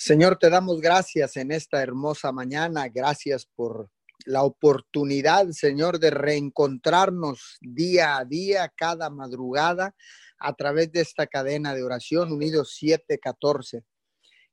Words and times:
Señor, 0.00 0.38
te 0.38 0.48
damos 0.48 0.80
gracias 0.80 1.36
en 1.36 1.50
esta 1.50 1.82
hermosa 1.82 2.30
mañana. 2.30 2.86
Gracias 2.86 3.46
por 3.56 3.90
la 4.26 4.44
oportunidad, 4.44 5.48
Señor, 5.50 5.98
de 5.98 6.10
reencontrarnos 6.10 7.58
día 7.60 8.16
a 8.16 8.24
día, 8.24 8.72
cada 8.76 9.10
madrugada, 9.10 9.96
a 10.38 10.52
través 10.52 10.92
de 10.92 11.00
esta 11.00 11.26
cadena 11.26 11.74
de 11.74 11.82
oración 11.82 12.30
Unidos 12.30 12.76
714. 12.78 13.82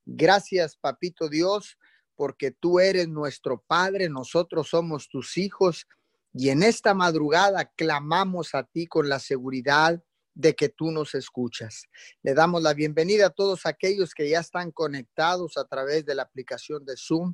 Gracias, 0.04 0.78
Papito 0.78 1.30
Dios, 1.30 1.78
porque 2.16 2.50
tú 2.50 2.80
eres 2.80 3.08
nuestro 3.08 3.64
Padre, 3.68 4.10
nosotros 4.10 4.70
somos 4.70 5.10
tus 5.10 5.38
hijos, 5.38 5.86
y 6.34 6.50
en 6.50 6.64
esta 6.64 6.96
madrugada 6.96 7.72
clamamos 7.76 8.56
a 8.56 8.64
ti 8.64 8.88
con 8.88 9.10
la 9.10 9.20
seguridad 9.20 10.02
de 10.36 10.54
que 10.54 10.70
tú 10.70 10.92
nos 10.92 11.16
escuchas. 11.16 11.86
Le 12.22 12.34
damos 12.34 12.62
la 12.62 12.74
bienvenida 12.74 13.28
a 13.28 13.30
todos 13.32 13.66
aquellos 13.66 14.14
que 14.14 14.30
ya 14.30 14.42
están 14.42 14.72
conectados 14.72 15.58
a 15.58 15.66
través 15.66 16.06
de 16.06 16.14
la 16.14 16.24
aplicación 16.24 16.86
de 16.86 16.96
Zoom, 16.98 17.34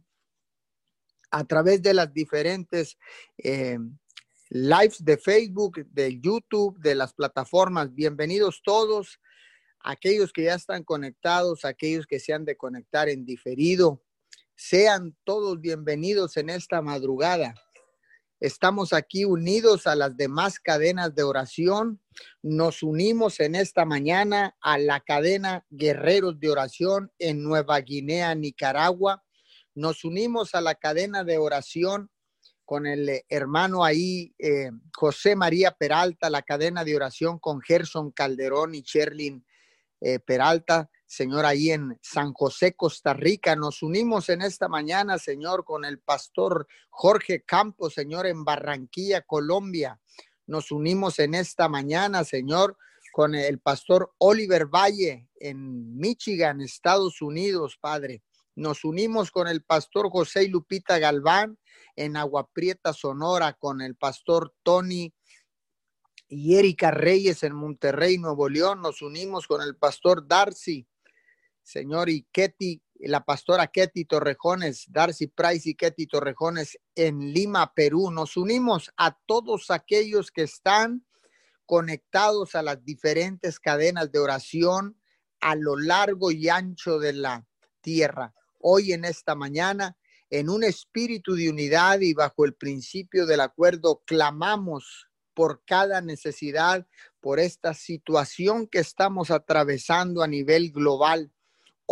a 1.32 1.44
través 1.44 1.82
de 1.82 1.94
las 1.94 2.14
diferentes 2.14 2.98
eh, 3.38 3.80
lives 4.50 5.04
de 5.04 5.18
Facebook, 5.18 5.86
de 5.88 6.20
YouTube, 6.20 6.80
de 6.80 6.94
las 6.94 7.14
plataformas. 7.14 7.94
Bienvenidos 7.94 8.62
todos, 8.64 9.20
aquellos 9.80 10.32
que 10.32 10.44
ya 10.44 10.56
están 10.56 10.84
conectados, 10.84 11.66
aquellos 11.66 12.06
que 12.06 12.20
se 12.20 12.34
han 12.34 12.46
de 12.46 12.56
conectar 12.56 13.10
en 13.10 13.26
diferido. 13.26 14.04
Sean 14.56 15.18
todos 15.24 15.60
bienvenidos 15.60 16.38
en 16.38 16.52
esta 16.52 16.84
madrugada. 16.84 17.56
Estamos 18.42 18.92
aquí 18.92 19.24
unidos 19.24 19.86
a 19.86 19.94
las 19.94 20.18
demás 20.18 20.60
cadenas 20.60 21.14
de 21.14 21.22
oración. 21.22 22.02
Nos 22.42 22.82
unimos 22.82 23.40
en 23.40 23.54
esta 23.54 23.86
mañana 23.86 24.58
a 24.62 24.80
la 24.80 25.00
cadena 25.00 25.64
Guerreros 25.70 26.40
de 26.40 26.50
Oración 26.50 27.12
en 27.20 27.44
Nueva 27.44 27.80
Guinea, 27.82 28.34
Nicaragua. 28.34 29.24
Nos 29.76 30.04
unimos 30.04 30.56
a 30.56 30.62
la 30.62 30.74
cadena 30.74 31.24
de 31.24 31.38
oración 31.38 32.10
con 32.66 32.88
el 32.88 33.22
hermano 33.30 33.86
ahí, 33.86 34.34
eh, 34.40 34.72
José 34.92 35.36
María 35.36 35.70
Peralta, 35.70 36.32
la 36.32 36.42
cadena 36.42 36.84
de 36.84 36.96
oración 36.96 37.38
con 37.38 37.62
Gerson 37.62 38.10
Calderón 38.10 38.74
y 38.74 38.82
Sherlin 38.82 39.46
eh, 40.02 40.18
Peralta. 40.18 40.90
Señor, 41.12 41.46
ahí 41.46 41.72
en 41.72 42.00
San 42.02 42.32
José, 42.32 42.74
Costa 42.74 43.14
Rica. 43.14 43.54
Nos 43.58 43.84
unimos 43.84 44.30
en 44.30 44.42
esta 44.42 44.70
mañana, 44.70 45.18
Señor, 45.18 45.66
con 45.66 45.84
el 45.84 46.00
pastor 46.00 46.70
Jorge 46.90 47.44
Campos, 47.44 47.96
Señor, 47.96 48.28
en 48.28 48.46
Barranquilla, 48.46 49.20
Colombia. 49.20 50.00
Nos 50.48 50.72
unimos 50.72 51.20
en 51.20 51.34
esta 51.34 51.68
mañana, 51.68 52.24
Señor, 52.24 52.78
con 53.12 53.36
el 53.36 53.60
pastor 53.60 54.14
Oliver 54.20 54.68
Valle 54.68 55.28
en 55.36 55.98
Michigan, 55.98 56.62
Estados 56.62 57.22
Unidos, 57.22 57.78
Padre. 57.82 58.24
Nos 58.56 58.86
unimos 58.86 59.32
con 59.32 59.50
el 59.50 59.66
pastor 59.66 60.10
José 60.10 60.48
Lupita 60.48 60.98
Galván 60.98 61.60
en 61.98 62.16
Agua 62.16 62.50
Prieta, 62.54 62.94
Sonora, 62.94 63.52
con 63.60 63.82
el 63.82 63.98
pastor 63.98 64.56
Tony 64.64 65.14
y 66.30 66.56
Erika 66.56 66.90
Reyes 66.90 67.44
en 67.44 67.54
Monterrey, 67.54 68.18
Nuevo 68.18 68.48
León. 68.48 68.82
Nos 68.82 69.02
unimos 69.02 69.46
con 69.46 69.62
el 69.62 69.76
pastor 69.76 70.26
Darcy 70.26 70.88
Señor, 71.64 72.10
y 72.10 72.28
Ketty, 72.32 72.82
la 73.00 73.24
pastora 73.24 73.68
Ketty 73.68 74.06
Torrejones, 74.06 74.86
Darcy 74.90 75.28
Price 75.28 75.70
y 75.70 75.76
Ketty 75.76 76.08
Torrejones 76.08 76.78
en 76.96 77.34
Lima, 77.34 77.74
Perú. 77.74 78.12
Nos 78.12 78.38
unimos 78.38 78.92
a 78.98 79.18
todos 79.26 79.72
aquellos 79.72 80.32
que 80.32 80.44
están 80.44 81.06
conectados 81.66 82.56
a 82.56 82.62
las 82.62 82.84
diferentes 82.84 83.60
cadenas 83.60 84.12
de 84.12 84.20
oración 84.20 84.98
a 85.40 85.56
lo 85.56 85.78
largo 85.78 86.32
y 86.32 86.50
ancho 86.50 87.00
de 87.00 87.14
la 87.14 87.48
tierra. 87.82 88.34
Hoy 88.60 88.94
en 88.94 89.06
esta 89.06 89.36
mañana, 89.36 89.98
en 90.30 90.50
un 90.50 90.64
espíritu 90.64 91.36
de 91.36 91.50
unidad 91.50 92.00
y 92.02 92.14
bajo 92.14 92.46
el 92.46 92.54
principio 92.54 93.26
del 93.26 93.42
acuerdo, 93.42 94.04
clamamos 94.06 95.08
por 95.34 95.64
cada 95.66 96.02
necesidad, 96.02 96.86
por 97.20 97.40
esta 97.40 97.74
situación 97.74 98.68
que 98.68 98.80
estamos 98.80 99.32
atravesando 99.32 100.22
a 100.22 100.28
nivel 100.28 100.72
global 100.72 101.32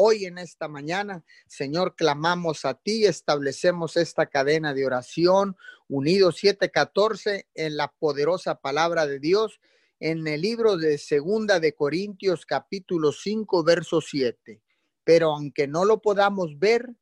Hoy 0.02 0.24
en 0.24 0.38
esta 0.38 0.70
mañana, 0.70 1.26
Señor, 1.46 1.94
clamamos 1.94 2.64
a 2.64 2.74
ti, 2.74 3.04
establecemos 3.04 3.98
esta 3.98 4.28
cadena 4.28 4.74
de 4.74 4.86
oración, 4.86 5.58
unidos 5.90 6.38
714 6.38 7.50
en 7.54 7.76
la 7.76 7.92
poderosa 7.92 8.56
palabra 8.62 9.06
de 9.06 9.20
Dios, 9.20 9.60
en 10.00 10.26
el 10.26 10.40
libro 10.40 10.78
de 10.78 10.98
Segunda 10.98 11.60
de 11.60 11.74
Corintios 11.76 12.46
capítulo 12.46 13.12
5, 13.12 13.62
verso 13.66 14.00
7. 14.00 14.62
Pero 15.04 15.36
aunque 15.36 15.68
no 15.68 15.84
lo 15.84 16.02
podamos 16.02 16.58
ver, 16.58 16.96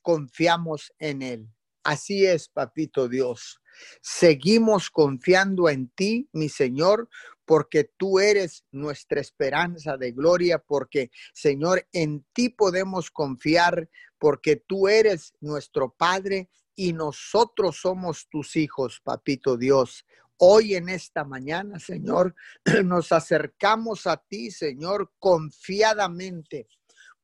confiamos 0.00 0.94
en 1.00 1.22
él. 1.22 1.48
Así 1.82 2.26
es, 2.26 2.48
papito 2.48 3.08
Dios. 3.08 3.60
Seguimos 4.00 4.90
confiando 4.90 5.68
en 5.68 5.88
ti, 5.88 6.28
mi 6.32 6.48
Señor, 6.48 7.08
porque 7.46 7.84
tú 7.96 8.18
eres 8.18 8.64
nuestra 8.72 9.20
esperanza 9.20 9.96
de 9.96 10.12
gloria, 10.12 10.58
porque 10.58 11.10
Señor, 11.32 11.86
en 11.92 12.26
ti 12.32 12.50
podemos 12.50 13.10
confiar, 13.10 13.88
porque 14.18 14.56
tú 14.56 14.88
eres 14.88 15.32
nuestro 15.40 15.94
Padre 15.96 16.50
y 16.74 16.92
nosotros 16.92 17.78
somos 17.80 18.28
tus 18.28 18.56
hijos, 18.56 19.00
papito 19.02 19.56
Dios. 19.56 20.04
Hoy 20.38 20.74
en 20.74 20.90
esta 20.90 21.24
mañana, 21.24 21.78
Señor, 21.78 22.34
nos 22.84 23.12
acercamos 23.12 24.06
a 24.06 24.18
ti, 24.18 24.50
Señor, 24.50 25.12
confiadamente 25.18 26.68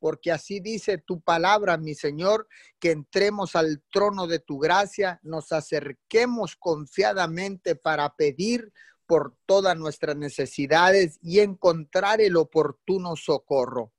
porque 0.03 0.33
así 0.33 0.59
dice 0.59 0.99
tu 0.99 1.21
palabra, 1.21 1.77
mi 1.77 1.95
Señor, 1.95 2.49
que 2.81 2.91
entremos 2.91 3.55
al 3.55 3.85
trono 3.93 4.27
de 4.27 4.41
tu 4.41 4.59
gracia, 4.59 5.21
nos 5.23 5.53
acerquemos 5.53 6.57
confiadamente 6.57 7.77
para 7.77 8.13
pedir 8.17 8.73
por 9.07 9.37
todas 9.47 9.77
nuestras 9.77 10.17
necesidades 10.17 11.19
y 11.23 11.41
encontrar 11.41 12.21
el 12.21 12.37
oportuno 12.37 13.17
socorro. 13.17 13.93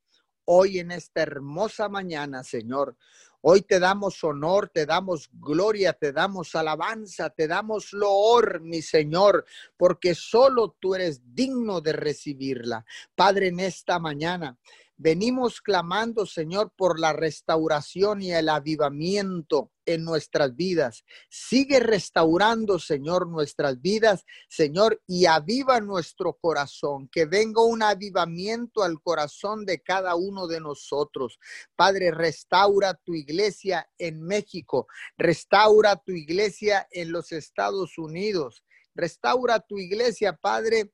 Hoy 0.45 0.79
en 0.79 0.91
esta 0.91 1.21
hermosa 1.21 1.87
mañana, 1.87 2.43
Señor, 2.43 2.97
hoy 3.41 3.61
te 3.61 3.79
damos 3.79 4.23
honor, 4.23 4.69
te 4.69 4.85
damos 4.85 5.29
gloria, 5.33 5.93
te 5.93 6.11
damos 6.11 6.55
alabanza, 6.55 7.29
te 7.29 7.47
damos 7.47 7.93
loor, 7.93 8.61
mi 8.61 8.81
Señor, 8.81 9.45
porque 9.77 10.15
solo 10.15 10.75
tú 10.79 10.95
eres 10.95 11.21
digno 11.33 11.81
de 11.81 11.93
recibirla. 11.93 12.85
Padre, 13.15 13.47
en 13.47 13.59
esta 13.59 13.99
mañana 13.99 14.57
Venimos 14.97 15.59
clamando, 15.59 16.25
Señor, 16.25 16.71
por 16.75 16.99
la 16.99 17.13
restauración 17.13 18.21
y 18.21 18.31
el 18.31 18.47
avivamiento 18.47 19.71
en 19.85 20.03
nuestras 20.03 20.55
vidas. 20.55 21.03
Sigue 21.29 21.79
restaurando, 21.79 22.77
Señor, 22.79 23.27
nuestras 23.27 23.81
vidas, 23.81 24.23
Señor, 24.47 25.01
y 25.07 25.25
aviva 25.25 25.81
nuestro 25.81 26.33
corazón. 26.33 27.09
Que 27.11 27.25
venga 27.25 27.63
un 27.63 27.81
avivamiento 27.81 28.83
al 28.83 29.01
corazón 29.01 29.65
de 29.65 29.81
cada 29.81 30.15
uno 30.15 30.47
de 30.47 30.59
nosotros. 30.59 31.39
Padre, 31.75 32.11
restaura 32.11 32.93
tu 32.93 33.15
iglesia 33.15 33.89
en 33.97 34.21
México. 34.21 34.87
Restaura 35.17 35.95
tu 35.95 36.11
iglesia 36.11 36.87
en 36.91 37.11
los 37.11 37.31
Estados 37.31 37.97
Unidos. 37.97 38.63
Restaura 38.95 39.59
tu 39.59 39.79
iglesia, 39.79 40.33
Padre, 40.33 40.91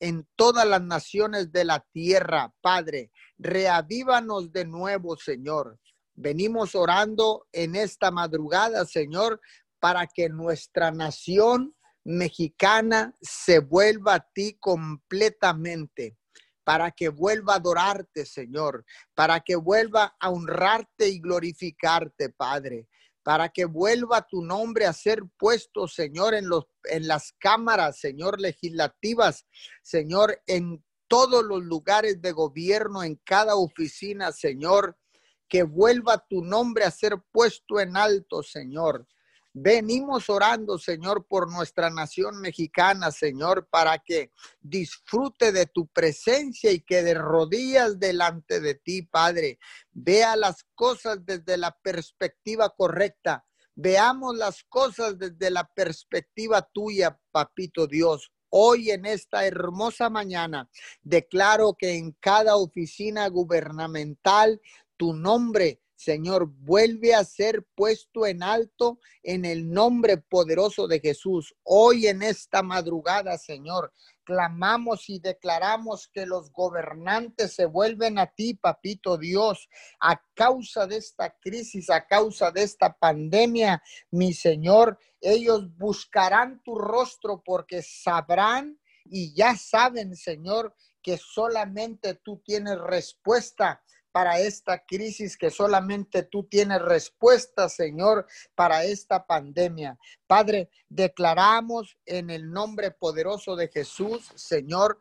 en 0.00 0.26
todas 0.34 0.66
las 0.66 0.82
naciones 0.82 1.52
de 1.52 1.64
la 1.64 1.80
tierra, 1.92 2.52
Padre. 2.60 3.12
Reavívanos 3.38 4.50
de 4.50 4.64
nuevo, 4.64 5.16
Señor. 5.16 5.78
Venimos 6.14 6.74
orando 6.74 7.46
en 7.52 7.76
esta 7.76 8.10
madrugada, 8.10 8.84
Señor, 8.84 9.40
para 9.78 10.06
que 10.06 10.28
nuestra 10.28 10.90
nación 10.90 11.74
mexicana 12.04 13.14
se 13.20 13.60
vuelva 13.60 14.14
a 14.14 14.28
ti 14.34 14.56
completamente, 14.58 16.16
para 16.64 16.90
que 16.90 17.08
vuelva 17.08 17.54
a 17.54 17.56
adorarte, 17.56 18.26
Señor, 18.26 18.84
para 19.14 19.40
que 19.40 19.56
vuelva 19.56 20.16
a 20.18 20.30
honrarte 20.30 21.08
y 21.08 21.20
glorificarte, 21.20 22.30
Padre 22.30 22.88
para 23.22 23.50
que 23.50 23.64
vuelva 23.64 24.26
tu 24.26 24.42
nombre 24.42 24.86
a 24.86 24.92
ser 24.92 25.22
puesto, 25.36 25.86
Señor, 25.86 26.34
en, 26.34 26.48
los, 26.48 26.66
en 26.84 27.06
las 27.06 27.32
cámaras, 27.38 27.98
Señor, 27.98 28.40
legislativas, 28.40 29.46
Señor, 29.82 30.42
en 30.46 30.84
todos 31.06 31.44
los 31.44 31.62
lugares 31.62 32.22
de 32.22 32.32
gobierno, 32.32 33.02
en 33.02 33.16
cada 33.24 33.56
oficina, 33.56 34.32
Señor, 34.32 34.96
que 35.48 35.64
vuelva 35.64 36.24
tu 36.28 36.42
nombre 36.44 36.84
a 36.84 36.90
ser 36.90 37.20
puesto 37.32 37.80
en 37.80 37.96
alto, 37.96 38.42
Señor. 38.42 39.06
Venimos 39.52 40.30
orando, 40.30 40.78
Señor, 40.78 41.26
por 41.26 41.50
nuestra 41.50 41.90
nación 41.90 42.40
mexicana, 42.40 43.10
Señor, 43.10 43.66
para 43.68 43.98
que 43.98 44.30
disfrute 44.60 45.50
de 45.50 45.66
tu 45.66 45.88
presencia 45.88 46.70
y 46.70 46.80
que 46.80 47.02
de 47.02 47.14
rodillas 47.14 47.98
delante 47.98 48.60
de 48.60 48.76
ti, 48.76 49.02
Padre, 49.02 49.58
vea 49.90 50.36
las 50.36 50.64
cosas 50.76 51.24
desde 51.26 51.56
la 51.56 51.76
perspectiva 51.82 52.70
correcta. 52.70 53.44
Veamos 53.74 54.36
las 54.36 54.62
cosas 54.64 55.18
desde 55.18 55.50
la 55.50 55.64
perspectiva 55.64 56.62
tuya, 56.72 57.18
Papito 57.32 57.88
Dios. 57.88 58.30
Hoy 58.50 58.90
en 58.90 59.04
esta 59.04 59.46
hermosa 59.46 60.10
mañana 60.10 60.68
declaro 61.02 61.74
que 61.78 61.96
en 61.96 62.12
cada 62.20 62.56
oficina 62.56 63.26
gubernamental 63.28 64.60
tu 64.96 65.12
nombre 65.12 65.80
Señor, 66.00 66.46
vuelve 66.46 67.14
a 67.14 67.24
ser 67.24 67.66
puesto 67.74 68.24
en 68.26 68.42
alto 68.42 69.00
en 69.22 69.44
el 69.44 69.70
nombre 69.70 70.16
poderoso 70.16 70.88
de 70.88 70.98
Jesús. 70.98 71.54
Hoy 71.62 72.06
en 72.06 72.22
esta 72.22 72.62
madrugada, 72.62 73.36
Señor, 73.36 73.92
clamamos 74.24 75.10
y 75.10 75.18
declaramos 75.18 76.08
que 76.08 76.24
los 76.24 76.50
gobernantes 76.52 77.52
se 77.52 77.66
vuelven 77.66 78.18
a 78.18 78.28
ti, 78.28 78.54
papito 78.54 79.18
Dios, 79.18 79.68
a 80.00 80.22
causa 80.32 80.86
de 80.86 80.96
esta 80.96 81.36
crisis, 81.38 81.90
a 81.90 82.06
causa 82.06 82.50
de 82.50 82.62
esta 82.62 82.96
pandemia, 82.96 83.82
mi 84.10 84.32
Señor. 84.32 84.98
Ellos 85.20 85.76
buscarán 85.76 86.62
tu 86.62 86.76
rostro 86.76 87.42
porque 87.44 87.82
sabrán 87.82 88.80
y 89.04 89.34
ya 89.34 89.54
saben, 89.54 90.16
Señor, 90.16 90.74
que 91.02 91.18
solamente 91.18 92.14
tú 92.14 92.40
tienes 92.42 92.78
respuesta 92.78 93.82
para 94.12 94.40
esta 94.40 94.84
crisis, 94.84 95.36
que 95.36 95.50
solamente 95.50 96.22
tú 96.24 96.44
tienes 96.44 96.82
respuesta, 96.82 97.68
Señor, 97.68 98.26
para 98.54 98.84
esta 98.84 99.26
pandemia. 99.26 99.98
Padre, 100.26 100.70
declaramos 100.88 101.96
en 102.06 102.30
el 102.30 102.50
nombre 102.50 102.90
poderoso 102.90 103.56
de 103.56 103.68
Jesús, 103.68 104.30
Señor, 104.34 104.98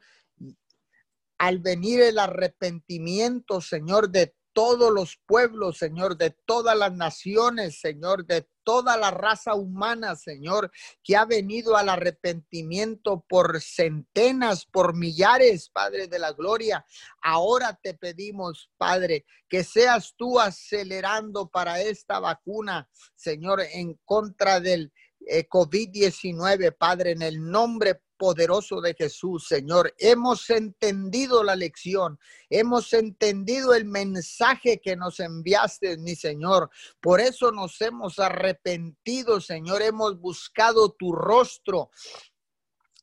al 1.38 1.60
venir 1.60 2.02
el 2.02 2.20
arrepentimiento, 2.20 3.62
Señor, 3.62 4.10
de 4.10 4.36
todos 4.54 4.92
los 4.92 5.20
pueblos, 5.26 5.78
Señor, 5.78 6.18
de 6.18 6.32
todas 6.46 6.78
las 6.78 6.94
naciones, 6.94 7.80
Señor, 7.80 8.26
de 8.26 8.48
toda 8.64 8.98
la 8.98 9.12
raza 9.12 9.56
humana, 9.56 10.16
Señor, 10.16 10.72
que 11.04 11.16
ha 11.16 11.26
venido 11.26 11.76
al 11.76 11.90
arrepentimiento 11.90 13.26
por 13.28 13.62
centenas, 13.62 14.66
por 14.66 14.96
millares, 14.96 15.70
Padre 15.70 16.08
de 16.08 16.20
la 16.20 16.34
Gloria. 16.34 16.86
Ahora 17.22 17.80
te 17.82 17.94
pedimos, 17.94 18.70
Padre, 18.78 19.26
que 19.48 19.64
seas 19.64 20.14
tú 20.16 20.40
acelerando 20.40 21.50
para 21.50 21.82
esta 21.82 22.20
vacuna, 22.20 22.88
Señor, 23.16 23.62
en 23.62 24.00
contra 24.06 24.60
del 24.60 24.94
eh, 25.28 25.48
COVID-19, 25.48 26.76
Padre, 26.78 27.12
en 27.12 27.22
el 27.22 27.44
nombre 27.50 28.02
poderoso 28.20 28.82
de 28.82 28.94
Jesús, 28.94 29.48
Señor. 29.48 29.96
Hemos 29.98 30.50
entendido 30.50 31.42
la 31.42 31.56
lección, 31.56 32.20
hemos 32.50 32.94
entendido 32.94 33.74
el 33.74 33.86
mensaje 33.86 34.80
que 34.80 34.98
nos 34.98 35.22
enviaste, 35.22 35.98
mi 35.98 36.16
Señor. 36.16 36.70
Por 37.00 37.22
eso 37.22 37.52
nos 37.52 37.80
hemos 37.82 38.20
arrepentido, 38.20 39.40
Señor. 39.40 39.82
Hemos 39.82 40.20
buscado 40.20 40.92
tu 40.92 41.14
rostro. 41.14 41.90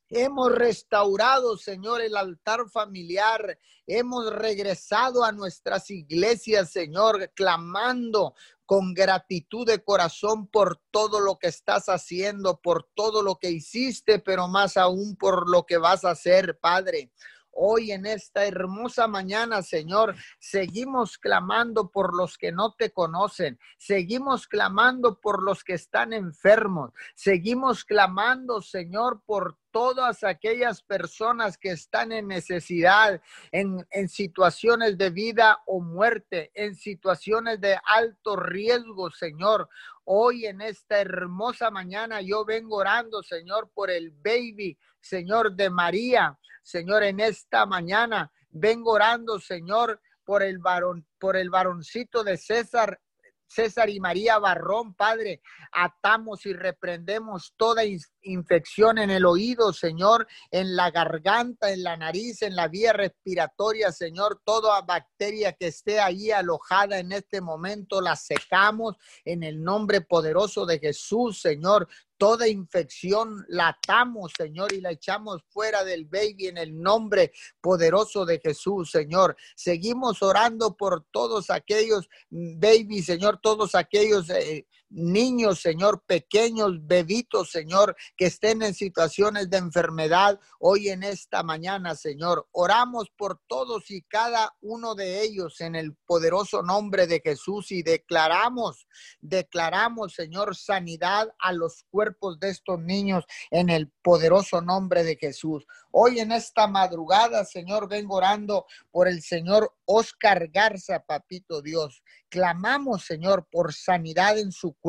Hemos 0.09 0.53
restaurado, 0.53 1.57
Señor, 1.57 2.01
el 2.03 2.17
altar 2.17 2.69
familiar. 2.71 3.59
Hemos 3.89 4.33
regresado 4.33 5.25
a 5.25 5.33
nuestras 5.33 5.91
iglesias, 5.91 6.71
Señor, 6.71 7.33
clamando 7.35 8.35
con 8.67 8.93
gratitud 8.93 9.67
de 9.67 9.83
corazón 9.83 10.49
por 10.49 10.81
todo 10.91 11.21
lo 11.21 11.39
que 11.39 11.47
estás 11.47 11.87
haciendo, 11.87 12.61
por 12.61 12.89
todo 12.95 13.23
lo 13.23 13.37
que 13.37 13.51
hiciste, 13.51 14.19
pero 14.19 14.49
más 14.49 14.77
aún 14.77 15.17
por 15.17 15.49
lo 15.49 15.65
que 15.65 15.79
vas 15.79 16.05
a 16.05 16.11
hacer, 16.11 16.59
Padre. 16.59 17.11
Hoy 17.59 17.93
en 17.93 18.05
esta 18.05 18.45
hermosa 18.45 19.07
mañana, 19.07 19.63
Señor, 19.63 20.15
seguimos 20.39 21.17
clamando 21.17 21.91
por 21.91 22.15
los 22.15 22.37
que 22.37 22.53
no 22.53 22.75
te 22.75 22.91
conocen, 22.91 23.59
seguimos 23.79 24.47
clamando 24.47 25.21
por 25.21 25.43
los 25.43 25.65
que 25.65 25.73
están 25.73 26.13
enfermos, 26.13 26.91
seguimos 27.15 27.87
clamando, 27.87 28.61
Señor, 28.61 29.23
por 29.25 29.57
todas 29.77 30.25
aquellas 30.25 30.81
personas 30.81 31.59
que 31.59 31.73
están 31.73 32.11
en 32.11 32.29
necesidad, 32.29 33.21
en, 33.53 33.85
situaciones 34.09 34.97
de 34.97 35.11
vida 35.11 35.61
o 35.67 35.83
muerte, 35.83 36.51
en 36.55 36.75
situaciones 36.75 37.61
de 37.61 37.79
alto 37.85 38.37
riesgo, 38.37 39.11
Señor. 39.11 39.69
Hoy 40.05 40.47
en 40.47 40.63
esta 40.63 40.99
hermosa 40.99 41.71
mañana 41.71 42.23
yo 42.23 42.47
vengo 42.47 42.77
orando, 42.77 43.23
Señor, 43.23 43.71
por 43.75 43.91
el 43.91 44.13
baby, 44.13 44.79
Señor, 44.99 45.53
de 45.53 45.69
María. 45.69 46.39
Señor, 46.63 47.03
en 47.03 47.21
esta 47.21 47.67
mañana 47.67 48.33
vengo 48.49 48.93
orando, 48.93 49.39
Señor, 49.39 50.01
por 50.25 50.43
el 50.43 50.57
varón, 50.57 51.07
por 51.19 51.37
el 51.37 51.51
varoncito 51.51 52.25
de 52.25 52.39
César 52.39 52.99
César 53.47 53.89
y 53.91 54.01
María 54.01 54.39
Barrón, 54.39 54.95
Padre, 54.95 55.41
atamos 55.73 56.47
y 56.47 56.53
reprendemos 56.53 57.55
toda 57.57 57.83
infección 58.23 58.99
en 58.99 59.11
el 59.11 59.25
oído, 59.25 59.73
Señor, 59.73 60.27
en 60.51 60.77
la 60.77 60.91
garganta, 60.91 61.71
en 61.71 61.83
la 61.83 61.97
nariz, 61.97 62.43
en 62.43 62.57
la 62.57 62.69
vía 62.69 62.93
respiratoria, 62.93 63.93
Señor, 63.93 64.41
toda 64.45 64.81
bacteria 64.83 65.53
que 65.53 65.69
esté 65.69 66.01
ahí 66.01 66.31
alojada 66.31 66.99
en 66.99 67.13
este 67.13 67.41
momento, 67.41 68.01
la 68.01 68.17
secamos 68.17 68.97
en 69.25 69.43
el 69.43 69.63
nombre 69.63 70.01
poderoso 70.01 70.67
de 70.67 70.79
Jesús, 70.79 71.41
Señor. 71.41 71.89
Toda 72.19 72.49
infección 72.49 73.45
la 73.49 73.69
atamos, 73.69 74.33
Señor, 74.37 74.73
y 74.73 74.81
la 74.81 74.93
echamos 74.93 75.43
fuera 75.49 75.85
del 75.85 76.07
baby 76.07 76.47
en 76.47 76.59
el 76.59 76.79
nombre 76.81 77.33
poderoso 77.61 78.25
de 78.25 78.41
Jesús, 78.41 78.91
Señor. 78.91 79.37
Seguimos 79.55 80.23
orando 80.23 80.77
por 80.77 81.05
todos 81.11 81.51
aquellos 81.51 82.09
mm, 82.31 82.59
babies, 82.59 83.07
Señor, 83.07 83.39
todos 83.43 83.75
aquellos 83.75 84.31
eh, 84.31 84.67
niños, 84.89 85.61
Señor, 85.61 86.03
pequeños, 86.07 86.87
bebitos, 86.87 87.51
Señor, 87.51 87.97
que 88.17 88.27
estén 88.27 88.63
en 88.63 88.75
situaciones 88.75 89.51
de 89.51 89.59
enfermedad 89.59 90.41
hoy 90.59 90.89
en 90.89 91.03
esta 91.03 91.43
mañana, 91.43 91.95
Señor. 91.95 92.47
Oramos 92.53 93.11
por 93.17 93.41
todos 93.47 93.91
y 93.91 94.03
cada 94.03 94.55
uno 94.61 94.95
de 94.95 95.23
ellos 95.23 95.61
en 95.61 95.75
el 95.75 95.95
poderoso 95.95 96.63
nombre 96.63 97.07
de 97.07 97.21
Jesús 97.21 97.73
y 97.73 97.83
declaramos, 97.83 98.87
declaramos, 99.21 100.15
Señor, 100.15 100.57
sanidad 100.57 101.33
a 101.39 101.53
los 101.53 101.85
cuerpos 101.91 102.39
de 102.41 102.51
estos 102.51 102.81
niños 102.81 103.25
en 103.51 103.71
el 103.71 103.91
poderoso 104.03 104.61
nombre 104.61 105.05
de 105.05 105.17
Jesús. 105.17 105.67
Hoy 105.91 106.21
en 106.21 106.33
esta 106.33 106.67
madrugada, 106.67 107.45
Señor, 107.45 107.89
vengo 107.89 108.17
orando 108.17 108.67
por 108.91 109.09
el 109.09 109.23
Señor 109.23 109.75
Oscar 109.85 110.49
Garza, 110.49 111.01
papito 111.01 111.63
Dios. 111.63 112.03
Clamamos, 112.29 113.05
Señor, 113.05 113.47
por 113.51 113.73
sanidad 113.73 114.39
en 114.39 114.53
su 114.53 114.75
cuerpo. 114.75 114.86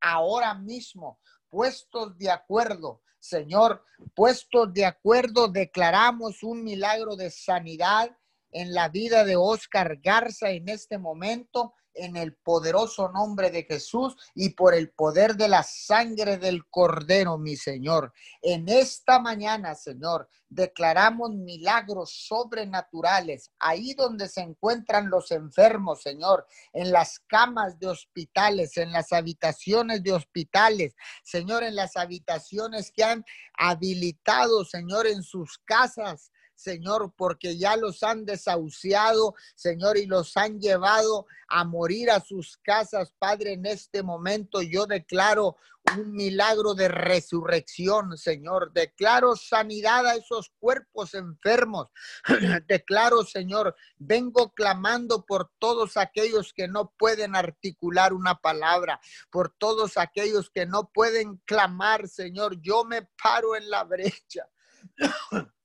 Ahora 0.00 0.54
mismo, 0.54 1.18
puestos 1.48 2.16
de 2.16 2.30
acuerdo, 2.30 3.02
Señor, 3.18 3.84
puestos 4.14 4.72
de 4.72 4.86
acuerdo, 4.86 5.48
declaramos 5.48 6.42
un 6.42 6.64
milagro 6.64 7.16
de 7.16 7.30
sanidad 7.30 8.16
en 8.50 8.72
la 8.72 8.88
vida 8.88 9.24
de 9.24 9.36
Oscar 9.36 9.98
Garza 10.02 10.50
en 10.50 10.68
este 10.68 10.96
momento 10.98 11.74
en 12.00 12.16
el 12.16 12.34
poderoso 12.34 13.10
nombre 13.10 13.50
de 13.50 13.64
Jesús 13.64 14.16
y 14.34 14.50
por 14.50 14.74
el 14.74 14.90
poder 14.90 15.36
de 15.36 15.48
la 15.48 15.62
sangre 15.62 16.38
del 16.38 16.66
Cordero, 16.68 17.38
mi 17.38 17.56
Señor. 17.56 18.12
En 18.42 18.68
esta 18.68 19.18
mañana, 19.18 19.74
Señor, 19.74 20.28
declaramos 20.48 21.30
milagros 21.30 22.26
sobrenaturales 22.26 23.52
ahí 23.58 23.94
donde 23.94 24.28
se 24.28 24.40
encuentran 24.40 25.10
los 25.10 25.30
enfermos, 25.30 26.02
Señor, 26.02 26.46
en 26.72 26.90
las 26.90 27.20
camas 27.20 27.78
de 27.78 27.88
hospitales, 27.88 28.76
en 28.76 28.92
las 28.92 29.12
habitaciones 29.12 30.02
de 30.02 30.12
hospitales, 30.12 30.94
Señor, 31.22 31.62
en 31.62 31.76
las 31.76 31.96
habitaciones 31.96 32.90
que 32.90 33.04
han 33.04 33.24
habilitado, 33.56 34.64
Señor, 34.64 35.06
en 35.06 35.22
sus 35.22 35.58
casas 35.64 36.32
Señor, 36.60 37.12
porque 37.16 37.56
ya 37.56 37.76
los 37.76 38.02
han 38.02 38.24
desahuciado, 38.24 39.34
Señor, 39.54 39.96
y 39.96 40.06
los 40.06 40.36
han 40.36 40.60
llevado 40.60 41.26
a 41.48 41.64
morir 41.64 42.10
a 42.10 42.20
sus 42.20 42.58
casas, 42.58 43.12
Padre, 43.18 43.54
en 43.54 43.66
este 43.66 44.02
momento 44.02 44.62
yo 44.62 44.86
declaro 44.86 45.56
un 45.96 46.12
milagro 46.12 46.74
de 46.74 46.88
resurrección, 46.88 48.16
Señor. 48.16 48.72
Declaro 48.72 49.34
sanidad 49.34 50.06
a 50.06 50.14
esos 50.14 50.52
cuerpos 50.58 51.14
enfermos. 51.14 51.88
Declaro, 52.68 53.24
Señor, 53.24 53.74
vengo 53.96 54.52
clamando 54.52 55.24
por 55.24 55.50
todos 55.58 55.96
aquellos 55.96 56.52
que 56.52 56.68
no 56.68 56.92
pueden 56.96 57.34
articular 57.34 58.12
una 58.12 58.36
palabra, 58.36 59.00
por 59.30 59.50
todos 59.56 59.96
aquellos 59.96 60.50
que 60.50 60.66
no 60.66 60.90
pueden 60.92 61.38
clamar, 61.44 62.08
Señor. 62.08 62.60
Yo 62.60 62.84
me 62.84 63.08
paro 63.20 63.56
en 63.56 63.68
la 63.70 63.84
brecha. 63.84 64.48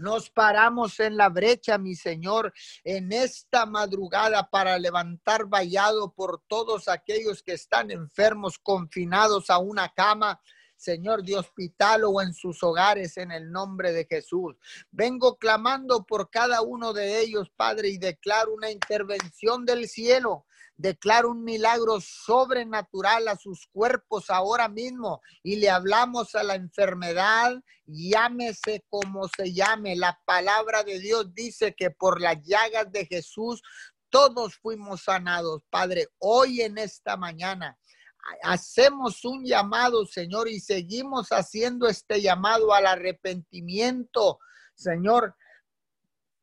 Nos 0.00 0.30
paramos 0.30 0.98
en 0.98 1.18
la 1.18 1.28
brecha, 1.28 1.76
mi 1.76 1.94
Señor, 1.94 2.54
en 2.84 3.12
esta 3.12 3.66
madrugada 3.66 4.48
para 4.48 4.78
levantar 4.78 5.44
vallado 5.44 6.14
por 6.14 6.40
todos 6.48 6.88
aquellos 6.88 7.42
que 7.42 7.52
están 7.52 7.90
enfermos, 7.90 8.58
confinados 8.58 9.50
a 9.50 9.58
una 9.58 9.92
cama. 9.92 10.40
Señor, 10.74 11.22
de 11.22 11.36
hospital 11.36 12.04
o 12.04 12.22
en 12.22 12.32
sus 12.32 12.62
hogares, 12.62 13.18
en 13.18 13.30
el 13.30 13.52
nombre 13.52 13.92
de 13.92 14.06
Jesús. 14.06 14.56
Vengo 14.90 15.36
clamando 15.36 16.06
por 16.06 16.30
cada 16.30 16.62
uno 16.62 16.94
de 16.94 17.20
ellos, 17.20 17.50
Padre, 17.54 17.90
y 17.90 17.98
declaro 17.98 18.54
una 18.54 18.70
intervención 18.70 19.66
del 19.66 19.86
cielo 19.86 20.46
declaro 20.80 21.30
un 21.30 21.44
milagro 21.44 22.00
sobrenatural 22.00 23.28
a 23.28 23.36
sus 23.36 23.66
cuerpos 23.66 24.30
ahora 24.30 24.68
mismo 24.68 25.20
y 25.42 25.56
le 25.56 25.68
hablamos 25.68 26.34
a 26.34 26.42
la 26.42 26.54
enfermedad, 26.54 27.62
llámese 27.84 28.84
como 28.88 29.28
se 29.28 29.52
llame. 29.52 29.94
La 29.94 30.18
palabra 30.24 30.82
de 30.82 30.98
Dios 30.98 31.34
dice 31.34 31.74
que 31.74 31.90
por 31.90 32.20
las 32.20 32.42
llagas 32.42 32.90
de 32.90 33.04
Jesús 33.04 33.62
todos 34.08 34.56
fuimos 34.56 35.02
sanados, 35.02 35.62
Padre. 35.68 36.08
Hoy 36.18 36.62
en 36.62 36.78
esta 36.78 37.16
mañana 37.16 37.78
hacemos 38.42 39.24
un 39.24 39.44
llamado, 39.44 40.06
Señor, 40.06 40.48
y 40.48 40.60
seguimos 40.60 41.28
haciendo 41.28 41.88
este 41.88 42.22
llamado 42.22 42.72
al 42.72 42.86
arrepentimiento, 42.86 44.38
Señor, 44.74 45.36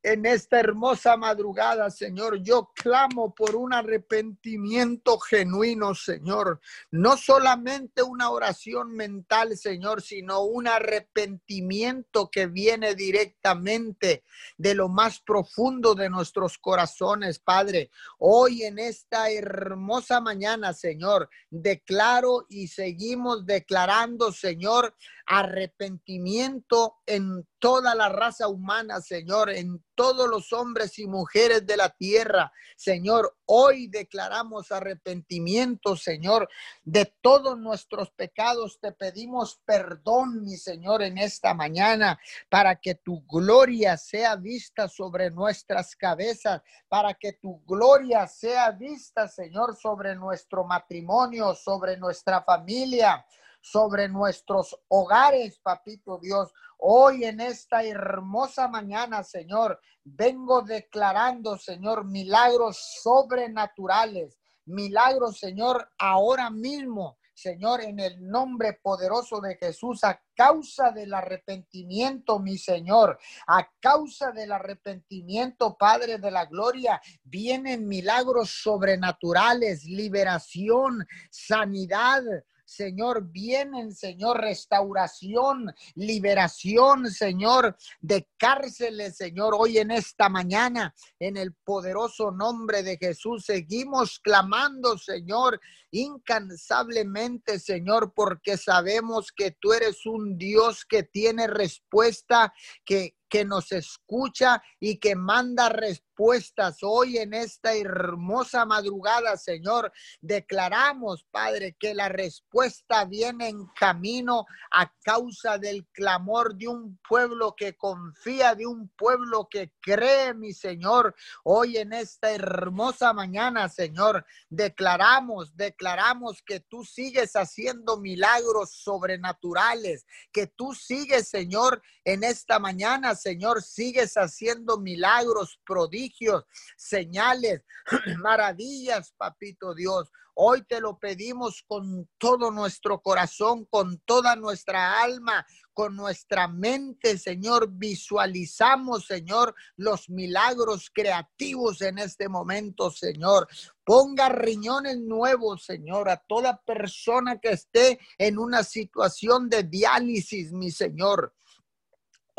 en 0.07 0.25
esta 0.25 0.59
hermosa 0.59 1.17
madrugada, 1.17 1.89
Señor. 1.89 2.41
Yo 2.41 2.71
clamo 2.73 3.35
por 3.35 3.57
un 3.57 3.73
arrepentimiento 3.73 5.19
genuino, 5.19 5.93
Señor. 5.95 6.61
No 6.91 7.17
solamente 7.17 8.03
una 8.03 8.29
oración 8.29 8.95
mental, 8.95 9.57
Señor, 9.57 10.01
sino 10.01 10.43
un 10.43 10.67
arrepentimiento 10.67 12.29
que 12.31 12.47
viene 12.47 12.95
directamente 12.95 14.23
de 14.57 14.75
lo 14.75 14.87
más 14.87 15.19
profundo 15.19 15.93
de 15.93 16.09
nuestros 16.09 16.57
corazones, 16.57 17.39
Padre. 17.39 17.91
Hoy 18.17 18.63
en 18.63 18.79
esta 18.79 19.29
hermosa 19.29 20.21
mañana, 20.21 20.73
Señor, 20.73 21.29
declaro 21.49 22.45
y 22.47 22.69
seguimos 22.69 23.45
declarando, 23.45 24.31
Señor, 24.31 24.95
arrepentimiento 25.27 26.95
en 27.05 27.45
toda 27.59 27.93
la 27.95 28.07
raza 28.07 28.47
humana, 28.47 29.01
Señor, 29.01 29.49
en 29.49 29.83
todos 29.93 30.29
los 30.29 30.53
hombres 30.53 30.97
y 30.99 31.05
mujeres 31.05 31.65
de 31.67 31.75
la 31.75 31.89
tierra. 31.89 32.53
Señor, 32.77 33.35
hoy 33.45 33.87
declaramos 33.87 34.71
arrepentimiento, 34.71 35.97
Señor, 35.97 36.47
de 36.83 37.13
todos 37.19 37.59
nuestros 37.59 38.09
pecados. 38.11 38.79
Te 38.79 38.93
pedimos 38.93 39.59
perdón, 39.65 40.43
mi 40.43 40.55
Señor, 40.55 41.01
en 41.03 41.17
esta 41.17 41.53
mañana, 41.53 42.17
para 42.47 42.77
que 42.77 42.95
tu 42.95 43.25
gloria 43.25 43.97
sea 43.97 44.37
vista 44.37 44.87
sobre 44.87 45.29
nuestras 45.29 45.93
cabezas, 45.97 46.61
para 46.87 47.13
que 47.13 47.33
tu 47.33 47.61
gloria 47.65 48.27
sea 48.27 48.71
vista, 48.71 49.27
Señor, 49.27 49.75
sobre 49.75 50.15
nuestro 50.15 50.63
matrimonio, 50.63 51.53
sobre 51.53 51.97
nuestra 51.97 52.41
familia 52.43 53.25
sobre 53.71 54.07
nuestros 54.07 54.77
hogares, 54.87 55.59
papito 55.59 56.19
Dios. 56.19 56.53
Hoy 56.77 57.25
en 57.25 57.41
esta 57.41 57.83
hermosa 57.83 58.67
mañana, 58.67 59.23
Señor, 59.23 59.79
vengo 60.03 60.61
declarando, 60.61 61.57
Señor, 61.57 62.05
milagros 62.05 62.77
sobrenaturales, 63.01 64.37
milagros, 64.65 65.39
Señor, 65.39 65.89
ahora 65.97 66.49
mismo. 66.49 67.17
Señor, 67.33 67.81
en 67.81 67.99
el 67.99 68.27
nombre 68.27 68.79
poderoso 68.81 69.39
de 69.39 69.57
Jesús, 69.57 70.03
a 70.03 70.19
causa 70.35 70.89
del 70.89 71.13
arrepentimiento, 71.13 72.39
mi 72.39 72.57
Señor, 72.57 73.19
a 73.45 73.69
causa 73.79 74.31
del 74.31 74.51
arrepentimiento, 74.51 75.77
Padre 75.77 76.17
de 76.17 76.31
la 76.31 76.45
Gloria, 76.45 76.99
vienen 77.23 77.87
milagros 77.87 78.59
sobrenaturales, 78.63 79.85
liberación, 79.85 81.05
sanidad, 81.29 82.23
Señor, 82.67 83.31
vienen, 83.31 83.95
Señor, 83.95 84.41
restauración, 84.41 85.73
liberación, 85.95 87.09
Señor, 87.09 87.77
de 88.01 88.27
cárceles, 88.37 89.15
Señor, 89.15 89.55
hoy 89.57 89.77
en 89.77 89.89
esta 89.89 90.27
mañana, 90.27 90.93
en 91.17 91.37
el 91.37 91.53
poderoso 91.53 92.29
nombre 92.29 92.83
de 92.83 92.97
Jesús, 92.97 93.45
seguimos 93.45 94.19
clamando, 94.19 94.97
Señor, 94.97 95.61
incansablemente, 95.91 97.57
Señor, 97.57 98.11
porque 98.13 98.57
sabemos 98.57 99.31
que 99.31 99.51
tú 99.51 99.71
eres 99.71 100.05
un 100.05 100.37
Dios 100.37 100.83
que 100.83 101.03
tiene 101.03 101.47
respuesta, 101.47 102.53
que, 102.83 103.15
que 103.29 103.45
nos 103.45 103.71
escucha 103.71 104.61
y 104.79 104.99
que 104.99 105.15
manda 105.15 105.69
respuestas. 105.69 106.79
Hoy 106.81 107.17
en 107.17 107.33
esta 107.33 107.75
hermosa 107.75 108.65
madrugada, 108.65 109.37
Señor, 109.37 109.91
declaramos, 110.21 111.25
Padre, 111.29 111.75
que 111.79 111.93
la 111.93 112.09
respuesta 112.09 113.05
viene 113.05 113.49
en 113.49 113.67
camino 113.79 114.45
a 114.71 114.91
causa 115.03 115.57
del 115.57 115.85
clamor 115.91 116.55
de 116.55 116.67
un 116.67 116.99
pueblo 117.07 117.55
que 117.55 117.75
confía, 117.75 118.55
de 118.55 118.65
un 118.65 118.89
pueblo 118.89 119.47
que 119.49 119.71
cree, 119.81 120.33
mi 120.33 120.53
Señor. 120.53 121.15
Hoy 121.43 121.77
en 121.77 121.93
esta 121.93 122.31
hermosa 122.31 123.13
mañana, 123.13 123.69
Señor, 123.69 124.25
declaramos, 124.49 125.55
declaramos 125.55 126.41
que 126.43 126.61
tú 126.61 126.83
sigues 126.83 127.35
haciendo 127.35 127.97
milagros 127.97 128.71
sobrenaturales, 128.71 130.05
que 130.31 130.47
tú 130.47 130.73
sigues, 130.73 131.27
Señor, 131.27 131.81
en 132.03 132.23
esta 132.23 132.57
mañana, 132.59 133.15
Señor, 133.17 133.61
sigues 133.61 134.13
haciendo 134.15 134.79
milagros, 134.79 135.59
prodigios, 135.65 136.45
señales, 136.77 137.63
maravillas, 138.19 139.13
papito 139.17 139.75
Dios. 139.75 140.09
Hoy 140.39 140.61
te 140.61 140.79
lo 140.79 140.99
pedimos 140.99 141.63
con 141.67 142.07
todo 142.19 142.51
nuestro 142.51 143.01
corazón, 143.01 143.65
con 143.65 143.97
toda 144.05 144.35
nuestra 144.35 145.01
alma, 145.01 145.43
con 145.73 145.95
nuestra 145.95 146.47
mente, 146.47 147.17
Señor. 147.17 147.69
Visualizamos, 147.71 149.07
Señor, 149.07 149.55
los 149.77 150.11
milagros 150.11 150.91
creativos 150.93 151.81
en 151.81 151.97
este 151.97 152.29
momento, 152.29 152.91
Señor. 152.91 153.47
Ponga 153.83 154.29
riñones 154.29 154.99
nuevos, 154.99 155.65
Señor, 155.65 156.07
a 156.07 156.17
toda 156.17 156.61
persona 156.61 157.39
que 157.39 157.53
esté 157.53 157.99
en 158.19 158.37
una 158.37 158.63
situación 158.63 159.49
de 159.49 159.63
diálisis, 159.63 160.51
mi 160.51 160.69
Señor. 160.69 161.33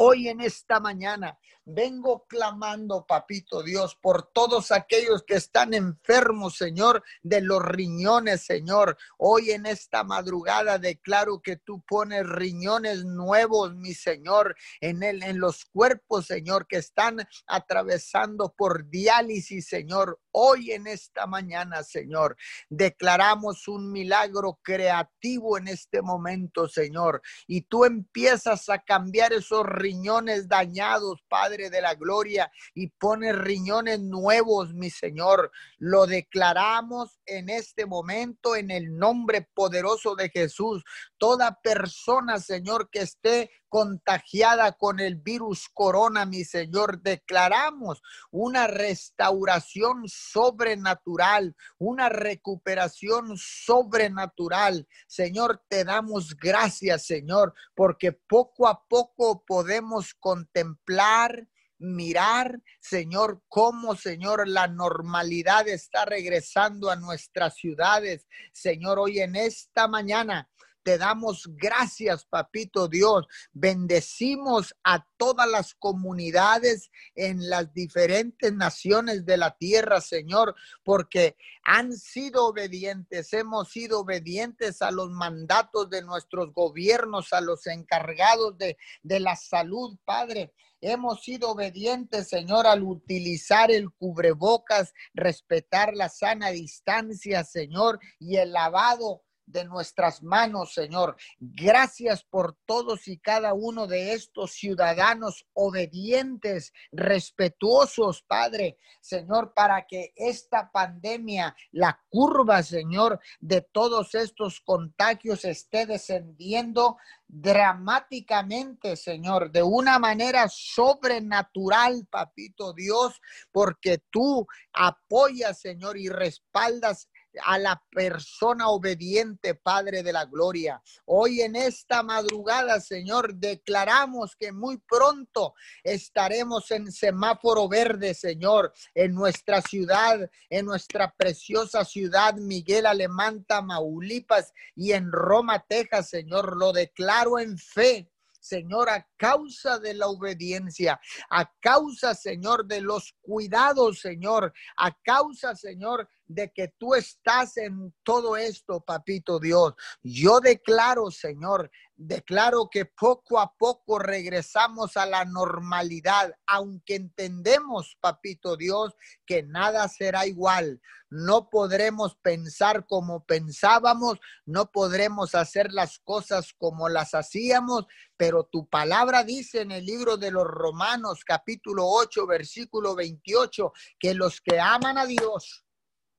Hoy 0.00 0.28
en 0.28 0.40
esta 0.40 0.78
mañana 0.78 1.36
vengo 1.68 2.24
clamando, 2.26 3.04
papito 3.06 3.62
Dios, 3.62 3.94
por 4.00 4.30
todos 4.32 4.72
aquellos 4.72 5.22
que 5.22 5.34
están 5.34 5.74
enfermos, 5.74 6.56
Señor, 6.56 7.02
de 7.22 7.42
los 7.42 7.62
riñones, 7.62 8.42
Señor. 8.42 8.96
Hoy 9.18 9.50
en 9.50 9.66
esta 9.66 10.02
madrugada 10.02 10.78
declaro 10.78 11.42
que 11.42 11.56
tú 11.56 11.82
pones 11.86 12.26
riñones 12.26 13.04
nuevos, 13.04 13.74
mi 13.74 13.92
Señor, 13.92 14.56
en 14.80 15.02
el, 15.02 15.22
en 15.22 15.38
los 15.40 15.66
cuerpos, 15.66 16.26
Señor, 16.26 16.66
que 16.66 16.78
están 16.78 17.18
atravesando 17.46 18.54
por 18.56 18.88
diálisis, 18.88 19.68
Señor. 19.68 20.18
Hoy 20.30 20.72
en 20.72 20.86
esta 20.86 21.26
mañana, 21.26 21.82
Señor, 21.82 22.36
declaramos 22.70 23.68
un 23.68 23.92
milagro 23.92 24.58
creativo 24.62 25.58
en 25.58 25.68
este 25.68 26.00
momento, 26.00 26.66
Señor. 26.66 27.20
Y 27.46 27.62
tú 27.62 27.84
empiezas 27.84 28.68
a 28.70 28.78
cambiar 28.78 29.32
esos 29.34 29.66
riñones 29.66 30.48
dañados, 30.48 31.22
Padre 31.28 31.57
de 31.58 31.80
la 31.80 31.94
Gloria, 31.94 32.50
y 32.74 32.88
pones 32.90 33.36
riñones 33.36 34.00
nuevos, 34.00 34.72
mi 34.72 34.90
Señor. 34.90 35.50
Lo 35.78 36.06
declaramos 36.06 37.18
en 37.26 37.48
este 37.48 37.86
momento 37.86 38.54
en 38.54 38.70
el 38.70 38.96
nombre 38.96 39.48
poderoso 39.52 40.14
de 40.14 40.30
Jesús. 40.30 40.84
Toda 41.18 41.58
persona, 41.60 42.38
Señor, 42.38 42.88
que 42.90 43.00
esté 43.00 43.50
contagiada 43.68 44.72
con 44.72 45.00
el 45.00 45.16
virus 45.16 45.68
corona, 45.72 46.26
mi 46.26 46.44
Señor, 46.44 47.02
declaramos 47.02 48.02
una 48.30 48.66
restauración 48.66 50.04
sobrenatural, 50.06 51.54
una 51.78 52.08
recuperación 52.08 53.36
sobrenatural. 53.36 54.86
Señor, 55.06 55.62
te 55.68 55.84
damos 55.84 56.36
gracias, 56.36 57.06
Señor, 57.06 57.54
porque 57.74 58.12
poco 58.12 58.68
a 58.68 58.84
poco 58.86 59.44
podemos 59.44 60.14
contemplar 60.14 61.46
mirar, 61.78 62.60
Señor, 62.80 63.42
cómo, 63.48 63.94
Señor, 63.94 64.48
la 64.48 64.66
normalidad 64.66 65.68
está 65.68 66.04
regresando 66.04 66.90
a 66.90 66.96
nuestras 66.96 67.54
ciudades. 67.54 68.26
Señor, 68.52 68.98
hoy 68.98 69.20
en 69.20 69.36
esta 69.36 69.86
mañana 69.86 70.48
te 70.88 70.96
damos 70.96 71.50
gracias, 71.54 72.24
papito 72.24 72.88
Dios. 72.88 73.26
Bendecimos 73.52 74.74
a 74.82 75.06
todas 75.18 75.46
las 75.46 75.74
comunidades 75.74 76.90
en 77.14 77.50
las 77.50 77.74
diferentes 77.74 78.54
naciones 78.54 79.26
de 79.26 79.36
la 79.36 79.54
tierra, 79.54 80.00
Señor, 80.00 80.54
porque 80.82 81.36
han 81.62 81.92
sido 81.92 82.46
obedientes, 82.46 83.34
hemos 83.34 83.68
sido 83.68 84.00
obedientes 84.00 84.80
a 84.80 84.90
los 84.90 85.10
mandatos 85.10 85.90
de 85.90 86.00
nuestros 86.00 86.54
gobiernos, 86.54 87.34
a 87.34 87.42
los 87.42 87.66
encargados 87.66 88.56
de, 88.56 88.78
de 89.02 89.20
la 89.20 89.36
salud, 89.36 89.98
Padre. 90.06 90.54
Hemos 90.80 91.22
sido 91.22 91.50
obedientes, 91.50 92.28
Señor, 92.28 92.66
al 92.66 92.82
utilizar 92.82 93.70
el 93.70 93.90
cubrebocas, 93.90 94.94
respetar 95.12 95.92
la 95.92 96.08
sana 96.08 96.48
distancia, 96.48 97.44
Señor, 97.44 98.00
y 98.18 98.36
el 98.36 98.52
lavado 98.52 99.22
de 99.50 99.64
nuestras 99.64 100.22
manos, 100.22 100.74
Señor. 100.74 101.16
Gracias 101.38 102.22
por 102.24 102.56
todos 102.66 103.08
y 103.08 103.18
cada 103.18 103.54
uno 103.54 103.86
de 103.86 104.12
estos 104.12 104.52
ciudadanos 104.52 105.46
obedientes, 105.54 106.72
respetuosos, 106.92 108.22
Padre, 108.22 108.78
Señor, 109.00 109.52
para 109.54 109.86
que 109.86 110.12
esta 110.16 110.70
pandemia, 110.70 111.56
la 111.72 112.00
curva, 112.08 112.62
Señor, 112.62 113.20
de 113.40 113.62
todos 113.62 114.14
estos 114.14 114.60
contagios 114.60 115.44
esté 115.44 115.86
descendiendo 115.86 116.96
dramáticamente, 117.26 118.96
Señor, 118.96 119.50
de 119.50 119.62
una 119.62 119.98
manera 119.98 120.48
sobrenatural, 120.48 122.06
papito 122.10 122.72
Dios, 122.72 123.20
porque 123.52 123.98
tú 124.10 124.46
apoyas, 124.72 125.60
Señor, 125.60 125.98
y 125.98 126.08
respaldas 126.08 127.08
a 127.44 127.58
la 127.58 127.82
persona 127.90 128.68
obediente, 128.68 129.54
Padre 129.54 130.02
de 130.02 130.12
la 130.12 130.24
Gloria. 130.24 130.82
Hoy 131.04 131.42
en 131.42 131.56
esta 131.56 132.02
madrugada, 132.02 132.80
Señor, 132.80 133.34
declaramos 133.34 134.34
que 134.36 134.52
muy 134.52 134.78
pronto 134.78 135.54
estaremos 135.82 136.70
en 136.70 136.90
semáforo 136.90 137.68
verde, 137.68 138.14
Señor, 138.14 138.72
en 138.94 139.14
nuestra 139.14 139.60
ciudad, 139.62 140.30
en 140.48 140.66
nuestra 140.66 141.14
preciosa 141.14 141.84
ciudad, 141.84 142.34
Miguel 142.34 142.86
Alemán, 142.86 143.44
Tamaulipas 143.44 144.52
y 144.74 144.92
en 144.92 145.10
Roma, 145.12 145.64
Texas, 145.68 146.10
Señor. 146.10 146.56
Lo 146.56 146.72
declaro 146.72 147.38
en 147.38 147.58
fe 147.58 148.10
Señor, 148.40 148.88
a 148.88 149.06
causa 149.16 149.78
de 149.78 149.94
la 149.94 150.06
obediencia, 150.06 151.00
a 151.28 151.52
causa, 151.60 152.14
Señor, 152.14 152.66
de 152.66 152.80
los 152.80 153.14
cuidados, 153.20 154.00
Señor, 154.00 154.54
a 154.76 154.96
causa, 155.02 155.54
Señor, 155.54 156.08
de 156.28 156.52
que 156.52 156.68
tú 156.78 156.94
estás 156.94 157.56
en 157.56 157.94
todo 158.02 158.36
esto, 158.36 158.80
papito 158.80 159.40
Dios. 159.40 159.74
Yo 160.02 160.40
declaro, 160.40 161.10
Señor, 161.10 161.70
declaro 161.96 162.68
que 162.70 162.84
poco 162.84 163.40
a 163.40 163.52
poco 163.54 163.98
regresamos 163.98 164.96
a 164.96 165.06
la 165.06 165.24
normalidad, 165.24 166.34
aunque 166.46 166.94
entendemos, 166.94 167.96
papito 168.00 168.56
Dios, 168.56 168.94
que 169.26 169.42
nada 169.42 169.88
será 169.88 170.26
igual. 170.26 170.80
No 171.10 171.48
podremos 171.48 172.16
pensar 172.16 172.86
como 172.86 173.24
pensábamos, 173.24 174.18
no 174.44 174.70
podremos 174.70 175.34
hacer 175.34 175.72
las 175.72 175.98
cosas 175.98 176.52
como 176.52 176.90
las 176.90 177.14
hacíamos, 177.14 177.86
pero 178.18 178.44
tu 178.44 178.68
palabra 178.68 179.24
dice 179.24 179.62
en 179.62 179.72
el 179.72 179.86
libro 179.86 180.18
de 180.18 180.30
los 180.30 180.44
Romanos 180.44 181.24
capítulo 181.24 181.86
8, 181.86 182.26
versículo 182.26 182.94
28, 182.94 183.72
que 183.98 184.12
los 184.12 184.42
que 184.42 184.60
aman 184.60 184.98
a 184.98 185.06
Dios, 185.06 185.64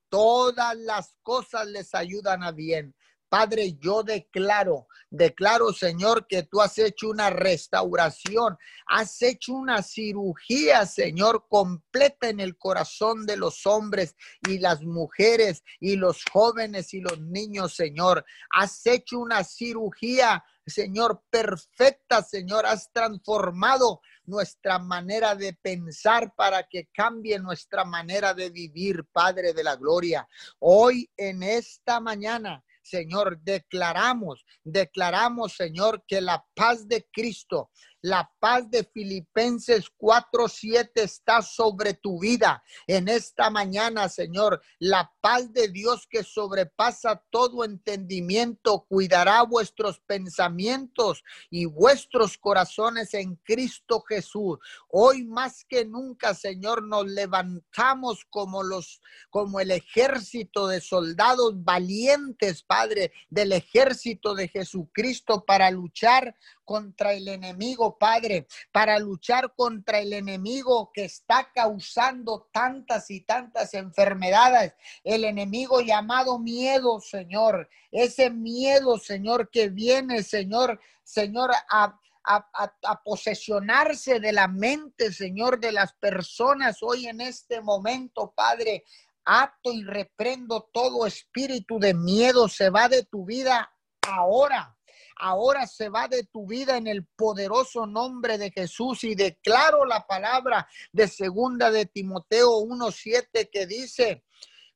todas 0.09 0.75
las 0.77 1.15
cosas 1.23 1.67
les 1.67 1.93
ayudan 1.93 2.43
a 2.43 2.51
bien. 2.51 2.95
Padre, 3.29 3.77
yo 3.79 4.01
declaro, 4.01 4.87
declaro, 5.11 5.71
Señor, 5.71 6.25
que 6.27 6.43
tú 6.43 6.61
has 6.61 6.79
hecho 6.79 7.09
una 7.09 7.29
restauración, 7.29 8.57
has 8.87 9.21
hecho 9.21 9.53
una 9.53 9.83
cirugía, 9.83 10.87
Señor, 10.87 11.45
completa 11.47 12.29
en 12.29 12.39
el 12.39 12.57
corazón 12.57 13.27
de 13.27 13.37
los 13.37 13.67
hombres 13.67 14.15
y 14.47 14.57
las 14.57 14.81
mujeres 14.81 15.63
y 15.79 15.95
los 15.95 16.23
jóvenes 16.31 16.91
y 16.95 17.01
los 17.01 17.19
niños, 17.21 17.75
Señor. 17.75 18.25
Has 18.49 18.83
hecho 18.87 19.19
una 19.19 19.43
cirugía, 19.43 20.43
Señor, 20.65 21.23
perfecta, 21.29 22.23
Señor. 22.23 22.65
Has 22.65 22.91
transformado 22.91 24.01
nuestra 24.29 24.79
manera 24.79 25.35
de 25.35 25.53
pensar 25.53 26.33
para 26.35 26.63
que 26.63 26.87
cambie 26.93 27.39
nuestra 27.39 27.83
manera 27.83 28.33
de 28.33 28.49
vivir, 28.49 29.05
Padre 29.11 29.53
de 29.53 29.63
la 29.63 29.75
Gloria. 29.75 30.27
Hoy 30.59 31.09
en 31.17 31.43
esta 31.43 31.99
mañana 31.99 32.63
Señor, 32.89 33.39
declaramos, 33.41 34.45
declaramos, 34.63 35.53
Señor, 35.53 36.03
que 36.07 36.21
la 36.21 36.43
paz 36.55 36.87
de 36.87 37.07
Cristo, 37.11 37.69
la 38.01 38.31
paz 38.39 38.69
de 38.69 38.83
Filipenses 38.83 39.89
4:7 39.97 41.03
está 41.03 41.41
sobre 41.41 41.93
tu 41.93 42.19
vida 42.19 42.63
en 42.87 43.09
esta 43.09 43.49
mañana, 43.49 44.07
Señor. 44.07 44.61
La 44.79 45.11
paz 45.21 45.51
de 45.51 45.67
Dios 45.67 46.07
que 46.09 46.23
sobrepasa 46.23 47.21
todo 47.29 47.63
entendimiento 47.65 48.85
cuidará 48.87 49.43
vuestros 49.43 49.99
pensamientos 49.99 51.23
y 51.49 51.65
vuestros 51.65 52.37
corazones 52.37 53.13
en 53.13 53.35
Cristo 53.35 54.01
Jesús. 54.07 54.59
Hoy 54.87 55.25
más 55.25 55.65
que 55.65 55.85
nunca, 55.85 56.33
Señor, 56.33 56.83
nos 56.83 57.05
levantamos 57.05 58.25
como 58.29 58.63
los 58.63 59.01
como 59.29 59.59
el 59.59 59.71
ejército 59.71 60.67
de 60.67 60.81
soldados 60.81 61.63
valientes, 61.63 62.63
Padre, 62.63 63.11
del 63.29 63.51
ejército 63.51 64.33
de 64.35 64.47
Jesucristo 64.47 65.43
para 65.45 65.69
luchar 65.69 66.35
contra 66.69 67.13
el 67.13 67.27
enemigo, 67.27 67.97
Padre, 67.97 68.45
para 68.71 68.99
luchar 68.99 69.55
contra 69.55 69.97
el 69.97 70.13
enemigo 70.13 70.91
que 70.93 71.05
está 71.05 71.51
causando 71.51 72.47
tantas 72.51 73.09
y 73.09 73.21
tantas 73.21 73.73
enfermedades. 73.73 74.75
El 75.03 75.23
enemigo 75.23 75.81
llamado 75.81 76.37
miedo, 76.37 77.01
Señor. 77.01 77.67
Ese 77.91 78.29
miedo, 78.29 78.99
Señor, 78.99 79.49
que 79.49 79.69
viene, 79.69 80.21
Señor, 80.21 80.79
Señor, 81.03 81.49
a, 81.71 81.99
a, 82.23 83.03
posesionarse 83.03 84.19
de 84.19 84.31
la 84.31 84.47
mente, 84.47 85.11
Señor, 85.11 85.59
de 85.59 85.71
las 85.71 85.93
personas 85.93 86.83
hoy 86.83 87.07
en 87.07 87.19
este 87.19 87.61
momento, 87.61 88.31
Padre. 88.35 88.83
Ato 89.25 89.73
y 89.73 89.83
reprendo 89.83 90.69
todo 90.71 91.07
espíritu 91.07 91.79
de 91.79 91.95
miedo, 91.95 92.47
se 92.47 92.69
va 92.69 92.87
de 92.87 93.05
tu 93.05 93.25
vida 93.25 93.71
ahora 94.07 94.75
ahora 95.19 95.67
se 95.67 95.89
va 95.89 96.07
de 96.07 96.23
tu 96.23 96.47
vida 96.47 96.77
en 96.77 96.87
el 96.87 97.05
poderoso 97.05 97.85
nombre 97.85 98.37
de 98.37 98.51
Jesús 98.51 99.03
y 99.03 99.15
declaro 99.15 99.85
la 99.85 100.07
palabra 100.07 100.67
de 100.91 101.07
segunda 101.07 101.69
de 101.69 101.85
Timoteo 101.85 102.57
1:7 102.59 103.49
que 103.51 103.67
dice, 103.67 104.23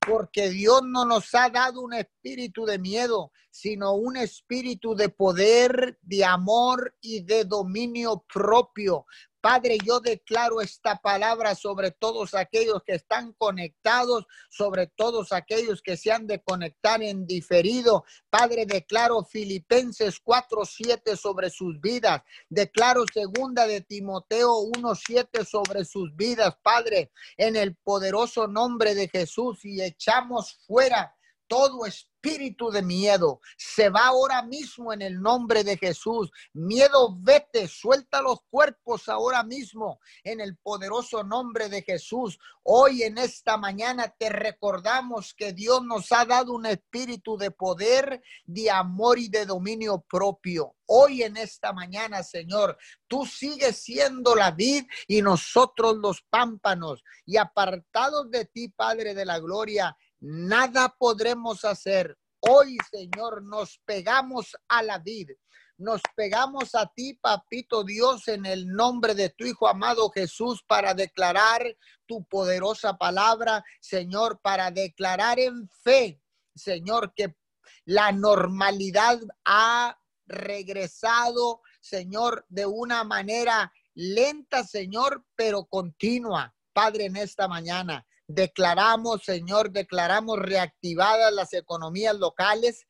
porque 0.06 0.50
Dios 0.50 0.82
no 0.84 1.06
nos 1.06 1.34
ha 1.34 1.50
dado 1.50 1.82
un 1.82 1.94
espíritu 1.94 2.66
de 2.66 2.78
miedo, 2.78 3.32
sino 3.50 3.94
un 3.94 4.18
espíritu 4.18 4.96
de 4.96 5.10
poder, 5.10 5.98
de 6.02 6.26
amor 6.26 6.96
y 7.02 7.24
de 7.24 7.46
dominio 7.46 8.26
propio. 8.32 9.06
Padre, 9.44 9.78
yo 9.86 10.00
declaro 10.00 10.62
esta 10.62 11.02
palabra 11.02 11.54
sobre 11.54 11.92
todos 11.92 12.34
aquellos 12.34 12.82
que 12.82 12.94
están 12.94 13.34
conectados, 13.34 14.26
sobre 14.50 14.88
todos 14.88 15.34
aquellos 15.34 15.82
que 15.82 15.98
se 15.98 16.14
han 16.14 16.28
de 16.28 16.42
conectar 16.42 17.04
en 17.04 17.28
diferido. 17.28 18.06
Padre, 18.30 18.66
declaro 18.66 19.26
Filipenses 19.26 20.22
4:7 20.24 21.18
sobre 21.18 21.50
sus 21.50 21.82
vidas. 21.82 22.22
Declaro 22.48 23.04
segunda 23.14 23.68
de 23.68 23.82
Timoteo 23.82 24.60
1:7 24.62 25.44
sobre 25.44 25.84
sus 25.84 26.16
vidas, 26.16 26.56
Padre, 26.64 27.12
en 27.36 27.58
el 27.58 27.76
poderoso 27.76 28.48
nombre 28.48 28.96
de 28.96 29.10
Jesús 29.10 29.66
y 29.66 29.82
echamos 29.82 30.54
fuera 30.66 31.14
todo 31.54 31.86
espíritu 31.86 32.72
de 32.72 32.82
miedo. 32.82 33.40
Se 33.58 33.90
va 33.90 34.08
ahora 34.08 34.42
mismo 34.42 34.92
en 34.92 35.04
el 35.04 35.22
nombre 35.22 35.64
de 35.64 35.78
Jesús. 35.78 36.32
Miedo, 36.54 37.16
vete, 37.22 37.68
suelta 37.68 38.24
los 38.24 38.40
cuerpos 38.50 39.08
ahora 39.08 39.44
mismo 39.44 40.00
en 40.24 40.42
el 40.42 40.58
poderoso 40.58 41.24
nombre 41.24 41.70
de 41.70 41.84
Jesús. 41.84 42.40
Hoy 42.64 43.04
en 43.04 43.20
esta 43.20 43.56
mañana 43.58 44.16
te 44.18 44.30
recordamos 44.30 45.36
que 45.36 45.54
Dios 45.54 45.84
nos 45.86 46.12
ha 46.12 46.26
dado 46.26 46.54
un 46.54 46.66
espíritu 46.66 47.38
de 47.38 47.52
poder, 47.52 48.24
de 48.46 48.72
amor 48.72 49.20
y 49.20 49.30
de 49.30 49.46
dominio 49.46 50.04
propio. 50.10 50.76
Hoy 50.88 51.22
en 51.22 51.38
esta 51.38 51.72
mañana, 51.72 52.24
Señor, 52.24 52.80
tú 53.08 53.28
sigues 53.28 53.78
siendo 53.78 54.34
la 54.36 54.50
vid 54.50 54.86
y 55.08 55.22
nosotros 55.22 55.98
los 55.98 56.24
pámpanos 56.32 57.04
y 57.28 57.38
apartados 57.38 58.32
de 58.32 58.46
ti, 58.46 58.70
Padre 58.70 59.14
de 59.14 59.26
la 59.26 59.38
Gloria 59.38 59.96
nada 60.24 60.96
podremos 60.98 61.66
hacer. 61.66 62.18
Hoy, 62.40 62.78
Señor, 62.90 63.44
nos 63.44 63.80
pegamos 63.86 64.56
a 64.70 64.82
la 64.82 64.98
vid. 64.98 65.32
Nos 65.78 66.02
pegamos 66.16 66.76
a 66.76 66.86
ti, 66.86 67.16
papito 67.16 67.84
Dios, 67.84 68.30
en 68.30 68.46
el 68.46 68.68
nombre 68.68 69.16
de 69.16 69.30
tu 69.30 69.44
Hijo 69.44 69.68
amado 69.68 70.10
Jesús, 70.12 70.64
para 70.66 70.94
declarar 70.94 71.62
tu 72.06 72.24
poderosa 72.26 72.98
palabra, 72.98 73.64
Señor, 73.82 74.40
para 74.42 74.72
declarar 74.72 75.40
en 75.40 75.68
fe, 75.84 76.22
Señor, 76.56 77.14
que 77.14 77.36
la 77.84 78.14
normalidad 78.14 79.20
ha 79.44 80.00
regresado, 80.26 81.62
Señor, 81.82 82.46
de 82.48 82.66
una 82.66 83.04
manera 83.04 83.74
lenta, 83.94 84.64
Señor, 84.64 85.26
pero 85.36 85.66
continua. 85.66 86.56
Padre, 86.72 87.06
en 87.06 87.18
esta 87.18 87.48
mañana. 87.50 88.06
Declaramos, 88.34 89.24
Señor, 89.24 89.72
declaramos 89.72 90.40
reactivadas 90.40 91.32
las 91.32 91.54
economías 91.54 92.18
locales, 92.18 92.88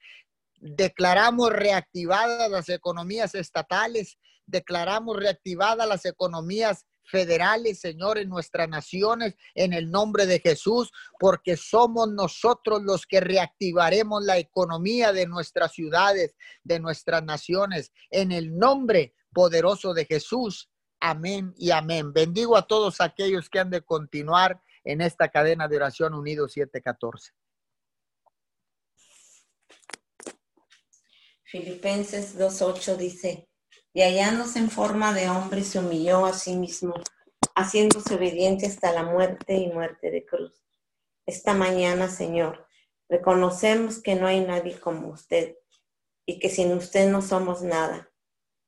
declaramos 0.62 1.52
reactivadas 1.52 2.50
las 2.50 2.70
economías 2.70 3.36
estatales, 3.36 4.18
declaramos 4.46 5.18
reactivadas 5.18 5.86
las 5.86 6.06
economías 6.06 6.86
federales, 7.04 7.82
Señor, 7.82 8.20
en 8.20 8.30
nuestras 8.30 8.70
naciones, 8.70 9.36
en 9.54 9.74
el 9.74 9.92
nombre 9.92 10.26
de 10.28 10.40
Jesús, 10.40 10.92
porque 11.20 11.58
somos 11.58 12.10
nosotros 12.10 12.82
los 12.82 13.06
que 13.06 13.20
reactivaremos 13.20 14.24
la 14.24 14.38
economía 14.38 15.12
de 15.12 15.28
nuestras 15.28 15.74
ciudades, 15.74 16.38
de 16.64 16.80
nuestras 16.80 17.22
naciones, 17.22 17.92
en 18.12 18.32
el 18.32 18.58
nombre 18.58 19.14
poderoso 19.34 19.94
de 19.94 20.06
Jesús. 20.06 20.70
Amén 21.02 21.54
y 21.58 21.72
amén. 21.72 22.14
Bendigo 22.14 22.56
a 22.56 22.66
todos 22.66 23.02
aquellos 23.02 23.50
que 23.50 23.60
han 23.60 23.70
de 23.70 23.82
continuar 23.82 24.62
en 24.84 25.02
esta 25.02 25.30
cadena 25.30 25.68
de 25.68 25.78
oración 25.78 26.14
unido 26.14 26.48
714. 26.48 27.32
Filipenses 31.44 32.38
2.8 32.38 32.98
dice, 32.98 33.48
y 33.94 34.02
hallándose 34.02 34.58
en 34.58 34.72
forma 34.72 35.14
de 35.14 35.30
hombre 35.30 35.64
se 35.64 35.80
humilló 35.80 36.26
a 36.26 36.34
sí 36.34 36.56
mismo, 36.56 36.96
haciéndose 37.56 38.16
obediente 38.16 38.66
hasta 38.66 38.92
la 38.92 39.04
muerte 39.04 39.54
y 39.54 39.68
muerte 39.72 40.10
de 40.10 40.26
cruz. 40.26 40.64
Esta 41.28 41.54
mañana, 41.54 42.10
Señor, 42.10 42.68
reconocemos 43.08 44.02
que 44.02 44.16
no 44.16 44.26
hay 44.26 44.42
nadie 44.42 44.80
como 44.80 45.10
usted 45.10 45.56
y 46.26 46.40
que 46.40 46.50
sin 46.50 46.74
usted 46.74 47.10
no 47.12 47.22
somos 47.22 47.62
nada. 47.62 48.12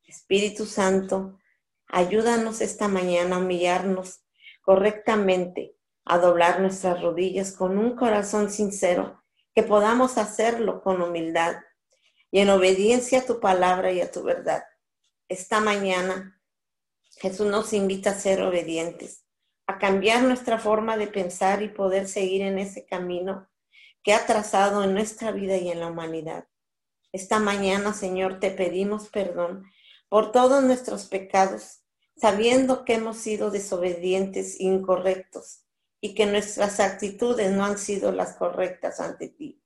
Espíritu 0.03 0.67
Santo, 0.67 1.39
ayúdanos 1.87 2.61
esta 2.61 2.87
mañana 2.87 3.37
a 3.37 3.39
humillarnos 3.39 4.21
correctamente, 4.61 5.75
a 6.05 6.19
doblar 6.19 6.61
nuestras 6.61 7.01
rodillas 7.01 7.51
con 7.51 7.77
un 7.79 7.95
corazón 7.95 8.51
sincero, 8.51 9.23
que 9.55 9.63
podamos 9.63 10.17
hacerlo 10.17 10.83
con 10.83 11.01
humildad 11.01 11.55
y 12.29 12.39
en 12.39 12.49
obediencia 12.49 13.19
a 13.19 13.25
tu 13.25 13.39
palabra 13.39 13.91
y 13.91 14.01
a 14.01 14.11
tu 14.11 14.21
verdad. 14.23 14.63
Esta 15.27 15.59
mañana 15.59 16.39
Jesús 17.17 17.47
nos 17.47 17.73
invita 17.73 18.11
a 18.11 18.19
ser 18.19 18.41
obedientes, 18.41 19.25
a 19.65 19.79
cambiar 19.79 20.21
nuestra 20.23 20.59
forma 20.59 20.95
de 20.95 21.07
pensar 21.07 21.63
y 21.63 21.69
poder 21.69 22.07
seguir 22.07 22.43
en 22.43 22.59
ese 22.59 22.85
camino 22.85 23.49
que 24.03 24.13
ha 24.13 24.27
trazado 24.27 24.83
en 24.83 24.93
nuestra 24.93 25.31
vida 25.31 25.57
y 25.57 25.69
en 25.69 25.79
la 25.79 25.87
humanidad. 25.87 26.47
Esta 27.11 27.39
mañana, 27.39 27.93
Señor, 27.93 28.39
te 28.39 28.51
pedimos 28.51 29.09
perdón 29.09 29.65
por 30.09 30.31
todos 30.31 30.63
nuestros 30.63 31.05
pecados, 31.05 31.79
sabiendo 32.15 32.85
que 32.85 32.95
hemos 32.95 33.17
sido 33.17 33.49
desobedientes, 33.49 34.59
incorrectos 34.59 35.64
y 36.05 36.13
que 36.13 36.27
nuestras 36.27 36.79
actitudes 36.79 37.51
no 37.51 37.65
han 37.65 37.79
sido 37.79 38.11
las 38.11 38.35
correctas 38.35 38.99
ante 38.99 39.27
ti. 39.27 39.59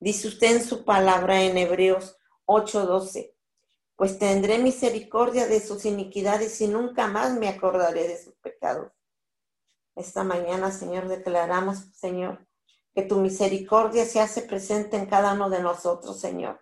Dice 0.00 0.26
usted 0.26 0.56
en 0.56 0.64
su 0.64 0.84
palabra 0.84 1.42
en 1.44 1.56
Hebreos 1.56 2.16
8:12, 2.46 3.36
pues 3.94 4.18
tendré 4.18 4.58
misericordia 4.58 5.46
de 5.46 5.60
sus 5.60 5.84
iniquidades 5.84 6.60
y 6.60 6.66
nunca 6.66 7.06
más 7.06 7.38
me 7.38 7.48
acordaré 7.48 8.08
de 8.08 8.20
sus 8.20 8.34
pecados. 8.38 8.90
Esta 9.94 10.24
mañana, 10.24 10.72
Señor, 10.72 11.06
declaramos, 11.06 11.84
Señor, 11.94 12.48
que 12.92 13.02
tu 13.02 13.20
misericordia 13.20 14.06
se 14.06 14.18
hace 14.18 14.42
presente 14.42 14.96
en 14.96 15.06
cada 15.06 15.34
uno 15.34 15.50
de 15.50 15.62
nosotros, 15.62 16.18
Señor. 16.18 16.60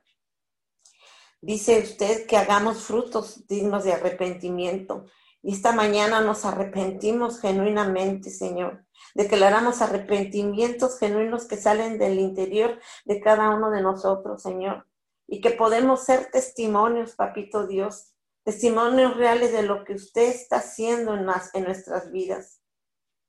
Dice 1.40 1.78
usted 1.78 2.26
que 2.26 2.36
hagamos 2.36 2.82
frutos 2.82 3.46
dignos 3.46 3.84
de 3.84 3.94
arrepentimiento. 3.94 5.06
Y 5.40 5.54
esta 5.54 5.72
mañana 5.72 6.20
nos 6.20 6.44
arrepentimos 6.44 7.40
genuinamente, 7.40 8.28
Señor. 8.28 8.84
Declaramos 9.14 9.82
arrepentimientos 9.82 10.98
genuinos 10.98 11.46
que 11.46 11.56
salen 11.56 11.98
del 11.98 12.18
interior 12.18 12.78
de 13.04 13.20
cada 13.20 13.50
uno 13.50 13.70
de 13.70 13.82
nosotros, 13.82 14.42
Señor 14.42 14.88
y 15.28 15.42
que 15.42 15.50
podemos 15.50 16.04
ser 16.04 16.30
testimonios, 16.30 17.14
papito 17.14 17.66
Dios, 17.66 18.14
testimonios 18.44 19.16
reales 19.16 19.52
de 19.52 19.62
lo 19.62 19.84
que 19.84 19.92
usted 19.92 20.22
está 20.22 20.56
haciendo 20.56 21.14
en, 21.14 21.26
en 21.52 21.64
nuestras 21.64 22.10
vidas. 22.10 22.62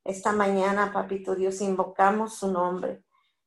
Esta 0.06 0.32
mañana, 0.32 0.94
papito 0.94 1.36
Dios, 1.36 1.60
invocamos 1.60 2.38
su 2.38 2.52
nombre. 2.52 3.04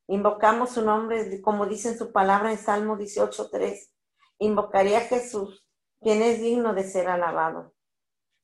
Invocamos 0.07 0.73
su 0.73 0.83
nombre, 0.83 1.41
como 1.41 1.65
dice 1.65 1.89
en 1.89 1.99
su 1.99 2.13
palabra 2.13 2.53
en 2.53 2.59
Salmo 2.59 2.99
18.3. 2.99 3.91
Invocaré 4.39 4.97
a 4.99 5.01
Jesús, 5.01 5.67
quien 6.03 6.21
es 6.21 6.41
digno 6.41 6.75
de 6.75 6.85
ser 6.85 7.09
alabado. 7.09 7.73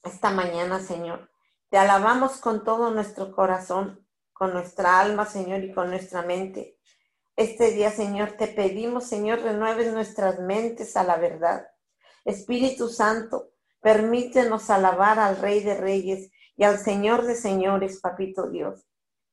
Esta 0.02 0.30
mañana, 0.30 0.80
Señor, 0.80 1.30
te 1.70 1.76
alabamos 1.76 2.38
con 2.38 2.64
todo 2.64 2.90
nuestro 2.90 3.32
corazón, 3.32 4.06
con 4.32 4.52
nuestra 4.52 5.00
alma, 5.00 5.26
Señor, 5.26 5.62
y 5.64 5.72
con 5.72 5.90
nuestra 5.90 6.22
mente. 6.22 6.78
Este 7.36 7.72
día, 7.72 7.90
Señor, 7.90 8.32
te 8.32 8.48
pedimos, 8.48 9.04
Señor, 9.04 9.42
renueves 9.42 9.92
nuestras 9.92 10.40
mentes 10.40 10.96
a 10.96 11.04
la 11.04 11.16
verdad. 11.16 11.68
Espíritu 12.24 12.88
Santo, 12.88 13.50
permítenos 13.80 14.70
alabar 14.70 15.18
al 15.18 15.36
Rey 15.36 15.60
de 15.60 15.74
Reyes 15.74 16.30
y 16.56 16.64
al 16.64 16.78
Señor 16.78 17.24
de 17.24 17.34
Señores, 17.34 18.00
Papito 18.00 18.50
Dios, 18.50 18.86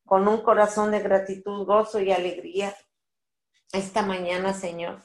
con 0.04 0.28
un 0.28 0.42
corazón 0.42 0.90
de 0.90 1.00
gratitud, 1.00 1.66
gozo 1.66 2.00
y 2.00 2.12
alegría. 2.12 2.76
Esta 3.72 4.02
mañana, 4.02 4.54
Señor. 4.54 5.02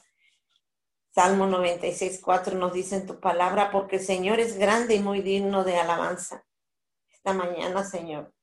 Salmo 1.13 1.45
96, 1.47 2.21
4 2.23 2.57
nos 2.57 2.73
dice 2.73 2.97
en 2.97 3.07
tu 3.07 3.19
palabra, 3.19 3.71
porque 3.71 3.97
el 3.97 4.01
Señor 4.03 4.39
es 4.39 4.57
grande 4.57 4.95
y 4.95 4.99
muy 4.99 5.21
digno 5.21 5.63
de 5.63 5.77
alabanza. 5.77 6.45
Esta 7.23 7.33
mañana, 7.33 7.83
Señor, 7.83 8.33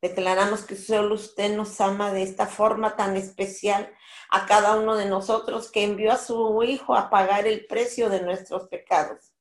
Declaramos 0.00 0.64
que 0.64 0.76
solo 0.76 1.16
usted 1.16 1.56
nos 1.56 1.80
ama 1.80 2.12
de 2.12 2.22
esta 2.22 2.46
forma 2.46 2.94
tan 2.94 3.16
especial 3.16 3.92
a 4.30 4.46
cada 4.46 4.76
uno 4.76 4.94
de 4.94 5.06
nosotros 5.06 5.72
que 5.72 5.82
envió 5.82 6.12
a 6.12 6.18
su 6.18 6.62
Hijo 6.62 6.94
a 6.94 7.10
pagar 7.10 7.48
el 7.48 7.66
precio 7.66 8.08
de 8.08 8.22
nuestros 8.22 8.68
pecados. 8.68 9.32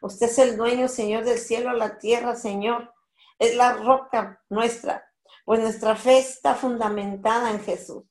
Usted 0.00 0.28
es 0.28 0.38
el 0.38 0.56
dueño, 0.56 0.88
Señor, 0.88 1.24
del 1.24 1.38
cielo, 1.38 1.74
la 1.74 1.98
tierra, 1.98 2.36
Señor. 2.36 2.94
Es 3.38 3.54
la 3.54 3.74
roca 3.74 4.42
nuestra, 4.48 5.06
pues 5.44 5.60
nuestra 5.60 5.94
fe 5.94 6.18
está 6.18 6.54
fundamentada 6.54 7.50
en 7.50 7.60
Jesús. 7.60 8.04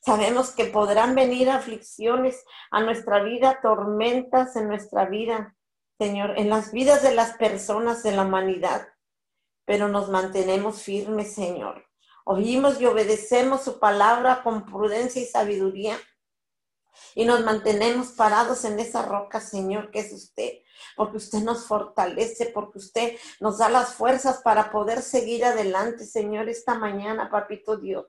Sabemos 0.00 0.50
que 0.50 0.64
podrán 0.64 1.14
venir 1.14 1.48
aflicciones 1.48 2.42
a 2.72 2.80
nuestra 2.80 3.22
vida, 3.22 3.60
tormentas 3.62 4.56
en 4.56 4.66
nuestra 4.66 5.04
vida, 5.04 5.54
Señor, 5.96 6.36
en 6.38 6.50
las 6.50 6.72
vidas 6.72 7.04
de 7.04 7.14
las 7.14 7.36
personas 7.36 8.02
de 8.02 8.12
la 8.12 8.22
humanidad 8.22 8.88
pero 9.70 9.86
nos 9.86 10.08
mantenemos 10.08 10.82
firmes, 10.82 11.32
Señor. 11.32 11.84
Oímos 12.24 12.80
y 12.80 12.86
obedecemos 12.86 13.62
su 13.62 13.78
palabra 13.78 14.42
con 14.42 14.66
prudencia 14.66 15.22
y 15.22 15.26
sabiduría. 15.26 15.96
Y 17.14 17.24
nos 17.24 17.44
mantenemos 17.44 18.08
parados 18.08 18.64
en 18.64 18.80
esa 18.80 19.02
roca, 19.02 19.40
Señor, 19.40 19.92
que 19.92 20.00
es 20.00 20.12
usted, 20.12 20.54
porque 20.96 21.18
usted 21.18 21.38
nos 21.42 21.68
fortalece, 21.68 22.46
porque 22.46 22.78
usted 22.78 23.16
nos 23.38 23.58
da 23.58 23.68
las 23.68 23.94
fuerzas 23.94 24.40
para 24.42 24.72
poder 24.72 25.02
seguir 25.02 25.44
adelante, 25.44 26.04
Señor, 26.04 26.48
esta 26.48 26.74
mañana, 26.74 27.30
papito 27.30 27.76
Dios. 27.76 28.06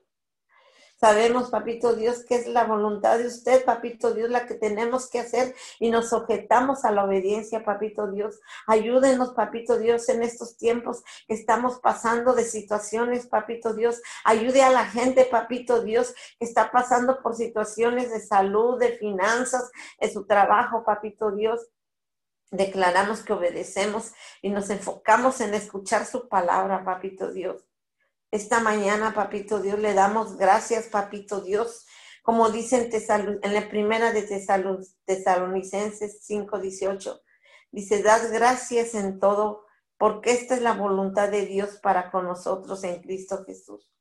Sabemos, 1.02 1.50
papito 1.50 1.96
Dios, 1.96 2.24
que 2.24 2.36
es 2.36 2.46
la 2.46 2.62
voluntad 2.62 3.18
de 3.18 3.26
usted, 3.26 3.64
papito 3.64 4.14
Dios, 4.14 4.30
la 4.30 4.46
que 4.46 4.54
tenemos 4.54 5.10
que 5.10 5.18
hacer 5.18 5.52
y 5.80 5.90
nos 5.90 6.10
sujetamos 6.10 6.84
a 6.84 6.92
la 6.92 7.02
obediencia, 7.02 7.64
papito 7.64 8.08
Dios. 8.08 8.38
Ayúdenos, 8.68 9.30
papito 9.30 9.80
Dios, 9.80 10.08
en 10.08 10.22
estos 10.22 10.56
tiempos 10.56 11.02
que 11.26 11.34
estamos 11.34 11.80
pasando 11.80 12.34
de 12.34 12.44
situaciones, 12.44 13.26
papito 13.26 13.74
Dios. 13.74 14.00
Ayude 14.24 14.62
a 14.62 14.70
la 14.70 14.84
gente, 14.84 15.24
papito 15.24 15.82
Dios, 15.82 16.14
que 16.38 16.44
está 16.44 16.70
pasando 16.70 17.20
por 17.20 17.34
situaciones 17.34 18.12
de 18.12 18.20
salud, 18.20 18.78
de 18.78 18.96
finanzas, 18.96 19.72
de 20.00 20.08
su 20.08 20.24
trabajo, 20.24 20.84
papito 20.84 21.32
Dios 21.32 21.66
declaramos 22.52 23.22
que 23.22 23.32
obedecemos 23.32 24.12
y 24.42 24.50
nos 24.50 24.68
enfocamos 24.68 25.40
en 25.40 25.54
escuchar 25.54 26.04
su 26.04 26.28
palabra, 26.28 26.84
papito 26.84 27.32
Dios. 27.32 27.64
Esta 28.32 28.60
mañana, 28.60 29.12
papito 29.12 29.60
Dios, 29.60 29.78
le 29.78 29.92
damos 29.92 30.38
gracias, 30.38 30.86
papito 30.86 31.42
Dios. 31.42 31.86
Como 32.22 32.48
dicen 32.48 32.88
en 32.90 33.54
la 33.54 33.68
primera 33.68 34.10
de 34.10 34.22
Tesalonicenses 34.22 36.26
5:18, 36.26 37.20
dice, 37.72 38.02
dad 38.02 38.22
gracias 38.32 38.94
en 38.94 39.20
todo, 39.20 39.66
porque 39.98 40.32
esta 40.32 40.54
es 40.54 40.62
la 40.62 40.72
voluntad 40.72 41.28
de 41.28 41.44
Dios 41.44 41.78
para 41.82 42.10
con 42.10 42.24
nosotros 42.24 42.82
en 42.84 43.02
Cristo 43.02 43.44
Jesús. 43.44 43.92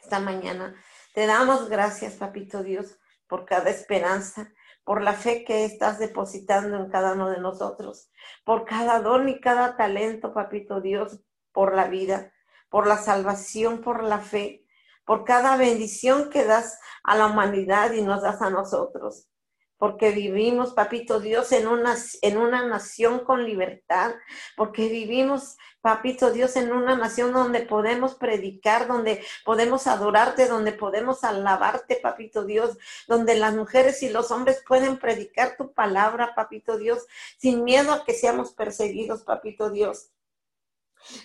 Esta 0.00 0.20
mañana 0.20 0.76
te 1.12 1.26
damos 1.26 1.68
gracias, 1.68 2.14
papito 2.14 2.62
Dios, 2.62 3.00
por 3.26 3.46
cada 3.46 3.68
esperanza, 3.68 4.52
por 4.84 5.02
la 5.02 5.14
fe 5.14 5.44
que 5.44 5.64
estás 5.64 5.98
depositando 5.98 6.76
en 6.76 6.88
cada 6.88 7.14
uno 7.14 7.28
de 7.28 7.40
nosotros, 7.40 8.12
por 8.44 8.64
cada 8.64 9.00
don 9.00 9.28
y 9.28 9.40
cada 9.40 9.76
talento, 9.76 10.32
papito 10.32 10.80
Dios, 10.80 11.18
por 11.50 11.74
la 11.74 11.88
vida 11.88 12.32
por 12.70 12.86
la 12.86 12.96
salvación, 12.96 13.82
por 13.82 14.02
la 14.02 14.20
fe, 14.20 14.64
por 15.04 15.24
cada 15.24 15.56
bendición 15.56 16.30
que 16.30 16.44
das 16.44 16.78
a 17.02 17.16
la 17.16 17.26
humanidad 17.26 17.92
y 17.92 18.00
nos 18.00 18.22
das 18.22 18.40
a 18.40 18.48
nosotros. 18.48 19.26
Porque 19.76 20.10
vivimos, 20.10 20.74
papito 20.74 21.20
Dios, 21.20 21.52
en 21.52 21.66
una, 21.66 21.96
en 22.20 22.36
una 22.36 22.68
nación 22.68 23.24
con 23.24 23.44
libertad. 23.44 24.14
Porque 24.54 24.88
vivimos, 24.88 25.56
papito 25.80 26.30
Dios, 26.30 26.54
en 26.56 26.70
una 26.70 26.96
nación 26.96 27.32
donde 27.32 27.62
podemos 27.62 28.14
predicar, 28.14 28.86
donde 28.86 29.24
podemos 29.42 29.86
adorarte, 29.86 30.46
donde 30.48 30.72
podemos 30.72 31.24
alabarte, 31.24 31.96
papito 31.96 32.44
Dios. 32.44 32.76
Donde 33.08 33.36
las 33.36 33.54
mujeres 33.54 34.02
y 34.02 34.10
los 34.10 34.30
hombres 34.30 34.62
pueden 34.68 34.98
predicar 34.98 35.56
tu 35.56 35.72
palabra, 35.72 36.34
papito 36.34 36.76
Dios, 36.76 37.06
sin 37.38 37.64
miedo 37.64 37.94
a 37.94 38.04
que 38.04 38.12
seamos 38.12 38.52
perseguidos, 38.52 39.22
papito 39.22 39.70
Dios. 39.70 40.10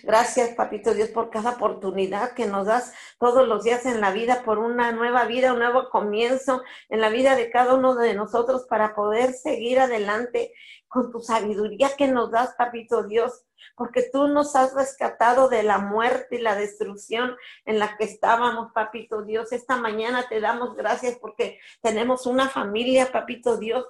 Gracias, 0.02 0.54
Papito 0.54 0.94
Dios, 0.94 1.10
por 1.10 1.30
cada 1.30 1.52
oportunidad 1.52 2.32
que 2.32 2.46
nos 2.46 2.66
das 2.66 2.92
todos 3.18 3.46
los 3.46 3.62
días 3.62 3.86
en 3.86 4.00
la 4.00 4.10
vida, 4.10 4.42
por 4.44 4.58
una 4.58 4.92
nueva 4.92 5.24
vida, 5.24 5.52
un 5.52 5.58
nuevo 5.58 5.90
comienzo 5.90 6.62
en 6.88 7.00
la 7.00 7.08
vida 7.08 7.36
de 7.36 7.50
cada 7.50 7.74
uno 7.74 7.94
de 7.94 8.14
nosotros 8.14 8.66
para 8.68 8.94
poder 8.94 9.32
seguir 9.32 9.78
adelante 9.78 10.52
con 10.88 11.10
tu 11.10 11.20
sabiduría 11.20 11.94
que 11.96 12.08
nos 12.08 12.30
das, 12.30 12.54
Papito 12.56 13.04
Dios, 13.04 13.44
porque 13.76 14.08
tú 14.10 14.28
nos 14.28 14.56
has 14.56 14.74
rescatado 14.74 15.48
de 15.48 15.62
la 15.62 15.78
muerte 15.78 16.36
y 16.36 16.40
la 16.40 16.54
destrucción 16.54 17.36
en 17.64 17.78
la 17.78 17.96
que 17.96 18.04
estábamos, 18.04 18.72
Papito 18.72 19.22
Dios. 19.22 19.52
Esta 19.52 19.76
mañana 19.76 20.26
te 20.28 20.40
damos 20.40 20.74
gracias 20.74 21.18
porque 21.20 21.58
tenemos 21.82 22.26
una 22.26 22.48
familia, 22.48 23.12
Papito 23.12 23.56
Dios, 23.58 23.84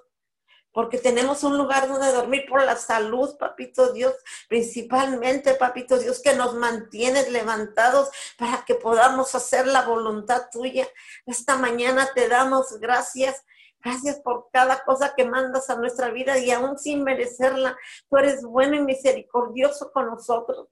porque 0.77 0.99
tenemos 0.99 1.43
un 1.43 1.57
lugar 1.57 1.89
donde 1.89 2.13
dormir 2.13 2.45
por 2.47 2.63
la 2.63 2.77
salud, 2.77 3.35
papito 3.39 3.95
Dios, 3.95 4.15
principalmente, 4.47 5.55
papito 5.55 5.97
Dios, 5.97 6.21
que 6.21 6.35
nos 6.35 6.53
mantienes 6.53 7.31
levantados 7.31 8.11
para 8.37 8.63
que 8.63 8.75
podamos 8.75 9.35
hacer 9.35 9.67
la 9.67 9.87
voluntad 9.87 10.51
tuya. 10.53 10.87
Esta 11.25 11.57
mañana 11.57 12.11
te 12.15 12.29
damos 12.29 12.79
gracias. 12.79 13.43
Gracias 13.83 14.21
por 14.21 14.51
cada 14.53 14.85
cosa 14.85 15.15
que 15.17 15.25
mandas 15.25 15.71
a 15.71 15.77
nuestra 15.77 16.11
vida 16.11 16.37
y 16.37 16.51
aún 16.51 16.77
sin 16.77 17.05
merecerla, 17.05 17.79
tú 18.11 18.19
eres 18.19 18.43
bueno 18.43 18.77
y 18.77 18.81
misericordioso 18.81 19.91
con 19.93 20.05
nosotros. 20.05 20.69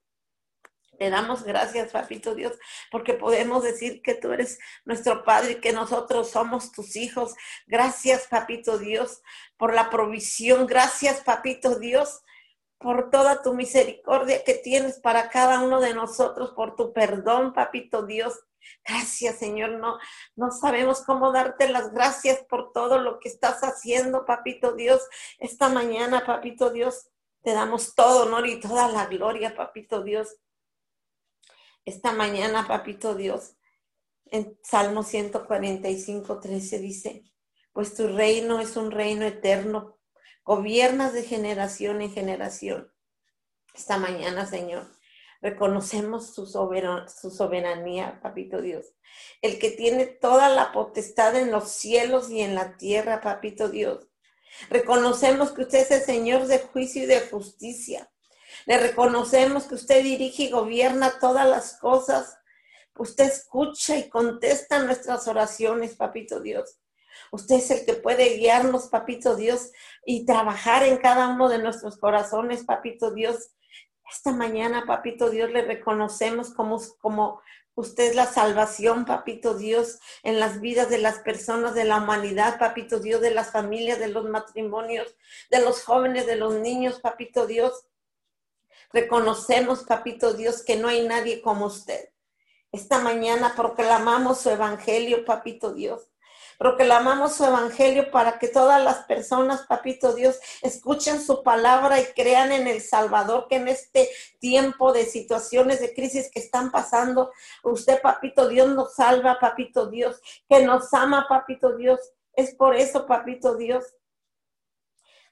Te 0.99 1.11
damos 1.11 1.43
gracias, 1.43 1.93
papito 1.93 2.35
Dios, 2.35 2.57
porque 2.91 3.15
podemos 3.15 3.63
decir 3.63 4.01
que 4.03 4.15
tú 4.15 4.33
eres 4.33 4.59
nuestro 4.85 5.25
Padre 5.25 5.53
y 5.53 5.61
que 5.61 5.73
nosotros 5.73 6.31
somos 6.31 6.73
tus 6.73 6.97
hijos. 6.97 7.35
Gracias, 7.67 8.29
papito 8.29 8.79
Dios, 8.79 9.23
por 9.57 9.75
la 9.75 9.91
provisión. 9.91 10.67
Gracias, 10.67 11.21
papito 11.21 11.79
Dios, 11.79 12.23
por 12.79 13.11
toda 13.11 13.43
tu 13.43 13.55
misericordia 13.55 14.45
que 14.45 14.55
tienes 14.55 15.01
para 15.01 15.31
cada 15.31 15.61
uno 15.61 15.81
de 15.81 15.95
nosotros, 15.95 16.53
por 16.53 16.77
tu 16.77 16.93
perdón, 16.93 17.53
papito 17.53 18.05
Dios. 18.05 18.41
Gracias, 18.87 19.39
Señor. 19.39 19.73
No, 19.73 19.99
no 20.37 20.51
sabemos 20.51 21.03
cómo 21.03 21.33
darte 21.33 21.69
las 21.69 21.93
gracias 21.93 22.43
por 22.49 22.73
todo 22.73 22.99
lo 22.99 23.21
que 23.21 23.29
estás 23.29 23.61
haciendo, 23.63 24.25
papito 24.25 24.73
Dios. 24.73 25.03
Esta 25.39 25.69
mañana, 25.69 26.25
papito 26.27 26.71
Dios, 26.71 27.09
te 27.43 27.53
damos 27.53 27.95
todo 27.95 28.25
honor 28.25 28.47
y 28.47 28.61
toda 28.61 28.89
la 28.89 29.07
gloria, 29.07 29.55
papito 29.55 30.03
Dios 30.03 30.39
esta 31.85 32.13
mañana, 32.13 32.67
papito 32.67 33.15
Dios, 33.15 33.57
en 34.31 34.59
Salmo 34.63 35.03
145, 35.03 36.41
13 36.41 36.79
dice, 36.79 37.25
pues 37.75 37.95
tu 37.95 38.07
reino 38.07 38.61
es 38.61 38.77
un 38.77 38.93
reino 38.93 39.27
eterno, 39.27 39.99
gobiernas 40.45 41.13
de 41.13 41.25
generación 41.25 42.01
en 42.01 42.13
generación. 42.13 42.93
Esta 43.75 43.99
mañana, 43.99 44.47
Señor, 44.47 44.87
reconocemos 45.43 46.33
su, 46.33 46.47
soberanía, 46.47 48.21
papito 48.23 48.63
Dios. 48.63 48.95
El 49.43 49.59
que 49.59 49.73
tiene 49.73 50.07
toda 50.07 50.49
la 50.49 50.71
potestad 50.71 51.35
en 51.35 51.51
los 51.51 51.69
cielos 51.69 52.31
y 52.31 52.43
en 52.43 52.55
la 52.55 52.77
tierra, 52.77 53.21
papito 53.21 53.69
Dios. 53.69 54.07
Reconocemos 54.71 55.51
que 55.51 55.63
usted 55.63 55.81
es 55.81 55.91
el 55.91 56.03
Señor 56.03 56.47
de 56.47 56.61
juicio 56.61 57.03
y 57.03 57.07
de 57.07 57.23
justicia. 57.23 58.09
Le 58.67 58.79
reconocemos 58.79 59.65
que 59.65 59.75
usted 59.75 60.01
dirige 60.05 60.45
y 60.45 60.51
gobierna 60.51 61.19
todas 61.19 61.49
las 61.49 61.77
cosas. 61.81 62.39
Usted 62.97 63.25
escucha 63.25 63.97
y 63.97 64.09
contesta 64.09 64.79
nuestras 64.79 65.27
oraciones, 65.27 65.97
papito 65.97 66.39
Dios. 66.39 66.79
Usted 67.31 67.57
es 67.57 67.71
el 67.71 67.87
que 67.87 67.95
puede 67.95 68.37
guiarnos, 68.37 68.89
papito 68.89 69.37
Dios, 69.37 69.73
y 70.05 70.25
trabajar 70.25 70.83
en 70.83 70.99
cada 70.99 71.29
uno 71.29 71.49
de 71.49 71.59
nuestros 71.59 71.97
corazones, 71.99 72.65
papito 72.65 73.11
Dios. 73.11 73.51
Esta 74.11 74.33
mañana, 74.33 74.85
papito 74.87 75.31
Dios, 75.31 75.51
le 75.51 75.63
reconocemos 75.63 76.53
como, 76.53 76.81
como 76.99 77.41
usted 77.75 78.11
es 78.11 78.17
la 78.17 78.27
salvación, 78.27 79.05
papito 79.05 79.55
Dios, 79.55 79.99
en 80.23 80.39
las 80.39 80.61
vidas 80.61 80.91
de 80.91 80.99
las 80.99 81.19
personas, 81.21 81.75
de 81.75 81.85
la 81.85 81.99
humanidad, 81.99 82.59
papito 82.59 83.01
Dios, 83.01 83.21
de 83.21 83.33
las 83.33 83.51
familias, 83.51 83.99
de 83.99 84.09
los 84.09 84.25
matrimonios, 84.29 85.15
de 85.51 85.61
los 85.61 85.83
jóvenes, 85.83 86.27
de 86.27 86.37
los 86.37 86.55
niños, 86.55 87.01
papito 87.01 87.47
Dios. 87.47 87.87
Reconocemos, 88.93 89.83
papito 89.83 90.35
Dios, 90.35 90.63
que 90.63 90.77
no 90.77 90.89
hay 90.89 91.07
nadie 91.07 91.43
como 91.43 91.67
usted. 91.67 92.11
Esta 92.71 92.99
mañana 92.99 93.55
proclamamos 93.57 94.41
su 94.41 94.51
evangelio, 94.51 95.25
papito 95.25 95.73
Dios. 95.73 96.14
Proclamamos 96.59 97.35
su 97.35 97.45
evangelio 97.45 98.11
para 98.11 98.39
que 98.39 98.49
todas 98.49 98.83
las 98.83 99.05
personas, 99.05 99.63
papito 99.67 100.15
Dios, 100.15 100.39
escuchen 100.63 101.21
su 101.21 101.43
palabra 101.43 102.01
y 102.01 102.05
crean 102.07 102.53
en 102.53 102.67
el 102.67 102.81
Salvador 102.81 103.47
que 103.49 103.57
en 103.57 103.69
este 103.69 104.09
tiempo 104.39 104.93
de 104.93 105.05
situaciones 105.05 105.81
de 105.81 105.95
crisis 105.95 106.31
que 106.31 106.41
están 106.41 106.71
pasando, 106.71 107.33
usted, 107.63 108.01
papito 108.01 108.49
Dios, 108.49 108.69
nos 108.69 108.95
salva, 108.95 109.39
papito 109.41 109.87
Dios, 109.87 110.21
que 110.49 110.65
nos 110.65 110.93
ama, 110.95 111.27
papito 111.29 111.77
Dios. 111.77 112.01
Es 112.35 112.55
por 112.55 112.75
eso, 112.75 113.07
papito 113.07 113.57
Dios, 113.57 113.85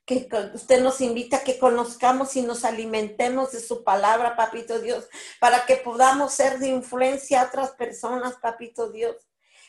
que 0.04 0.28
usted 0.54 0.82
nos 0.82 1.00
invita 1.00 1.38
a 1.38 1.44
que 1.44 1.58
conozcamos 1.58 2.34
y 2.36 2.42
nos 2.42 2.64
alimentemos 2.64 3.52
de 3.52 3.60
su 3.60 3.84
palabra, 3.84 4.36
papito 4.36 4.80
Dios, 4.80 5.08
para 5.40 5.64
que 5.64 5.76
podamos 5.76 6.32
ser 6.32 6.58
de 6.58 6.68
influencia 6.68 7.40
a 7.40 7.46
otras 7.46 7.70
personas, 7.72 8.34
papito 8.40 8.90
Dios. 8.90 9.16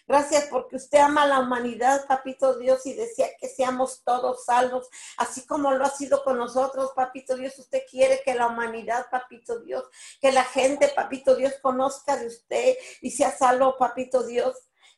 Gracias 0.05 0.47
porque 0.51 0.75
usted 0.75 0.99
ama 0.99 1.23
a 1.23 1.27
la 1.27 1.39
humanidad, 1.39 2.05
papito 2.07 2.57
Dios, 2.57 2.85
y 2.85 2.93
decía 2.93 3.27
que 3.39 3.47
seamos 3.47 4.03
todos 4.03 4.43
salvos, 4.43 4.89
así 5.17 5.45
como 5.45 5.71
lo 5.71 5.85
ha 5.85 5.89
sido 5.89 6.23
con 6.23 6.37
nosotros, 6.37 6.91
papito 6.93 7.37
Dios. 7.37 7.57
Usted 7.57 7.83
quiere 7.89 8.21
que 8.25 8.35
la 8.35 8.47
humanidad, 8.47 9.05
papito 9.09 9.59
Dios, 9.61 9.85
que 10.19 10.31
la 10.31 10.43
gente, 10.43 10.89
papito 10.89 11.35
Dios, 11.35 11.53
conozca 11.61 12.17
de 12.17 12.27
usted 12.27 12.75
y 13.01 13.11
sea 13.11 13.31
salvo, 13.31 13.77
papito 13.77 14.23
Dios 14.23 14.55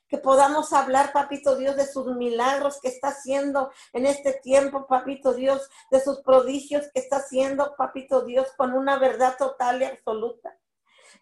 que 0.08 0.18
podamos 0.18 0.72
hablar, 0.72 1.12
papito 1.12 1.56
Dios, 1.56 1.76
de 1.76 1.86
sus 1.86 2.06
milagros 2.14 2.80
que 2.80 2.88
está 2.88 3.08
haciendo 3.08 3.72
en 3.92 4.06
este 4.06 4.34
tiempo, 4.34 4.86
papito 4.86 5.34
Dios, 5.34 5.68
de 5.90 6.00
sus 6.00 6.20
prodigios 6.20 6.86
que 6.94 7.00
está 7.00 7.16
haciendo, 7.16 7.74
papito 7.76 8.24
Dios, 8.24 8.48
con 8.56 8.72
una 8.72 8.98
verdad 8.98 9.36
total 9.36 9.82
y 9.82 9.84
absoluta. 9.84 10.56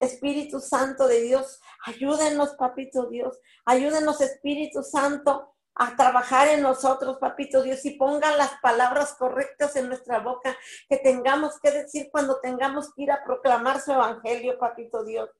Espíritu 0.01 0.61
Santo 0.61 1.07
de 1.07 1.21
Dios, 1.23 1.61
ayúdenos, 1.85 2.51
papito 2.57 3.07
Dios, 3.09 3.39
ayúdenos, 3.65 4.21
Espíritu 4.21 4.83
Santo, 4.83 5.55
a 5.77 5.97
trabajar 5.97 6.49
en 6.49 6.63
nosotros, 6.63 7.19
papito 7.19 7.63
Dios, 7.63 7.85
y 7.85 7.93
ponga 7.93 8.37
las 8.37 8.53
palabras 8.61 9.15
correctas 9.15 9.75
en 9.77 9.89
nuestra 9.89 10.21
boca 10.21 10.57
que 10.89 10.99
tengamos 10.99 11.59
que 11.61 11.71
decir 11.71 12.09
cuando 12.13 12.41
tengamos 12.41 12.93
que 12.95 13.03
ir 13.03 13.11
a 13.11 13.25
proclamar 13.25 13.81
su 13.81 13.93
evangelio, 13.93 14.59
papito 14.59 15.05
Dios. 15.05 15.31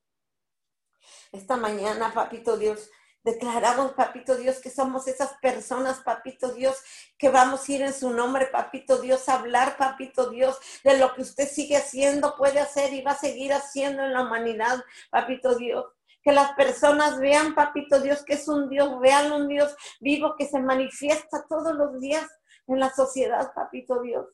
Esta 1.31 1.57
mañana, 1.57 2.13
papito 2.13 2.57
Dios, 2.57 2.91
Declaramos, 3.25 3.93
papito 3.93 4.37
Dios, 4.37 4.59
que 4.59 4.69
somos 4.69 5.09
esas 5.09 5.33
personas, 5.41 6.01
papito 6.01 6.53
Dios, 6.53 6.77
que 7.17 7.31
vamos 7.31 7.67
a 7.67 7.73
ir 7.73 7.81
en 7.81 7.95
su 7.95 8.11
nombre, 8.11 8.49
papito 8.49 8.99
Dios, 8.99 9.31
a 9.31 9.37
hablar, 9.37 9.79
papito 9.79 10.29
Dios, 10.29 10.59
de 10.85 10.99
lo 10.99 11.15
que 11.15 11.23
usted 11.23 11.49
sigue 11.49 11.79
haciendo, 11.79 12.37
puede 12.37 12.61
hacer 12.61 12.93
y 12.93 13.01
va 13.01 13.13
a 13.13 13.17
seguir 13.17 13.55
haciendo 13.55 14.03
en 14.03 14.13
la 14.13 14.23
humanidad, 14.23 14.85
papito 15.11 15.55
Dios. 15.55 15.87
Que 16.23 16.33
las 16.33 16.53
personas 16.53 17.19
vean, 17.19 17.55
papito 17.55 17.99
Dios, 17.99 18.23
que 18.27 18.35
es 18.35 18.47
un 18.47 18.69
Dios 18.69 19.01
real, 19.01 19.33
un 19.33 19.49
Dios 19.49 19.75
vivo 20.01 20.35
que 20.37 20.47
se 20.47 20.61
manifiesta 20.61 21.47
todos 21.49 21.75
los 21.75 21.99
días 22.01 22.27
en 22.67 22.79
la 22.79 22.91
sociedad, 22.91 23.53
papito 23.55 24.03
Dios. 24.03 24.27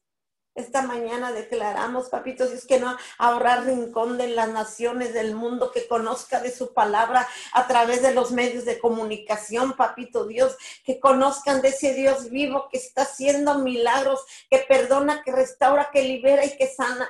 Esta 0.54 0.82
mañana 0.82 1.30
declaramos, 1.32 2.08
papito 2.08 2.46
Dios, 2.46 2.66
que 2.66 2.80
no 2.80 2.96
habrá 3.18 3.60
rincón 3.60 4.18
de 4.18 4.28
las 4.28 4.48
naciones 4.48 5.14
del 5.14 5.36
mundo 5.36 5.70
que 5.70 5.86
conozca 5.86 6.40
de 6.40 6.50
su 6.50 6.74
palabra 6.74 7.26
a 7.52 7.68
través 7.68 8.02
de 8.02 8.12
los 8.12 8.32
medios 8.32 8.64
de 8.64 8.80
comunicación, 8.80 9.74
papito 9.74 10.26
Dios, 10.26 10.56
que 10.84 10.98
conozcan 10.98 11.62
de 11.62 11.68
ese 11.68 11.94
Dios 11.94 12.30
vivo 12.30 12.68
que 12.68 12.78
está 12.78 13.02
haciendo 13.02 13.60
milagros, 13.60 14.20
que 14.50 14.58
perdona, 14.58 15.22
que 15.22 15.30
restaura, 15.30 15.90
que 15.92 16.02
libera 16.02 16.44
y 16.44 16.56
que 16.56 16.66
sana. 16.66 17.08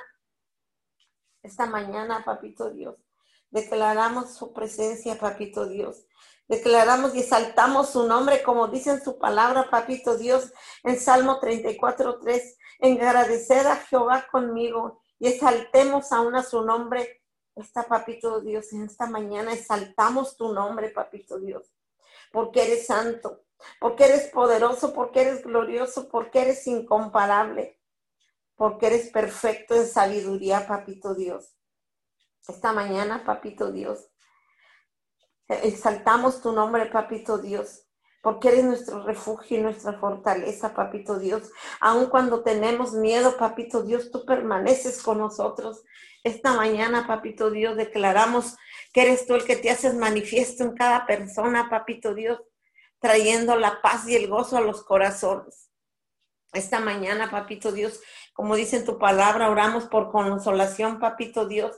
Esta 1.41 1.65
mañana, 1.65 2.23
papito 2.23 2.69
Dios, 2.69 2.95
declaramos 3.49 4.35
su 4.35 4.53
presencia, 4.53 5.17
papito 5.17 5.65
Dios. 5.65 6.05
Declaramos 6.47 7.15
y 7.15 7.21
exaltamos 7.21 7.89
su 7.91 8.05
nombre, 8.07 8.43
como 8.43 8.67
dice 8.67 8.91
en 8.91 9.03
su 9.03 9.17
palabra, 9.17 9.69
papito 9.69 10.17
Dios, 10.17 10.51
en 10.83 10.99
Salmo 10.99 11.39
34, 11.39 12.19
3 12.19 12.57
Engradeced 12.81 13.67
a 13.67 13.75
Jehová 13.75 14.27
conmigo 14.31 15.01
y 15.19 15.27
exaltemos 15.27 16.11
aún 16.11 16.35
a 16.35 16.41
su 16.41 16.65
nombre. 16.65 17.21
Está, 17.55 17.83
papito 17.83 18.41
Dios, 18.41 18.73
en 18.73 18.85
esta 18.85 19.05
mañana 19.05 19.53
exaltamos 19.53 20.35
tu 20.35 20.51
nombre, 20.51 20.89
papito 20.89 21.39
Dios, 21.39 21.71
porque 22.31 22.63
eres 22.63 22.87
santo, 22.87 23.43
porque 23.79 24.05
eres 24.05 24.31
poderoso, 24.31 24.93
porque 24.93 25.21
eres 25.21 25.43
glorioso, 25.43 26.09
porque 26.09 26.41
eres 26.41 26.65
incomparable, 26.65 27.79
porque 28.55 28.87
eres 28.87 29.09
perfecto 29.11 29.75
en 29.75 29.85
sabiduría, 29.85 30.65
papito 30.67 31.13
Dios. 31.13 31.55
Esta 32.47 32.73
mañana, 32.73 33.23
papito 33.23 33.71
Dios, 33.71 34.09
exaltamos 35.47 36.41
tu 36.41 36.51
nombre, 36.51 36.87
papito 36.87 37.37
Dios 37.37 37.90
porque 38.21 38.49
eres 38.49 38.63
nuestro 38.63 39.03
refugio 39.03 39.57
y 39.57 39.61
nuestra 39.61 39.93
fortaleza, 39.93 40.73
papito 40.75 41.17
Dios. 41.17 41.51
Aun 41.79 42.05
cuando 42.05 42.43
tenemos 42.43 42.93
miedo, 42.93 43.35
papito 43.37 43.81
Dios, 43.81 44.11
tú 44.11 44.25
permaneces 44.25 45.01
con 45.01 45.17
nosotros. 45.17 45.83
Esta 46.23 46.53
mañana, 46.53 47.07
papito 47.07 47.49
Dios, 47.49 47.75
declaramos 47.75 48.55
que 48.93 49.01
eres 49.01 49.25
tú 49.25 49.33
el 49.33 49.43
que 49.43 49.55
te 49.55 49.71
haces 49.71 49.95
manifiesto 49.95 50.63
en 50.63 50.75
cada 50.75 51.07
persona, 51.07 51.67
papito 51.69 52.13
Dios, 52.13 52.39
trayendo 52.99 53.55
la 53.55 53.81
paz 53.81 54.07
y 54.07 54.15
el 54.15 54.27
gozo 54.27 54.57
a 54.57 54.61
los 54.61 54.83
corazones. 54.83 55.71
Esta 56.53 56.79
mañana, 56.79 57.31
papito 57.31 57.71
Dios, 57.71 58.01
como 58.33 58.55
dice 58.55 58.77
en 58.77 58.85
tu 58.85 58.99
palabra, 58.99 59.49
oramos 59.49 59.85
por 59.85 60.11
consolación, 60.11 60.99
papito 60.99 61.47
Dios. 61.47 61.75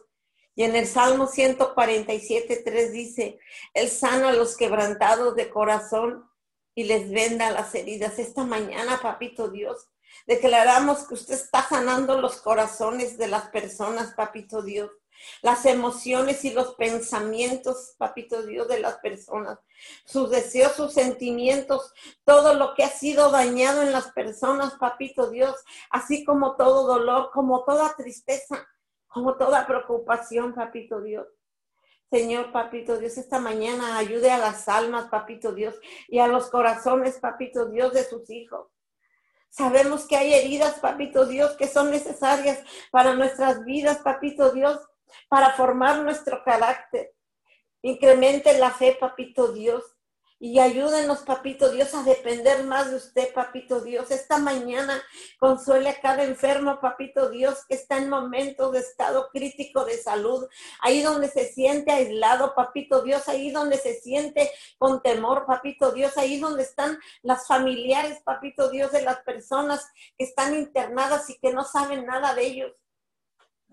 Y 0.55 0.63
en 0.63 0.75
el 0.75 0.87
Salmo 0.87 1.27
147, 1.27 2.63
3 2.65 2.91
dice, 2.91 3.39
Él 3.73 3.89
sana 3.89 4.29
a 4.29 4.33
los 4.33 4.57
quebrantados 4.57 5.35
de 5.35 5.49
corazón 5.49 6.29
y 6.75 6.85
les 6.85 7.09
venda 7.09 7.51
las 7.51 7.73
heridas. 7.75 8.19
Esta 8.19 8.43
mañana, 8.43 8.99
papito 9.01 9.49
Dios, 9.49 9.89
declaramos 10.27 11.07
que 11.07 11.13
usted 11.15 11.35
está 11.35 11.67
sanando 11.67 12.19
los 12.19 12.37
corazones 12.37 13.17
de 13.17 13.27
las 13.27 13.49
personas, 13.49 14.13
papito 14.13 14.61
Dios 14.61 14.89
las 15.41 15.65
emociones 15.65 16.43
y 16.45 16.51
los 16.51 16.75
pensamientos, 16.75 17.95
papito 17.97 18.43
Dios, 18.43 18.67
de 18.67 18.79
las 18.79 18.95
personas, 18.97 19.59
sus 20.05 20.29
deseos, 20.29 20.73
sus 20.73 20.93
sentimientos, 20.93 21.93
todo 22.23 22.53
lo 22.53 22.73
que 22.75 22.83
ha 22.83 22.89
sido 22.89 23.31
dañado 23.31 23.81
en 23.81 23.91
las 23.91 24.11
personas, 24.11 24.73
papito 24.75 25.29
Dios, 25.29 25.55
así 25.89 26.23
como 26.23 26.55
todo 26.55 26.87
dolor, 26.87 27.31
como 27.33 27.63
toda 27.63 27.95
tristeza, 27.95 28.67
como 29.07 29.35
toda 29.37 29.67
preocupación, 29.67 30.53
papito 30.53 31.01
Dios. 31.01 31.27
Señor, 32.13 32.51
papito 32.51 32.99
Dios, 32.99 33.17
esta 33.17 33.39
mañana 33.39 33.97
ayude 33.97 34.29
a 34.29 34.37
las 34.37 34.69
almas, 34.69 35.07
papito 35.09 35.51
Dios, 35.51 35.73
y 36.07 36.19
a 36.19 36.27
los 36.27 36.47
corazones, 36.51 37.17
papito 37.17 37.65
Dios, 37.65 37.91
de 37.91 38.03
sus 38.03 38.29
hijos. 38.29 38.67
Sabemos 39.49 40.05
que 40.05 40.15
hay 40.15 40.35
heridas, 40.35 40.79
papito 40.79 41.25
Dios, 41.25 41.57
que 41.57 41.65
son 41.67 41.89
necesarias 41.89 42.59
para 42.91 43.15
nuestras 43.15 43.65
vidas, 43.65 43.97
papito 44.03 44.51
Dios, 44.51 44.79
para 45.27 45.53
formar 45.53 46.03
nuestro 46.03 46.43
carácter. 46.43 47.15
Incremente 47.81 48.59
la 48.59 48.69
fe, 48.69 48.95
papito 48.99 49.51
Dios. 49.51 49.83
Y 50.45 50.59
ayúdenos, 50.59 51.19
papito 51.19 51.71
Dios, 51.71 51.93
a 51.93 52.03
depender 52.03 52.65
más 52.65 52.91
de 52.91 52.97
usted, 52.97 53.33
papito 53.33 53.79
Dios. 53.79 54.11
Esta 54.11 54.39
mañana 54.39 55.01
consuele 55.39 55.87
a 55.87 56.01
cada 56.01 56.25
enfermo, 56.25 56.81
papito 56.81 57.29
Dios, 57.29 57.59
que 57.65 57.75
está 57.75 57.97
en 57.97 58.09
momentos 58.09 58.73
de 58.73 58.79
estado 58.79 59.29
crítico 59.31 59.85
de 59.85 59.97
salud. 59.97 60.45
Ahí 60.81 61.01
donde 61.01 61.29
se 61.29 61.45
siente 61.45 61.93
aislado, 61.93 62.53
papito 62.55 63.03
Dios. 63.03 63.29
Ahí 63.29 63.51
donde 63.51 63.77
se 63.77 63.93
siente 64.01 64.51
con 64.77 65.01
temor, 65.01 65.45
papito 65.45 65.93
Dios. 65.93 66.17
Ahí 66.17 66.41
donde 66.41 66.63
están 66.63 66.99
las 67.21 67.47
familiares, 67.47 68.19
papito 68.25 68.69
Dios, 68.69 68.91
de 68.91 69.01
las 69.01 69.19
personas 69.19 69.87
que 70.17 70.25
están 70.25 70.55
internadas 70.55 71.29
y 71.29 71.39
que 71.39 71.53
no 71.53 71.63
saben 71.63 72.05
nada 72.05 72.35
de 72.35 72.45
ellos. 72.45 72.82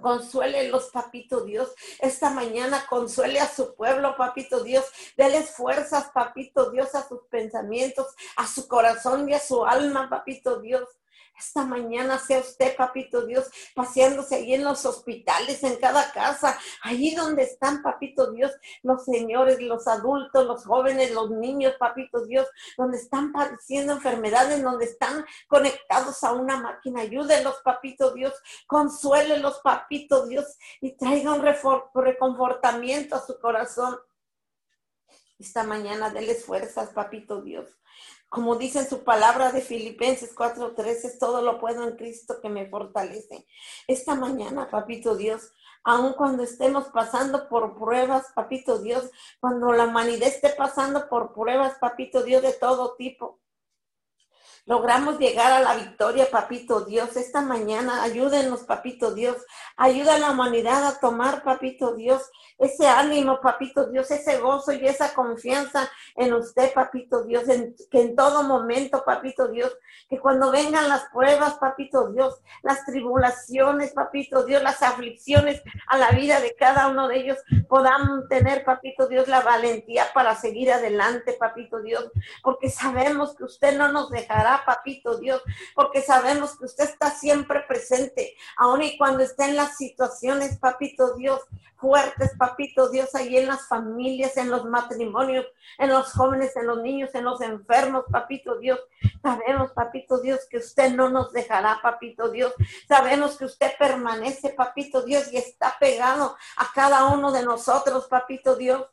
Consuele 0.00 0.68
los 0.68 0.86
papito 0.86 1.44
Dios. 1.44 1.70
Esta 1.98 2.30
mañana 2.30 2.86
consuele 2.88 3.40
a 3.40 3.48
su 3.48 3.74
pueblo, 3.74 4.16
papito 4.16 4.62
Dios. 4.62 4.84
Deles 5.16 5.50
fuerzas, 5.50 6.10
papito 6.12 6.70
Dios, 6.70 6.94
a 6.94 7.06
sus 7.06 7.20
pensamientos, 7.28 8.06
a 8.36 8.46
su 8.46 8.68
corazón 8.68 9.28
y 9.28 9.34
a 9.34 9.40
su 9.40 9.64
alma, 9.64 10.08
papito 10.08 10.60
Dios. 10.60 10.88
Esta 11.40 11.64
mañana 11.64 12.18
sea 12.18 12.40
usted, 12.40 12.76
papito 12.76 13.24
Dios, 13.24 13.50
paseándose 13.74 14.34
ahí 14.34 14.52
en 14.52 14.62
los 14.62 14.84
hospitales, 14.84 15.64
en 15.64 15.76
cada 15.76 16.12
casa, 16.12 16.58
ahí 16.82 17.14
donde 17.14 17.44
están, 17.44 17.82
papito 17.82 18.30
Dios, 18.30 18.52
los 18.82 19.06
señores, 19.06 19.58
los 19.58 19.88
adultos, 19.88 20.46
los 20.46 20.66
jóvenes, 20.66 21.12
los 21.12 21.30
niños, 21.30 21.74
papito 21.78 22.26
Dios, 22.26 22.46
donde 22.76 22.98
están 22.98 23.32
padeciendo 23.32 23.94
enfermedades, 23.94 24.62
donde 24.62 24.84
están 24.84 25.24
conectados 25.48 26.22
a 26.24 26.32
una 26.34 26.58
máquina. 26.58 27.00
Ayúdenlos, 27.00 27.56
papito 27.64 28.12
Dios, 28.12 28.34
consuélelos, 28.66 29.60
papito 29.64 30.26
Dios, 30.26 30.58
y 30.82 30.94
traiga 30.98 31.32
un 31.32 31.42
reconfortamiento 31.94 33.16
a 33.16 33.26
su 33.26 33.40
corazón. 33.40 33.98
Esta 35.38 35.64
mañana, 35.64 36.10
déles 36.10 36.44
fuerzas, 36.44 36.90
papito 36.90 37.40
Dios 37.40 37.80
como 38.30 38.54
dice 38.54 38.78
en 38.78 38.88
su 38.88 39.02
palabra 39.02 39.50
de 39.50 39.60
Filipenses 39.60 40.32
4:13, 40.34 41.18
todo 41.18 41.42
lo 41.42 41.58
puedo 41.58 41.86
en 41.86 41.96
Cristo 41.96 42.40
que 42.40 42.48
me 42.48 42.70
fortalece. 42.70 43.44
Esta 43.88 44.14
mañana, 44.14 44.70
papito 44.70 45.16
Dios, 45.16 45.52
aun 45.82 46.12
cuando 46.12 46.44
estemos 46.44 46.86
pasando 46.86 47.48
por 47.48 47.76
pruebas, 47.76 48.26
papito 48.34 48.78
Dios, 48.78 49.10
cuando 49.40 49.72
la 49.72 49.86
humanidad 49.86 50.28
esté 50.28 50.50
pasando 50.50 51.08
por 51.08 51.32
pruebas, 51.32 51.76
papito 51.80 52.22
Dios, 52.22 52.40
de 52.42 52.52
todo 52.52 52.94
tipo, 52.94 53.40
logramos 54.70 55.18
llegar 55.18 55.50
a 55.50 55.58
la 55.58 55.74
victoria, 55.74 56.30
papito 56.30 56.82
Dios. 56.82 57.16
Esta 57.16 57.40
mañana, 57.40 58.04
ayúdenos, 58.04 58.60
papito 58.60 59.12
Dios. 59.12 59.36
Ayuda 59.76 60.14
a 60.14 60.18
la 60.20 60.30
humanidad 60.30 60.86
a 60.86 61.00
tomar, 61.00 61.42
papito 61.42 61.96
Dios, 61.96 62.30
ese 62.56 62.86
ánimo, 62.86 63.40
papito 63.40 63.86
Dios, 63.86 64.12
ese 64.12 64.38
gozo 64.38 64.70
y 64.72 64.86
esa 64.86 65.12
confianza 65.12 65.90
en 66.14 66.34
usted, 66.34 66.72
papito 66.72 67.24
Dios, 67.24 67.44
que 67.90 68.00
en 68.00 68.14
todo 68.14 68.44
momento, 68.44 69.02
papito 69.04 69.48
Dios, 69.48 69.76
que 70.08 70.20
cuando 70.20 70.52
vengan 70.52 70.88
las 70.88 71.08
pruebas, 71.08 71.54
papito 71.54 72.12
Dios, 72.12 72.40
las 72.62 72.84
tribulaciones, 72.84 73.92
papito 73.92 74.44
Dios, 74.44 74.62
las 74.62 74.82
aflicciones 74.82 75.62
a 75.88 75.98
la 75.98 76.10
vida 76.10 76.40
de 76.40 76.54
cada 76.54 76.86
uno 76.88 77.08
de 77.08 77.16
ellos, 77.16 77.38
podamos 77.68 78.28
tener, 78.28 78.62
papito 78.64 79.08
Dios, 79.08 79.26
la 79.26 79.40
valentía 79.40 80.04
para 80.14 80.36
seguir 80.36 80.70
adelante, 80.70 81.32
papito 81.32 81.80
Dios, 81.82 82.10
porque 82.44 82.70
sabemos 82.70 83.34
que 83.34 83.44
usted 83.44 83.76
no 83.76 83.90
nos 83.90 84.10
dejará, 84.10 84.59
papito 84.64 85.18
Dios, 85.18 85.42
porque 85.74 86.02
sabemos 86.02 86.58
que 86.58 86.66
usted 86.66 86.84
está 86.84 87.10
siempre 87.10 87.60
presente, 87.60 88.34
aun 88.56 88.82
y 88.82 88.96
cuando 88.96 89.22
está 89.22 89.48
en 89.48 89.56
las 89.56 89.76
situaciones, 89.76 90.58
papito 90.58 91.14
Dios, 91.14 91.40
fuertes, 91.80 92.32
papito 92.38 92.90
Dios, 92.90 93.14
ahí 93.14 93.38
en 93.38 93.46
las 93.46 93.66
familias, 93.66 94.36
en 94.36 94.50
los 94.50 94.64
matrimonios, 94.66 95.46
en 95.78 95.88
los 95.88 96.12
jóvenes, 96.12 96.54
en 96.56 96.66
los 96.66 96.82
niños, 96.82 97.14
en 97.14 97.24
los 97.24 97.40
enfermos, 97.40 98.04
papito 98.10 98.58
Dios. 98.58 98.78
Sabemos, 99.22 99.72
papito 99.72 100.20
Dios, 100.20 100.40
que 100.50 100.58
usted 100.58 100.92
no 100.92 101.08
nos 101.08 101.32
dejará, 101.32 101.80
papito 101.82 102.28
Dios. 102.30 102.52
Sabemos 102.86 103.36
que 103.36 103.46
usted 103.46 103.72
permanece, 103.78 104.50
papito 104.50 105.02
Dios, 105.02 105.32
y 105.32 105.38
está 105.38 105.76
pegado 105.80 106.36
a 106.56 106.72
cada 106.74 107.06
uno 107.08 107.32
de 107.32 107.42
nosotros, 107.42 108.06
papito 108.08 108.56
Dios. 108.56 108.86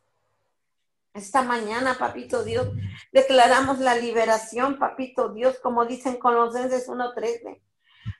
Esta 1.17 1.41
mañana, 1.41 1.97
papito 1.97 2.43
Dios, 2.43 2.69
declaramos 3.11 3.79
la 3.79 3.95
liberación, 3.95 4.77
papito 4.77 5.29
Dios, 5.29 5.57
como 5.57 5.87
dicen 5.87 6.19
Colosenses 6.19 6.87
1.13 6.87 7.59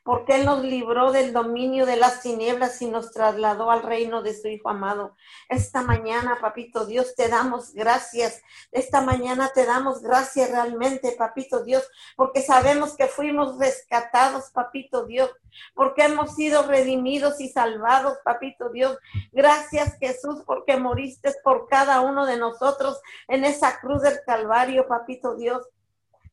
porque 0.08 0.36
Él 0.36 0.46
nos 0.46 0.64
libró 0.64 1.12
del 1.12 1.34
dominio 1.34 1.86
de 1.86 1.98
las 1.98 2.22
tinieblas 2.22 2.82
y 2.82 2.86
nos 2.86 3.12
trasladó 3.12 3.72
al 3.72 3.84
reino 3.84 4.24
de 4.24 4.34
su 4.34 4.48
Hijo 4.48 4.70
amado. 4.70 5.18
Esta 5.50 5.82
mañana, 5.82 6.38
papito 6.40 6.86
Dios, 6.86 7.14
te 7.14 7.28
damos 7.28 7.74
gracias. 7.74 8.42
Esta 8.72 9.02
mañana 9.02 9.52
te 9.54 9.66
damos 9.66 10.02
gracias 10.02 10.50
realmente, 10.50 11.12
papito 11.18 11.62
Dios, 11.62 11.86
porque 12.16 12.42
sabemos 12.42 12.96
que 12.96 13.08
fuimos 13.08 13.58
rescatados, 13.60 14.50
papito 14.52 15.06
Dios, 15.06 15.30
porque 15.76 16.06
hemos 16.06 16.36
sido 16.36 16.64
redimidos 16.64 17.42
y 17.42 17.50
salvados, 17.50 18.18
papito 18.24 18.70
Dios. 18.70 18.98
Gracias, 19.34 19.98
Jesús, 20.00 20.42
porque 20.46 20.78
moriste 20.78 21.34
por 21.44 21.68
cada 21.68 22.00
uno 22.00 22.26
de 22.26 22.38
nosotros 22.38 23.02
en 23.28 23.44
esa 23.44 23.82
cruz 23.82 24.04
del 24.04 24.22
Calvario, 24.26 24.88
papito 24.88 25.36
Dios. 25.36 25.68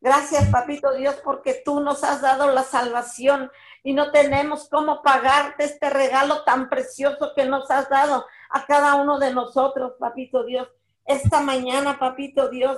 Gracias, 0.05 0.51
papito 0.51 0.93
Dios, 0.93 1.17
porque 1.25 1.63
tú 1.65 1.81
nos 1.81 2.05
has 2.05 2.21
dado 2.21 2.53
la 2.53 2.63
salvación 2.63 3.51
y 3.83 3.95
no 3.95 4.11
tenemos 4.11 4.69
cómo 4.69 5.01
pagarte 5.03 5.65
este 5.65 5.89
regalo 5.89 6.45
tan 6.45 6.69
precioso 6.69 7.33
que 7.35 7.47
nos 7.47 7.71
has 7.71 7.89
dado 7.89 8.27
a 8.51 8.67
cada 8.67 8.97
uno 8.97 9.19
de 9.19 9.33
nosotros, 9.33 9.95
papito 9.99 10.45
Dios. 10.45 10.69
Esta 11.07 11.41
mañana, 11.41 11.99
papito 11.99 12.51
Dios, 12.51 12.77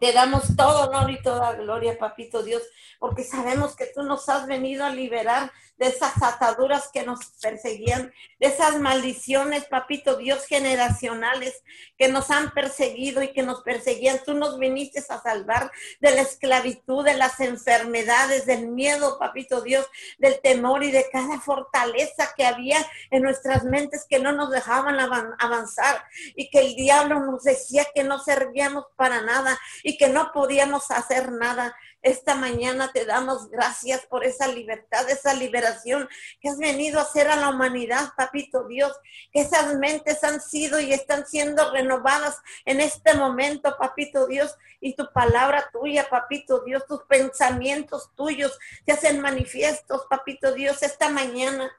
te 0.00 0.12
damos 0.12 0.56
todo 0.56 0.88
honor 0.88 1.10
y 1.10 1.22
toda 1.22 1.52
gloria, 1.52 1.98
papito 1.98 2.42
Dios, 2.42 2.62
porque 2.98 3.24
sabemos 3.24 3.76
que 3.76 3.86
tú 3.86 4.02
nos 4.02 4.28
has 4.28 4.46
venido 4.46 4.84
a 4.84 4.90
liberar 4.90 5.52
de 5.76 5.88
esas 5.88 6.22
ataduras 6.22 6.90
que 6.92 7.02
nos 7.02 7.18
perseguían, 7.40 8.12
de 8.38 8.46
esas 8.46 8.78
maldiciones, 8.78 9.64
papito 9.64 10.16
Dios, 10.16 10.46
generacionales 10.46 11.62
que 11.98 12.08
nos 12.08 12.30
han 12.30 12.52
perseguido 12.52 13.22
y 13.22 13.32
que 13.32 13.42
nos 13.42 13.62
perseguían. 13.62 14.20
Tú 14.24 14.34
nos 14.34 14.58
viniste 14.58 15.00
a 15.00 15.20
salvar 15.20 15.72
de 16.00 16.12
la 16.12 16.20
esclavitud, 16.20 17.04
de 17.04 17.14
las 17.14 17.40
enfermedades, 17.40 18.46
del 18.46 18.68
miedo, 18.68 19.18
papito 19.18 19.60
Dios, 19.62 19.86
del 20.18 20.40
temor 20.40 20.84
y 20.84 20.92
de 20.92 21.06
cada 21.10 21.40
fortaleza 21.40 22.32
que 22.36 22.46
había 22.46 22.78
en 23.10 23.22
nuestras 23.22 23.64
mentes 23.64 24.06
que 24.08 24.20
no 24.20 24.32
nos 24.32 24.50
dejaban 24.50 25.00
avanzar 25.38 26.04
y 26.36 26.48
que 26.50 26.60
el 26.60 26.74
diablo 26.76 27.20
nos 27.20 27.42
decía 27.42 27.86
que 27.94 28.04
no 28.04 28.18
servíamos 28.20 28.84
para 28.96 29.22
nada 29.22 29.58
y 29.82 29.96
que 29.96 30.08
no 30.08 30.32
podíamos 30.32 30.90
hacer 30.90 31.32
nada. 31.32 31.76
Esta 32.02 32.34
mañana 32.34 32.90
te 32.92 33.04
damos 33.04 33.48
gracias 33.48 34.06
por 34.06 34.24
esa 34.24 34.48
libertad, 34.48 35.08
esa 35.08 35.34
liberación 35.34 36.08
que 36.40 36.48
has 36.48 36.58
venido 36.58 36.98
a 36.98 37.02
hacer 37.02 37.28
a 37.28 37.36
la 37.36 37.50
humanidad, 37.50 38.10
papito 38.16 38.66
Dios. 38.66 38.92
Que 39.32 39.42
esas 39.42 39.76
mentes 39.76 40.24
han 40.24 40.40
sido 40.40 40.80
y 40.80 40.92
están 40.92 41.26
siendo 41.26 41.70
renovadas 41.70 42.40
en 42.64 42.80
este 42.80 43.14
momento, 43.14 43.76
papito 43.78 44.26
Dios. 44.26 44.56
Y 44.80 44.94
tu 44.94 45.12
palabra 45.12 45.70
tuya, 45.72 46.08
papito 46.10 46.60
Dios, 46.64 46.84
tus 46.86 47.02
pensamientos 47.04 48.10
tuyos 48.16 48.58
se 48.84 48.92
hacen 48.92 49.20
manifiestos, 49.20 50.06
papito 50.10 50.52
Dios, 50.52 50.82
esta 50.82 51.08
mañana. 51.08 51.70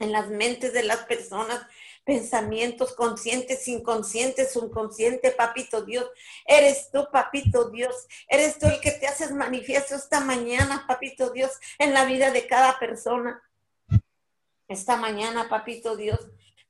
en 0.00 0.12
las 0.12 0.28
mentes 0.28 0.72
de 0.72 0.84
las 0.84 0.98
personas, 0.98 1.60
pensamientos 2.08 2.94
conscientes, 2.94 3.68
inconscientes, 3.68 4.50
subconsciente, 4.54 5.30
papito 5.30 5.82
Dios. 5.82 6.06
Eres 6.46 6.90
tú, 6.90 7.06
papito 7.12 7.68
Dios. 7.68 8.06
Eres 8.30 8.58
tú 8.58 8.66
el 8.66 8.80
que 8.80 8.92
te 8.92 9.06
haces 9.06 9.30
manifiesto 9.30 9.94
esta 9.94 10.20
mañana, 10.20 10.86
papito 10.88 11.28
Dios, 11.28 11.52
en 11.78 11.92
la 11.92 12.06
vida 12.06 12.30
de 12.30 12.46
cada 12.46 12.78
persona. 12.78 13.42
Esta 14.68 14.96
mañana, 14.96 15.50
papito 15.50 15.98
Dios, 15.98 16.18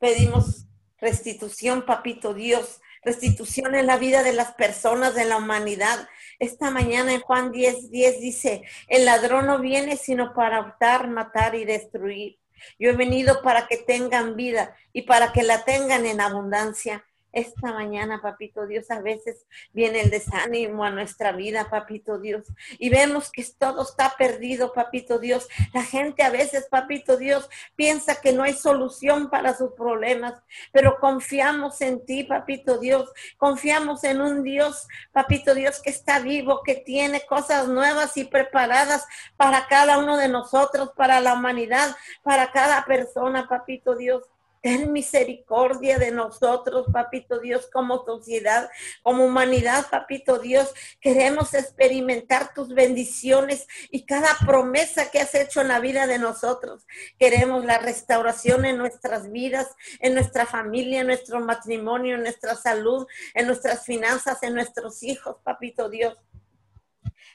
pedimos 0.01 0.67
restitución, 1.01 1.87
papito 1.87 2.35
Dios, 2.35 2.81
restitución 3.05 3.77
en 3.77 3.87
la 3.87 3.97
vida 3.97 4.25
de 4.25 4.33
las 4.33 4.55
personas, 4.55 5.15
de 5.15 5.25
la 5.25 5.37
humanidad. 5.37 6.09
Esta 6.41 6.73
mañana 6.73 7.13
en 7.13 7.21
Juan 7.21 7.53
10, 7.53 7.93
10 7.93 8.21
dice, 8.21 8.65
el 8.89 9.05
ladrón 9.05 9.47
no 9.47 9.61
viene 9.61 9.97
sino 9.97 10.35
para 10.35 10.61
hurtar, 10.63 11.07
matar 11.07 11.55
y 11.55 11.65
destruir. 11.65 12.41
Yo 12.79 12.91
he 12.91 12.97
venido 12.97 13.43
para 13.43 13.67
que 13.67 13.77
tengan 13.79 14.37
vida 14.37 14.77
y 14.93 15.03
para 15.03 15.33
que 15.33 15.43
la 15.43 15.65
tengan 15.65 16.07
en 16.07 16.21
abundancia. 16.21 17.05
Esta 17.33 17.73
mañana, 17.73 18.21
papito 18.23 18.67
Dios, 18.67 18.91
a 18.91 19.01
veces 19.01 19.47
viene 19.73 20.01
el 20.01 20.11
desánimo 20.11 20.85
a 20.85 20.91
nuestra 20.91 21.33
vida, 21.33 21.69
papito 21.69 22.19
Dios, 22.19 22.47
y 22.79 22.89
vemos 22.89 23.31
que 23.31 23.45
todo 23.59 23.83
está 23.83 24.15
perdido, 24.17 24.73
papito 24.73 25.19
Dios. 25.19 25.47
La 25.75 25.83
gente 25.83 26.23
a 26.23 26.31
veces, 26.31 26.69
papito 26.71 27.19
Dios, 27.19 27.49
piensa 27.77 28.21
que 28.21 28.33
no 28.33 28.45
hay 28.45 28.55
solución 28.55 29.29
para 29.29 29.55
sus 29.55 29.73
problemas, 29.75 30.41
pero 30.73 30.99
confiamos 31.01 31.81
en 31.83 32.05
ti, 32.07 32.25
papito 32.25 32.79
Dios. 32.79 33.13
Confiamos 33.37 34.05
en 34.05 34.21
un 34.23 34.43
Dios, 34.43 34.89
papito 35.13 35.55
Dios, 35.55 35.83
que 35.83 35.91
está 35.91 36.21
vivo, 36.21 36.63
que 36.65 36.77
tiene 36.77 37.27
cosas 37.27 37.69
nuevas 37.69 38.17
y 38.17 38.25
preparadas 38.25 39.07
para 39.37 39.67
cada 39.67 39.99
uno 39.99 40.17
de 40.17 40.29
nosotros, 40.29 40.93
para 40.97 41.21
la 41.21 41.35
humanidad, 41.35 41.95
para 42.23 42.51
cada 42.53 42.85
persona, 42.85 43.49
papito 43.49 43.95
Dios. 43.95 44.25
Ten 44.63 44.93
misericordia 44.93 45.99
de 45.99 46.11
nosotros, 46.11 46.87
papito 46.93 47.39
Dios, 47.39 47.69
como 47.73 48.05
sociedad, 48.05 48.71
como 49.03 49.25
humanidad, 49.25 49.87
papito 49.91 50.39
Dios. 50.39 50.73
Queremos 51.01 51.55
experimentar 51.55 52.55
tus 52.55 52.75
bendiciones 52.75 53.67
y 53.91 54.05
cada 54.05 54.37
promesa 54.47 55.11
que 55.11 55.21
has 55.21 55.35
hecho 55.35 55.61
en 55.61 55.69
la 55.69 55.81
vida 55.81 56.07
de 56.07 56.19
nosotros. 56.19 56.87
Queremos 57.19 57.65
la 57.65 57.79
restauración 57.79 58.65
en 58.65 58.79
nuestras 58.79 59.31
vidas, 59.31 59.69
en 60.01 60.15
nuestra 60.15 60.47
familia, 60.47 61.01
en 61.01 61.07
nuestro 61.07 61.41
matrimonio, 61.41 62.17
en 62.17 62.23
nuestra 62.23 62.55
salud, 62.55 63.07
en 63.35 63.47
nuestras 63.47 63.85
finanzas, 63.85 64.43
en 64.43 64.55
nuestros 64.55 65.03
hijos, 65.03 65.37
papito 65.43 65.89
Dios. 65.89 66.17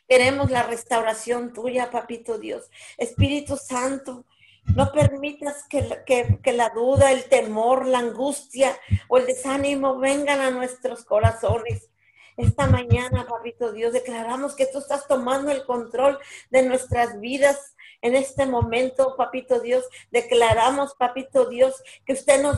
Queremos 0.07 0.51
la 0.51 0.63
restauración 0.63 1.53
tuya, 1.53 1.89
papito 1.89 2.37
Dios. 2.37 2.69
Espíritu 2.97 3.57
Santo, 3.57 4.25
no 4.65 4.91
permitas 4.91 5.65
que, 5.67 6.53
la 6.53 6.69
duda, 6.69 7.11
el 7.11 7.25
temor, 7.25 7.85
la 7.85 7.99
angustia 7.99 8.77
o 9.07 9.17
el 9.17 9.25
desánimo 9.25 9.99
vengan 9.99 10.41
a 10.41 10.51
nuestros 10.51 11.05
corazones. 11.05 11.89
Esta 12.37 12.65
mañana, 12.65 13.27
papito 13.27 13.71
Dios, 13.71 13.93
declaramos 13.93 14.55
que 14.55 14.65
tú 14.65 14.79
estás 14.79 15.07
tomando 15.07 15.51
el 15.51 15.65
control 15.65 16.17
de 16.49 16.63
nuestras 16.63 17.19
vidas. 17.19 17.75
En 18.01 18.15
este 18.15 18.45
momento, 18.45 19.15
papito 19.15 19.59
Dios, 19.59 19.85
declaramos, 20.11 20.95
papito 20.95 21.45
Dios, 21.45 21.81
que 22.05 22.13
usted 22.13 22.41
nos, 22.41 22.57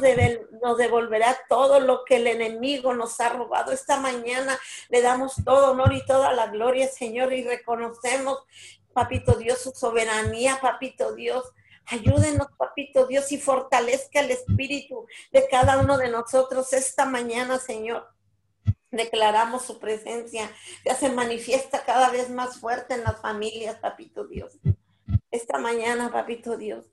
nos 0.61 0.77
devolverá 0.77 1.37
todo 1.49 1.81
lo 1.81 2.05
que 2.05 2.15
el 2.15 2.27
enemigo 2.27 2.93
nos 2.93 3.19
ha 3.19 3.29
robado. 3.29 3.71
Esta 3.71 3.99
mañana 3.99 4.57
le 4.89 5.01
damos 5.01 5.35
todo 5.43 5.71
honor 5.71 5.93
y 5.93 6.05
toda 6.05 6.31
la 6.33 6.47
gloria, 6.47 6.87
Señor, 6.87 7.33
y 7.33 7.43
reconocemos, 7.43 8.39
papito 8.93 9.33
Dios, 9.33 9.59
su 9.59 9.71
soberanía, 9.71 10.59
papito 10.61 11.13
Dios 11.13 11.43
Ayúdenos, 11.87 12.47
papito 12.57 13.05
Dios, 13.05 13.31
y 13.31 13.37
fortalezca 13.37 14.19
el 14.19 14.31
espíritu 14.31 15.05
de 15.31 15.47
cada 15.47 15.79
uno 15.79 15.97
de 15.97 16.09
nosotros 16.09 16.73
esta 16.73 17.05
mañana, 17.05 17.59
Señor. 17.59 18.07
Declaramos 18.91 19.63
su 19.63 19.79
presencia, 19.79 20.49
ya 20.85 20.95
se 20.95 21.09
manifiesta 21.09 21.83
cada 21.83 22.09
vez 22.09 22.29
más 22.29 22.59
fuerte 22.59 22.93
en 22.95 23.03
las 23.03 23.19
familias, 23.19 23.77
papito 23.77 24.25
Dios. 24.25 24.57
Esta 25.31 25.59
mañana, 25.59 26.11
papito 26.11 26.57
Dios, 26.57 26.85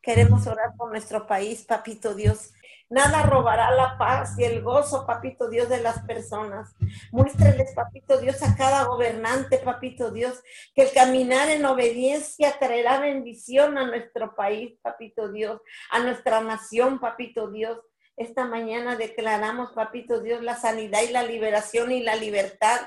queremos 0.00 0.46
orar 0.46 0.74
por 0.76 0.90
nuestro 0.90 1.26
país, 1.26 1.62
papito 1.62 2.14
Dios. 2.14 2.52
Nada 2.92 3.22
robará 3.22 3.70
la 3.70 3.96
paz 3.96 4.38
y 4.38 4.44
el 4.44 4.60
gozo, 4.60 5.06
papito 5.06 5.48
Dios, 5.48 5.70
de 5.70 5.80
las 5.80 6.02
personas. 6.02 6.74
Muéstreles, 7.10 7.72
papito 7.74 8.18
Dios, 8.18 8.42
a 8.42 8.54
cada 8.54 8.84
gobernante, 8.84 9.56
papito 9.56 10.10
Dios, 10.10 10.42
que 10.74 10.82
el 10.82 10.92
caminar 10.92 11.48
en 11.48 11.64
obediencia 11.64 12.54
traerá 12.58 13.00
bendición 13.00 13.78
a 13.78 13.86
nuestro 13.86 14.34
país, 14.34 14.78
papito 14.82 15.32
Dios, 15.32 15.62
a 15.90 16.00
nuestra 16.00 16.42
nación, 16.42 17.00
papito 17.00 17.50
Dios. 17.50 17.80
Esta 18.14 18.44
mañana 18.44 18.94
declaramos, 18.94 19.72
papito 19.72 20.20
Dios, 20.20 20.42
la 20.42 20.56
sanidad 20.56 21.00
y 21.00 21.12
la 21.12 21.22
liberación 21.22 21.92
y 21.92 22.02
la 22.02 22.16
libertad, 22.16 22.78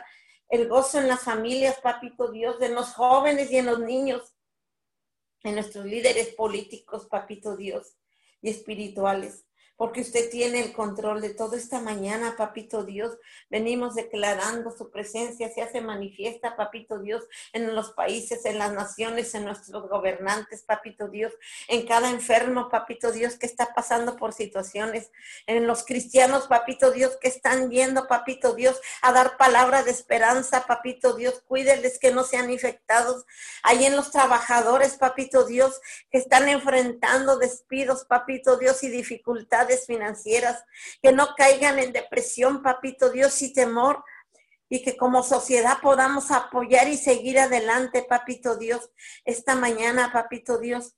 el 0.50 0.68
gozo 0.68 1.00
en 1.00 1.08
las 1.08 1.24
familias, 1.24 1.80
papito 1.82 2.32
Dios, 2.32 2.60
de 2.60 2.70
los 2.70 2.94
jóvenes 2.94 3.50
y 3.50 3.58
en 3.58 3.66
los 3.66 3.80
niños, 3.80 4.36
en 5.42 5.56
nuestros 5.56 5.84
líderes 5.84 6.28
políticos, 6.36 7.08
papito 7.10 7.58
Dios, 7.58 7.98
y 8.40 8.52
espirituales 8.52 9.46
porque 9.78 10.02
usted 10.02 10.30
tiene 10.30 10.62
el 10.62 10.74
control 10.74 11.22
de 11.22 11.34
todo 11.34 11.56
esta 11.56 11.82
mañana, 11.82 12.36
papito 12.38 12.84
Dios. 12.84 13.18
Venimos 13.50 13.96
declarando 13.96 14.72
su 14.72 14.90
presencia, 14.90 15.50
se 15.50 15.62
hace 15.62 15.82
manifiesta, 15.82 16.56
papito 16.56 17.00
Dios, 17.00 17.24
en 17.52 17.76
los 17.76 17.92
países, 17.92 18.46
en 18.46 18.58
las 18.58 18.72
naciones, 18.72 19.36
en 19.36 19.46
nuestros 19.46 19.90
gobernantes, 19.90 20.64
papito 20.64 21.10
Dios, 21.10 21.34
en 21.68 21.86
cada 21.86 22.10
enfermo, 22.10 22.70
papito 22.70 23.12
Dios, 23.12 23.36
que 23.36 23.46
está 23.46 23.74
pasando 23.74 24.16
por 24.16 24.34
situaciones, 24.34 25.12
en 25.46 25.68
los 25.68 25.84
cristianos, 25.84 26.48
papito 26.48 26.92
Dios, 26.92 27.18
que 27.20 27.28
están 27.28 27.70
yendo, 27.70 28.08
papito 28.08 28.56
Dios, 28.56 28.80
a 29.02 29.12
dar 29.12 29.36
palabra 29.36 29.84
de 29.84 29.92
esperanza, 29.92 30.66
papito 30.66 31.16
Dios, 31.16 31.44
cuídeles 31.48 32.00
que 32.00 32.12
no 32.12 32.24
sean 32.24 32.50
infectados. 32.50 33.26
Ahí 33.62 33.86
en 33.86 33.98
los 33.98 34.12
trabajadores, 34.12 34.96
papito 34.96 35.46
Dios, 35.46 35.82
que 36.10 36.18
están 36.18 36.48
enfrentando 36.48 37.38
despidos, 37.38 38.06
papito 38.06 38.58
Dios, 38.58 38.82
y 38.84 38.90
dificultades 38.90 39.65
financieras, 39.86 40.64
que 41.02 41.12
no 41.12 41.30
caigan 41.36 41.80
en 41.80 41.94
depresión, 41.94 42.62
papito 42.62 43.12
Dios, 43.12 43.42
y 43.42 43.54
temor, 43.54 44.04
y 44.70 44.84
que 44.84 44.98
como 44.98 45.24
sociedad 45.24 45.78
podamos 45.82 46.32
apoyar 46.32 46.88
y 46.88 46.98
seguir 46.98 47.40
adelante, 47.40 48.04
papito 48.04 48.58
Dios, 48.58 48.90
esta 49.24 49.56
mañana, 49.56 50.12
papito 50.12 50.58
Dios. 50.58 50.96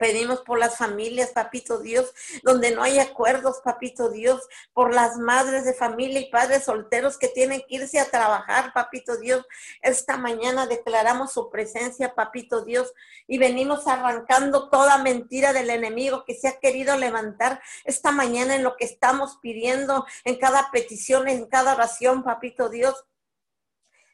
Pedimos 0.00 0.40
por 0.40 0.58
las 0.58 0.78
familias, 0.78 1.32
papito 1.32 1.78
Dios, 1.78 2.14
donde 2.42 2.70
no 2.70 2.82
hay 2.82 2.98
acuerdos, 2.98 3.60
papito 3.62 4.08
Dios, 4.08 4.48
por 4.72 4.94
las 4.94 5.18
madres 5.18 5.66
de 5.66 5.74
familia 5.74 6.20
y 6.20 6.30
padres 6.30 6.64
solteros 6.64 7.18
que 7.18 7.28
tienen 7.28 7.60
que 7.68 7.74
irse 7.74 8.00
a 8.00 8.06
trabajar, 8.06 8.72
papito 8.72 9.18
Dios. 9.18 9.44
Esta 9.82 10.16
mañana 10.16 10.66
declaramos 10.66 11.34
su 11.34 11.50
presencia, 11.50 12.14
papito 12.14 12.64
Dios, 12.64 12.94
y 13.26 13.36
venimos 13.36 13.86
arrancando 13.86 14.70
toda 14.70 14.96
mentira 14.96 15.52
del 15.52 15.68
enemigo 15.68 16.24
que 16.24 16.34
se 16.34 16.48
ha 16.48 16.58
querido 16.58 16.96
levantar 16.96 17.60
esta 17.84 18.10
mañana 18.10 18.54
en 18.54 18.62
lo 18.62 18.78
que 18.78 18.86
estamos 18.86 19.36
pidiendo, 19.42 20.06
en 20.24 20.38
cada 20.38 20.70
petición, 20.70 21.28
en 21.28 21.44
cada 21.44 21.74
oración, 21.74 22.24
papito 22.24 22.70
Dios. 22.70 23.04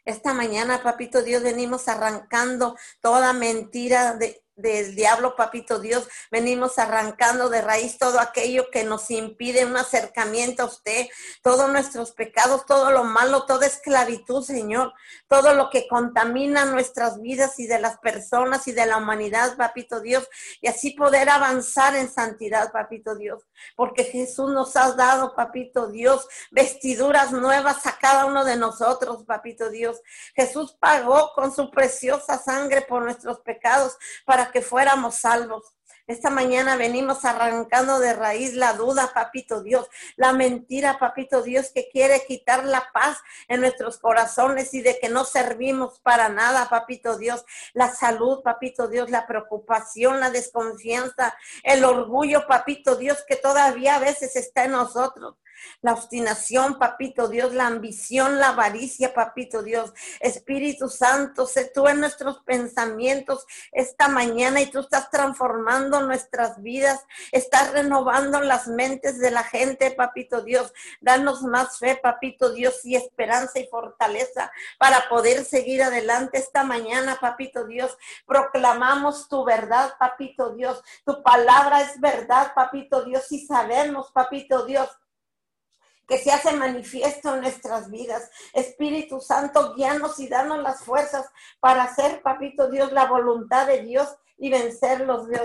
Esta 0.05 0.35
mañana, 0.35 0.83
papito 0.83 1.23
Dios, 1.23 1.45
venimos 1.45 1.87
arrancando 1.87 2.77
toda 3.01 3.33
mentira 3.33 4.15
de, 4.15 4.46
del 4.57 4.97
diablo, 4.97 5.37
papito 5.37 5.79
Dios, 5.79 6.09
venimos 6.31 6.79
arrancando 6.79 7.51
de 7.51 7.61
raíz 7.61 7.99
todo 7.99 8.19
aquello 8.19 8.71
que 8.71 8.85
nos 8.85 9.11
impide 9.11 9.67
un 9.67 9.77
acercamiento 9.77 10.63
a 10.63 10.67
usted, 10.67 11.07
todos 11.43 11.71
nuestros 11.71 12.13
pecados, 12.13 12.65
todo 12.65 12.91
lo 12.91 13.05
malo, 13.05 13.45
toda 13.45 13.67
esclavitud, 13.67 14.43
Señor, 14.43 14.95
todo 15.29 15.55
lo 15.55 15.69
que 15.69 15.87
contamina 15.87 16.65
nuestras 16.65 17.21
vidas 17.21 17.59
y 17.59 17.67
de 17.67 17.79
las 17.79 17.99
personas 17.99 18.67
y 18.67 18.73
de 18.73 18.87
la 18.87 18.97
humanidad, 18.97 19.57
papito 19.57 20.01
Dios, 20.01 20.27
y 20.63 20.69
así 20.69 20.93
poder 20.93 21.29
avanzar 21.29 21.95
en 21.95 22.11
santidad, 22.11 22.73
papito 22.73 23.15
Dios, 23.15 23.43
porque 23.77 24.05
Jesús 24.05 24.51
nos 24.51 24.75
ha 24.77 24.93
dado, 24.93 25.35
papito 25.35 25.89
Dios, 25.89 26.27
vestiduras 26.51 27.31
nuevas 27.31 27.87
a 27.87 27.99
cada 27.99 28.25
uno 28.25 28.45
de 28.45 28.57
nosotros, 28.57 29.25
papito 29.25 29.69
Dios. 29.69 30.01
Jesús 30.35 30.77
pagó 30.81 31.33
con 31.35 31.55
su 31.55 31.71
preciosa 31.71 32.39
sangre 32.39 32.83
por 32.83 33.03
nuestros 33.03 33.41
pecados 33.41 33.99
para 34.25 34.46
que 34.51 34.63
fuéramos 34.63 35.17
salvos. 35.17 35.77
Esta 36.07 36.31
mañana 36.31 36.77
venimos 36.77 37.25
arrancando 37.25 37.99
de 37.99 38.13
raíz 38.13 38.55
la 38.55 38.75
duda, 38.75 39.11
papito 39.13 39.61
Dios, 39.65 39.89
la 40.15 40.33
mentira, 40.33 41.01
papito 41.01 41.43
Dios, 41.43 41.73
que 41.75 41.89
quiere 41.89 42.25
quitar 42.25 42.65
la 42.65 42.91
paz 42.93 43.19
en 43.49 43.59
nuestros 43.61 43.99
corazones 43.99 44.73
y 44.73 44.83
de 44.83 45.01
que 45.01 45.09
no 45.09 45.25
servimos 45.25 45.99
para 45.99 46.29
nada, 46.29 46.69
papito 46.69 47.19
Dios. 47.19 47.45
La 47.73 47.93
salud, 47.93 48.41
papito 48.45 48.87
Dios, 48.87 49.11
la 49.11 49.27
preocupación, 49.27 50.21
la 50.21 50.31
desconfianza, 50.31 51.37
el 51.65 51.85
orgullo, 51.85 52.47
papito 52.47 52.95
Dios, 52.95 53.25
que 53.27 53.35
todavía 53.35 53.97
a 53.97 54.01
veces 54.01 54.37
está 54.37 54.65
en 54.65 54.73
nosotros. 54.73 55.35
La 55.81 55.93
obstinación, 55.93 56.79
papito 56.79 57.29
Dios, 57.29 57.53
la 57.55 57.67
ambición, 57.67 58.39
la 58.39 58.49
avaricia, 58.49 59.15
papito 59.15 59.63
Dios. 59.63 59.93
Espíritu 60.21 60.89
Santo, 60.89 61.47
sé 61.47 61.71
tú 61.75 61.89
en 61.89 62.01
nuestros 62.01 62.41
pensamientos 62.45 63.47
esta 63.73 64.09
mañana 64.09 64.61
y 64.61 64.71
tú 64.71 64.81
estás 64.81 65.11
transformando 65.11 66.03
nuestras 66.03 66.63
vidas, 66.63 67.05
estás 67.33 67.73
renovando 67.73 68.41
las 68.41 68.69
mentes 68.69 69.19
de 69.19 69.31
la 69.31 69.45
gente, 69.45 69.91
papito 69.91 70.43
Dios. 70.43 70.73
Danos 71.01 71.43
más 71.43 71.79
fe, 71.79 71.97
papito 71.97 72.53
Dios, 72.53 72.85
y 72.85 72.97
esperanza 72.97 73.59
y 73.59 73.67
fortaleza 73.69 74.51
para 74.79 75.09
poder 75.09 75.45
seguir 75.45 75.83
adelante 75.83 76.39
esta 76.39 76.65
mañana, 76.65 77.19
papito 77.21 77.67
Dios. 77.67 77.97
Proclamamos 78.27 79.29
tu 79.29 79.45
verdad, 79.45 79.95
papito 79.99 80.51
Dios. 80.55 80.83
Tu 81.05 81.23
palabra 81.23 81.83
es 81.83 82.01
verdad, 82.01 82.53
papito 82.55 83.05
Dios, 83.05 83.31
y 83.33 83.47
sabemos, 83.47 84.11
papito 84.13 84.65
Dios 84.65 84.89
que 86.07 86.19
se 86.19 86.31
hace 86.31 86.53
manifiesto 86.53 87.35
en 87.35 87.43
nuestras 87.43 87.91
vidas. 87.91 88.31
Espíritu 88.53 89.21
Santo, 89.21 89.75
guíanos 89.75 90.19
y 90.21 90.29
danos 90.29 90.63
las 90.63 90.85
fuerzas 90.85 91.29
para 91.61 91.85
hacer, 91.85 92.23
papito 92.23 92.71
Dios, 92.71 92.93
la 92.93 93.07
voluntad 93.07 93.67
de 93.67 93.83
Dios 93.83 94.17
y 94.39 94.51
vencer 94.51 95.01
los, 95.01 95.29
de, 95.29 95.39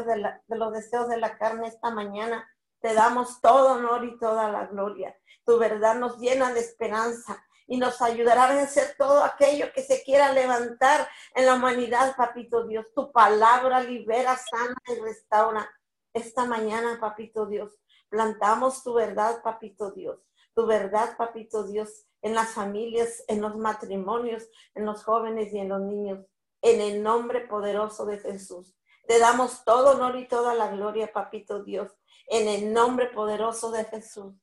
de 0.48 0.58
los 0.58 0.74
deseos 0.74 1.10
de 1.10 1.18
la 1.18 1.38
carne 1.38 1.68
esta 1.68 1.92
mañana. 1.92 2.48
Te 2.80 2.94
damos 2.94 3.42
todo 3.42 3.74
honor 3.74 4.06
y 4.06 4.18
toda 4.18 4.52
la 4.52 4.66
gloria. 4.66 5.16
Tu 5.46 5.58
verdad 5.58 5.96
nos 5.96 6.18
llena 6.20 6.54
de 6.54 6.60
esperanza 6.60 7.44
y 7.68 7.78
nos 7.78 8.02
ayudará 8.02 8.46
a 8.46 8.54
vencer 8.54 8.96
todo 8.98 9.24
aquello 9.24 9.72
que 9.74 9.82
se 9.82 10.04
quiera 10.04 10.34
levantar 10.34 11.08
en 11.36 11.46
la 11.46 11.56
humanidad, 11.56 12.16
papito 12.16 12.68
Dios. 12.68 12.88
Tu 12.94 13.12
palabra 13.12 13.82
libera, 13.82 14.36
sana 14.36 14.76
y 14.88 15.00
restaura. 15.00 15.70
Esta 16.14 16.46
mañana, 16.46 16.98
papito 17.00 17.46
Dios, 17.46 17.72
plantamos 18.10 18.84
tu 18.84 18.94
verdad, 18.94 19.42
papito 19.42 19.92
Dios 19.92 20.20
tu 20.54 20.66
verdad, 20.66 21.16
papito 21.18 21.66
Dios, 21.66 22.06
en 22.22 22.36
las 22.36 22.54
familias, 22.54 23.24
en 23.28 23.42
los 23.42 23.56
matrimonios, 23.56 24.48
en 24.76 24.86
los 24.86 25.04
jóvenes 25.04 25.54
y 25.54 25.60
en 25.60 25.70
los 25.70 25.82
niños, 25.82 26.26
en 26.62 26.82
el 26.82 27.02
nombre 27.02 27.42
poderoso 27.48 28.06
de 28.06 28.20
Jesús. 28.20 28.76
Te 29.08 29.20
damos 29.20 29.64
todo 29.66 29.96
honor 29.96 30.18
y 30.18 30.28
toda 30.28 30.54
la 30.54 30.70
gloria, 30.72 31.12
papito 31.12 31.64
Dios, 31.64 31.92
en 32.28 32.48
el 32.48 32.72
nombre 32.72 33.08
poderoso 33.08 33.72
de 33.72 33.86
Jesús. 33.86 34.34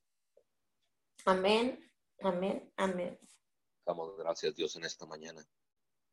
Amén, 1.24 1.78
amén, 2.20 2.72
amén. 2.76 3.18
Damos 3.86 4.16
gracias, 4.16 4.54
Dios, 4.54 4.76
en 4.76 4.84
esta 4.84 5.06
mañana. 5.06 5.42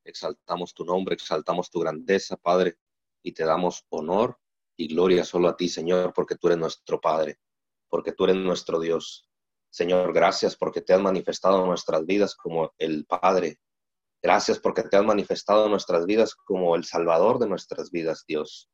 Exaltamos 0.04 0.74
tu 0.74 0.86
nombre, 0.86 1.16
exaltamos 1.16 1.70
tu 1.70 1.80
grandeza, 1.80 2.38
Padre, 2.38 2.78
y 3.24 3.34
te 3.34 3.44
damos 3.44 3.86
honor 3.90 4.40
y 4.78 4.88
gloria 4.88 5.24
solo 5.24 5.50
a 5.50 5.58
ti, 5.58 5.68
Señor, 5.68 6.14
porque 6.14 6.36
tú 6.36 6.48
eres 6.48 6.60
nuestro 6.60 7.02
Padre, 7.02 7.40
porque 7.90 8.12
tú 8.12 8.26
eres 8.26 8.36
nuestro 8.36 8.80
Dios. 8.80 9.28
Señor, 9.76 10.14
gracias 10.14 10.56
porque 10.56 10.80
te 10.80 10.94
has 10.94 11.02
manifestado 11.02 11.60
en 11.60 11.68
nuestras 11.68 12.06
vidas 12.06 12.34
como 12.34 12.72
el 12.78 13.06
Padre. 13.06 13.60
Gracias 14.24 14.58
porque 14.58 14.84
te 14.84 14.96
has 14.96 15.04
manifestado 15.04 15.66
en 15.66 15.72
nuestras 15.72 16.06
vidas 16.06 16.34
como 16.34 16.78
el 16.78 16.86
Salvador 16.86 17.40
de 17.40 17.50
nuestras 17.50 17.92
vidas, 17.92 18.24
Dios. 18.26 18.70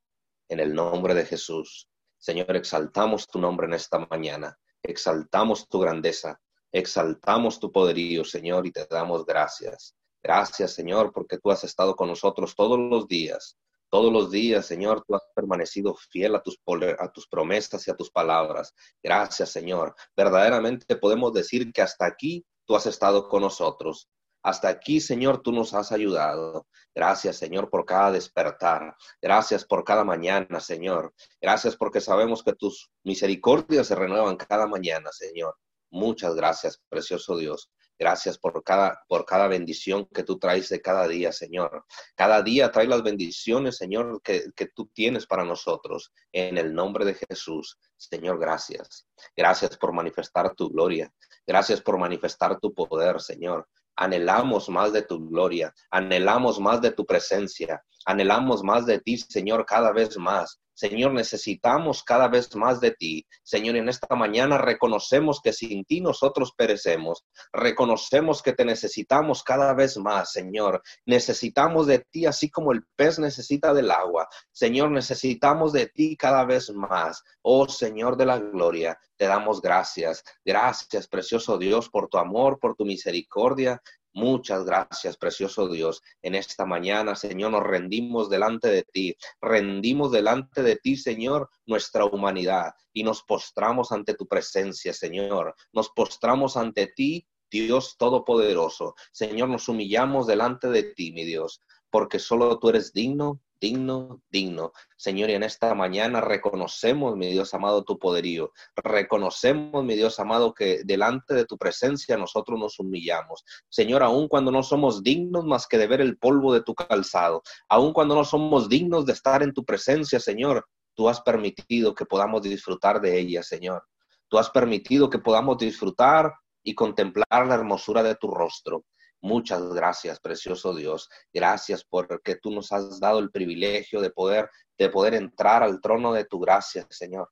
En 0.48 0.60
el 0.60 0.76
nombre 0.76 1.16
de 1.16 1.26
Jesús. 1.26 1.90
Señor, 2.20 2.56
exaltamos 2.56 3.26
tu 3.26 3.40
nombre 3.40 3.66
en 3.66 3.74
esta 3.74 3.98
mañana. 4.12 4.56
Exaltamos 4.84 5.68
tu 5.68 5.80
grandeza. 5.80 6.40
Exaltamos 6.72 7.60
tu 7.60 7.72
poderío, 7.72 8.24
Señor, 8.24 8.68
y 8.68 8.72
te 8.72 8.86
damos 8.86 9.26
gracias. 9.26 9.96
Gracias, 10.22 10.72
Señor, 10.72 11.12
porque 11.12 11.40
tú 11.40 11.50
has 11.50 11.64
estado 11.64 11.96
con 11.96 12.10
nosotros 12.10 12.56
todos 12.56 12.78
los 12.78 13.08
días. 13.08 13.58
Todos 13.92 14.14
los 14.14 14.32
días, 14.32 14.66
Señor, 14.66 15.04
tú 15.06 15.16
has 15.16 15.22
permanecido 15.36 15.94
fiel 15.96 16.36
a 16.36 16.42
tus, 16.42 16.58
a 16.98 17.12
tus 17.12 17.28
promesas 17.28 17.86
y 17.86 17.92
a 17.92 17.96
tus 17.96 18.10
palabras. 18.10 18.74
Gracias, 19.04 19.52
Señor. 19.52 19.94
Verdaderamente 20.16 20.96
podemos 20.96 21.34
decir 21.34 21.74
que 21.74 21.82
hasta 21.82 22.06
aquí 22.06 22.46
tú 22.66 22.78
has 22.78 22.86
estado 22.86 23.28
con 23.28 23.42
nosotros. 23.42 24.10
Hasta 24.44 24.70
aquí, 24.70 25.02
Señor, 25.02 25.42
tú 25.42 25.52
nos 25.52 25.74
has 25.74 25.92
ayudado. 25.92 26.68
Gracias, 26.96 27.36
Señor, 27.36 27.70
por 27.70 27.86
cada 27.86 28.14
despertar. 28.14 28.96
Gracias 29.22 29.66
por 29.66 29.84
cada 29.84 30.06
mañana, 30.06 30.62
Señor. 30.62 31.14
Gracias 31.42 31.76
porque 31.76 32.00
sabemos 32.00 32.44
que 32.44 32.54
tus 32.54 32.90
misericordias 33.04 33.88
se 33.88 33.96
renuevan 33.96 34.38
cada 34.38 34.68
mañana, 34.68 35.12
Señor. 35.12 35.58
Muchas 35.92 36.34
gracias, 36.34 36.82
precioso 36.88 37.36
Dios. 37.36 37.70
Gracias 38.02 38.40
por 38.40 38.64
cada, 38.64 39.04
por 39.08 39.26
cada 39.26 39.48
bendición 39.48 40.08
que 40.08 40.24
tú 40.24 40.40
traes 40.40 40.70
de 40.70 40.82
cada 40.82 41.08
día, 41.08 41.32
Señor. 41.32 41.86
Cada 42.16 42.42
día 42.42 42.72
trae 42.72 42.88
las 42.88 43.04
bendiciones, 43.04 43.78
Señor, 43.78 44.24
que, 44.24 44.46
que 44.56 44.66
tú 44.76 44.88
tienes 44.88 45.28
para 45.28 45.46
nosotros. 45.46 46.12
En 46.32 46.58
el 46.58 46.74
nombre 46.74 47.06
de 47.06 47.14
Jesús, 47.14 47.78
Señor, 47.98 48.40
gracias. 48.40 49.06
Gracias 49.38 49.78
por 49.78 49.94
manifestar 49.94 50.56
tu 50.56 50.70
gloria. 50.70 51.14
Gracias 51.46 51.80
por 51.80 52.00
manifestar 52.00 52.60
tu 52.60 52.74
poder, 52.74 53.22
Señor. 53.22 53.68
Anhelamos 53.96 54.70
más 54.70 54.94
de 54.94 55.04
tu 55.04 55.30
gloria, 55.30 55.74
anhelamos 55.92 56.60
más 56.60 56.82
de 56.82 56.92
tu 56.92 57.06
presencia, 57.06 57.84
anhelamos 58.06 58.64
más 58.64 58.86
de 58.86 59.00
ti, 59.00 59.18
Señor, 59.18 59.66
cada 59.66 59.92
vez 59.92 60.18
más. 60.18 60.61
Señor, 60.74 61.14
necesitamos 61.14 62.04
cada 62.04 62.28
vez 62.28 62.56
más 62.56 62.80
de 62.80 62.92
ti. 62.92 63.26
Señor, 63.44 63.76
en 63.76 63.90
esta 63.90 64.16
mañana 64.16 64.58
reconocemos 64.58 65.42
que 65.42 65.54
sin 65.54 65.86
ti 65.86 66.02
nosotros 66.02 66.54
perecemos. 66.56 67.26
Reconocemos 67.54 68.42
que 68.42 68.54
te 68.54 68.66
necesitamos 68.66 69.44
cada 69.44 69.74
vez 69.74 69.98
más, 69.98 70.32
Señor. 70.32 70.82
Necesitamos 71.06 71.88
de 71.88 72.00
ti 72.00 72.26
así 72.26 72.50
como 72.50 72.72
el 72.72 72.84
pez 72.96 73.20
necesita 73.20 73.74
del 73.74 73.92
agua. 73.92 74.28
Señor, 74.52 74.92
necesitamos 74.92 75.74
de 75.74 75.88
ti 75.88 76.18
cada 76.18 76.46
vez 76.46 76.72
más. 76.72 77.24
Oh 77.42 77.68
Señor 77.68 78.18
de 78.18 78.26
la 78.26 78.40
gloria, 78.40 78.98
te 79.18 79.26
damos 79.26 79.62
gracias. 79.62 80.24
Gracias, 80.44 81.08
precioso 81.08 81.58
Dios, 81.58 81.90
por 81.90 82.08
tu 82.08 82.18
amor, 82.18 82.60
por 82.60 82.76
tu 82.76 82.86
misericordia. 82.86 83.82
Muchas 84.14 84.66
gracias, 84.66 85.16
precioso 85.16 85.70
Dios. 85.70 86.02
En 86.22 86.36
esta 86.36 86.66
mañana, 86.66 87.16
Señor, 87.16 87.52
nos 87.52 87.64
rendimos 87.64 88.30
delante 88.30 88.68
de 88.68 88.84
ti. 88.84 89.16
Rendimos 89.42 90.12
delante 90.12 90.64
de 90.64 90.76
ti, 90.76 90.98
Señor, 90.98 91.50
nuestra 91.66 92.04
humanidad 92.04 92.74
y 92.92 93.04
nos 93.04 93.24
postramos 93.24 93.94
ante 93.94 94.14
tu 94.16 94.28
presencia, 94.28 94.94
Señor. 94.94 95.56
Nos 95.72 95.90
postramos 95.90 96.58
ante 96.58 96.88
ti, 96.88 97.26
Dios 97.50 97.96
Todopoderoso. 97.98 98.96
Señor, 99.14 99.48
nos 99.48 99.70
humillamos 99.70 100.28
delante 100.28 100.68
de 100.68 100.84
ti, 100.94 101.14
mi 101.14 101.24
Dios, 101.24 101.62
porque 101.90 102.20
solo 102.20 102.60
tú 102.60 102.70
eres 102.70 102.92
digno 102.92 103.42
digno, 103.62 104.24
digno. 104.30 104.74
Señor, 104.98 105.30
y 105.30 105.34
en 105.34 105.44
esta 105.44 105.74
mañana 105.76 106.20
reconocemos, 106.20 107.16
mi 107.16 107.28
Dios 107.28 107.54
amado, 107.54 107.84
tu 107.84 108.00
poderío. 108.00 108.52
Reconocemos, 108.76 109.86
mi 109.86 109.96
Dios 109.96 110.20
amado, 110.20 110.54
que 110.54 110.82
delante 110.84 111.36
de 111.36 111.46
tu 111.46 111.58
presencia 111.58 112.18
nosotros 112.18 112.60
nos 112.60 112.80
humillamos. 112.80 113.46
Señor, 113.70 114.02
aun 114.02 114.28
cuando 114.28 114.52
no 114.52 114.64
somos 114.64 115.04
dignos 115.04 115.46
más 115.46 115.68
que 115.68 115.78
de 115.78 115.88
ver 115.88 116.02
el 116.02 116.18
polvo 116.18 116.54
de 116.54 116.64
tu 116.64 116.74
calzado, 116.74 117.44
aun 117.70 117.94
cuando 117.94 118.16
no 118.16 118.26
somos 118.26 118.68
dignos 118.68 119.06
de 119.06 119.14
estar 119.14 119.44
en 119.44 119.54
tu 119.54 119.64
presencia, 119.64 120.20
Señor, 120.20 120.66
tú 120.96 121.08
has 121.08 121.22
permitido 121.22 121.94
que 121.94 122.06
podamos 122.06 122.42
disfrutar 122.42 123.00
de 123.00 123.20
ella, 123.20 123.44
Señor. 123.44 123.84
Tú 124.28 124.40
has 124.40 124.50
permitido 124.50 125.10
que 125.10 125.20
podamos 125.20 125.58
disfrutar 125.60 126.34
y 126.64 126.74
contemplar 126.74 127.48
la 127.48 127.56
hermosura 127.56 128.02
de 128.02 128.16
tu 128.16 128.28
rostro. 128.28 128.86
Muchas 129.22 129.62
gracias, 129.74 130.20
precioso 130.20 130.74
Dios. 130.74 131.10
Gracias 131.32 131.84
porque 131.84 132.36
tú 132.36 132.52
nos 132.52 132.72
has 132.72 133.00
dado 133.00 133.20
el 133.20 133.30
privilegio 133.30 134.02
de 134.02 134.10
poder, 134.10 134.50
de 134.78 134.90
poder 134.90 135.14
entrar 135.14 135.62
al 135.62 135.80
trono 135.80 136.14
de 136.14 136.26
tu 136.26 136.40
gracia, 136.40 136.88
Señor. 136.90 137.30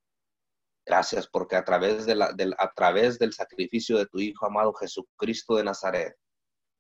Gracias 0.86 1.28
porque 1.28 1.56
a 1.56 1.64
través, 1.64 2.06
de 2.06 2.16
la, 2.16 2.34
a 2.58 2.72
través 2.74 3.20
del 3.20 3.34
sacrificio 3.34 3.98
de 3.98 4.06
tu 4.06 4.20
Hijo 4.20 4.46
amado 4.46 4.74
Jesucristo 4.74 5.56
de 5.56 5.64
Nazaret, 5.64 6.16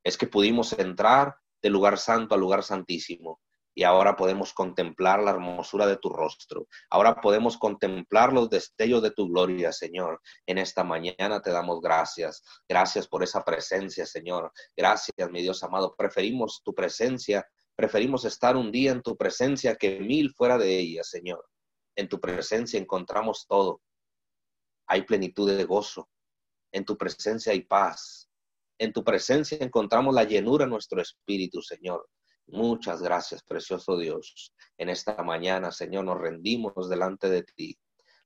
es 0.03 0.17
que 0.17 0.27
pudimos 0.27 0.73
entrar 0.73 1.35
del 1.61 1.73
lugar 1.73 1.97
santo 1.97 2.35
al 2.35 2.41
lugar 2.41 2.63
santísimo 2.63 3.39
y 3.79 3.85
ahora 3.85 4.17
podemos 4.17 4.51
contemplar 4.51 5.23
la 5.23 5.31
hermosura 5.31 5.87
de 5.87 5.95
tu 5.95 6.09
rostro. 6.09 6.67
Ahora 6.89 7.21
podemos 7.21 7.57
contemplar 7.57 8.33
los 8.33 8.49
destellos 8.49 9.01
de 9.01 9.11
tu 9.11 9.29
gloria, 9.29 9.71
Señor. 9.71 10.19
En 10.45 10.57
esta 10.57 10.83
mañana 10.83 11.41
te 11.41 11.49
damos 11.49 11.79
gracias. 11.79 12.43
Gracias 12.67 13.07
por 13.07 13.23
esa 13.23 13.41
presencia, 13.45 14.05
Señor. 14.05 14.51
Gracias, 14.75 15.31
mi 15.31 15.41
Dios 15.41 15.63
amado. 15.63 15.95
Preferimos 15.97 16.61
tu 16.61 16.75
presencia. 16.75 17.47
Preferimos 17.73 18.25
estar 18.25 18.57
un 18.57 18.69
día 18.69 18.91
en 18.91 19.01
tu 19.01 19.15
presencia 19.15 19.77
que 19.77 20.01
mil 20.01 20.33
fuera 20.33 20.57
de 20.57 20.77
ella, 20.77 21.05
Señor. 21.05 21.47
En 21.95 22.09
tu 22.09 22.19
presencia 22.19 22.77
encontramos 22.77 23.45
todo. 23.47 23.79
Hay 24.87 25.03
plenitud 25.03 25.49
de 25.49 25.63
gozo. 25.63 26.09
En 26.73 26.83
tu 26.83 26.97
presencia 26.97 27.53
hay 27.53 27.61
paz. 27.61 28.29
En 28.77 28.91
tu 28.91 29.05
presencia 29.05 29.57
encontramos 29.61 30.13
la 30.13 30.25
llenura 30.25 30.65
en 30.65 30.71
nuestro 30.71 31.01
espíritu, 31.01 31.61
Señor. 31.61 32.09
Muchas 32.51 33.01
gracias, 33.01 33.43
precioso 33.43 33.95
Dios. 33.97 34.53
En 34.77 34.89
esta 34.89 35.21
mañana, 35.23 35.71
Señor, 35.71 36.05
nos 36.05 36.19
rendimos 36.19 36.89
delante 36.89 37.29
de 37.29 37.43
ti. 37.43 37.77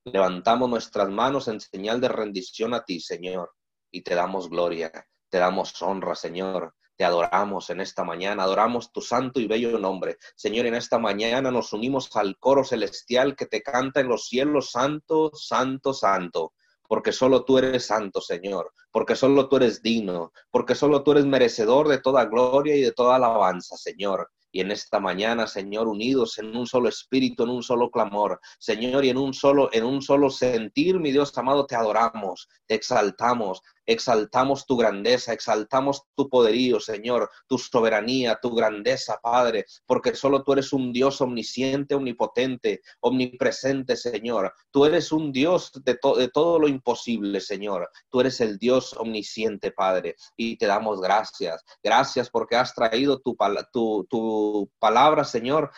Levantamos 0.04 0.68
nuestras 0.70 1.10
manos 1.10 1.48
en 1.48 1.60
señal 1.60 2.00
de 2.00 2.08
rendición 2.08 2.72
a 2.72 2.84
ti, 2.84 3.00
Señor, 3.00 3.52
y 3.90 4.02
te 4.02 4.14
damos 4.14 4.48
gloria, 4.48 4.90
te 5.28 5.38
damos 5.38 5.80
honra, 5.82 6.14
Señor. 6.14 6.74
Te 6.96 7.04
adoramos 7.04 7.70
en 7.70 7.80
esta 7.80 8.04
mañana, 8.04 8.44
adoramos 8.44 8.92
tu 8.92 9.00
santo 9.00 9.40
y 9.40 9.48
bello 9.48 9.78
nombre. 9.80 10.16
Señor, 10.36 10.66
en 10.66 10.76
esta 10.76 10.98
mañana 10.98 11.50
nos 11.50 11.72
unimos 11.72 12.14
al 12.14 12.38
coro 12.38 12.62
celestial 12.62 13.34
que 13.34 13.46
te 13.46 13.62
canta 13.62 14.00
en 14.00 14.08
los 14.08 14.28
cielos, 14.28 14.70
santo, 14.70 15.32
santo, 15.34 15.92
santo. 15.92 16.54
Porque 16.88 17.12
solo 17.12 17.44
tú 17.44 17.58
eres 17.58 17.86
santo, 17.86 18.20
Señor, 18.20 18.72
porque 18.90 19.16
solo 19.16 19.48
tú 19.48 19.56
eres 19.56 19.82
digno, 19.82 20.32
porque 20.50 20.74
solo 20.74 21.02
tú 21.02 21.12
eres 21.12 21.26
merecedor 21.26 21.88
de 21.88 21.98
toda 21.98 22.24
gloria 22.26 22.76
y 22.76 22.82
de 22.82 22.92
toda 22.92 23.16
alabanza, 23.16 23.76
Señor. 23.76 24.30
Y 24.52 24.60
en 24.60 24.70
esta 24.70 25.00
mañana, 25.00 25.48
Señor, 25.48 25.88
unidos 25.88 26.38
en 26.38 26.56
un 26.56 26.66
solo 26.66 26.88
espíritu, 26.88 27.42
en 27.42 27.50
un 27.50 27.62
solo 27.62 27.90
clamor, 27.90 28.38
Señor, 28.60 29.04
y 29.04 29.10
en 29.10 29.18
un 29.18 29.34
solo, 29.34 29.68
en 29.72 29.82
un 29.82 30.00
solo 30.00 30.30
sentir, 30.30 31.00
mi 31.00 31.10
Dios 31.10 31.36
amado, 31.36 31.66
te 31.66 31.74
adoramos, 31.74 32.48
te 32.66 32.76
exaltamos, 32.76 33.62
exaltamos 33.86 34.66
tu 34.66 34.76
grandeza, 34.76 35.32
exaltamos 35.32 36.02
tu 36.14 36.28
poderío, 36.28 36.80
Señor, 36.80 37.30
tu 37.46 37.58
soberanía, 37.58 38.38
tu 38.40 38.54
grandeza, 38.54 39.18
Padre, 39.22 39.66
porque 39.86 40.14
solo 40.14 40.42
tú 40.42 40.52
eres 40.52 40.72
un 40.72 40.92
Dios 40.92 41.20
omnisciente, 41.20 41.94
omnipotente, 41.94 42.82
omnipresente, 43.00 43.96
Señor. 43.96 44.52
Tú 44.70 44.84
eres 44.84 45.12
un 45.12 45.32
Dios 45.32 45.72
de, 45.84 45.98
de 46.18 46.28
todo 46.28 46.58
lo 46.58 46.68
imposible, 46.68 47.40
Señor. 47.40 47.90
Tú 48.08 48.20
eres 48.20 48.40
el 48.40 48.58
Dios 48.58 48.94
omnisciente, 48.94 49.72
Padre, 49.72 50.16
y 50.36 50.56
te 50.56 50.66
damos 50.66 51.00
gracias. 51.00 51.64
Gracias 51.82 52.30
porque 52.30 52.56
has 52.56 52.74
traído 52.74 53.20
tu, 53.20 54.70
palabra, 54.78 55.24
Señor, 55.24 55.70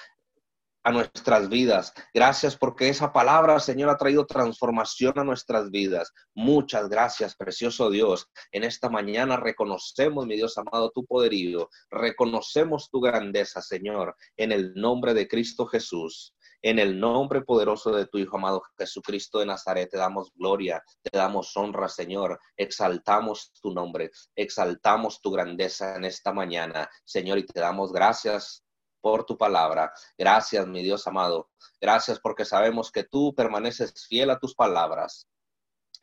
a 0.86 0.92
nuestras 0.92 1.48
vidas. 1.48 1.92
Gracias 2.14 2.56
porque 2.56 2.88
esa 2.88 3.12
palabra, 3.12 3.58
Señor, 3.58 3.90
ha 3.90 3.96
traído 3.96 4.24
transformación 4.24 5.18
a 5.18 5.24
nuestras 5.24 5.68
vidas. 5.72 6.12
Muchas 6.32 6.88
gracias, 6.88 7.34
precioso 7.34 7.90
Dios. 7.90 8.28
En 8.52 8.62
esta 8.62 8.88
mañana 8.88 9.36
reconocemos, 9.36 10.28
mi 10.28 10.36
Dios 10.36 10.56
amado, 10.58 10.92
tu 10.94 11.04
poderío. 11.04 11.68
Reconocemos 11.90 12.88
tu 12.88 13.00
grandeza, 13.00 13.60
Señor, 13.62 14.14
en 14.36 14.52
el 14.52 14.74
nombre 14.74 15.12
de 15.12 15.26
Cristo 15.26 15.66
Jesús. 15.66 16.36
En 16.62 16.78
el 16.78 17.00
nombre 17.00 17.42
poderoso 17.42 17.90
de 17.90 18.06
tu 18.06 18.18
Hijo 18.18 18.36
amado 18.36 18.62
Jesucristo 18.78 19.40
de 19.40 19.46
Nazaret, 19.46 19.90
te 19.90 19.98
damos 19.98 20.32
gloria, 20.36 20.82
te 21.02 21.18
damos 21.18 21.56
honra, 21.56 21.88
Señor. 21.88 22.38
Exaltamos 22.56 23.52
tu 23.60 23.72
nombre, 23.72 24.12
exaltamos 24.36 25.20
tu 25.20 25.32
grandeza 25.32 25.96
en 25.96 26.04
esta 26.04 26.32
mañana, 26.32 26.88
Señor, 27.04 27.38
y 27.38 27.46
te 27.46 27.58
damos 27.60 27.92
gracias 27.92 28.65
por 29.00 29.24
tu 29.24 29.36
palabra. 29.36 29.92
Gracias, 30.18 30.66
mi 30.66 30.82
Dios 30.82 31.06
amado. 31.06 31.50
Gracias 31.80 32.20
porque 32.20 32.44
sabemos 32.44 32.90
que 32.90 33.04
tú 33.04 33.34
permaneces 33.34 34.06
fiel 34.06 34.30
a 34.30 34.38
tus 34.38 34.54
palabras. 34.54 35.28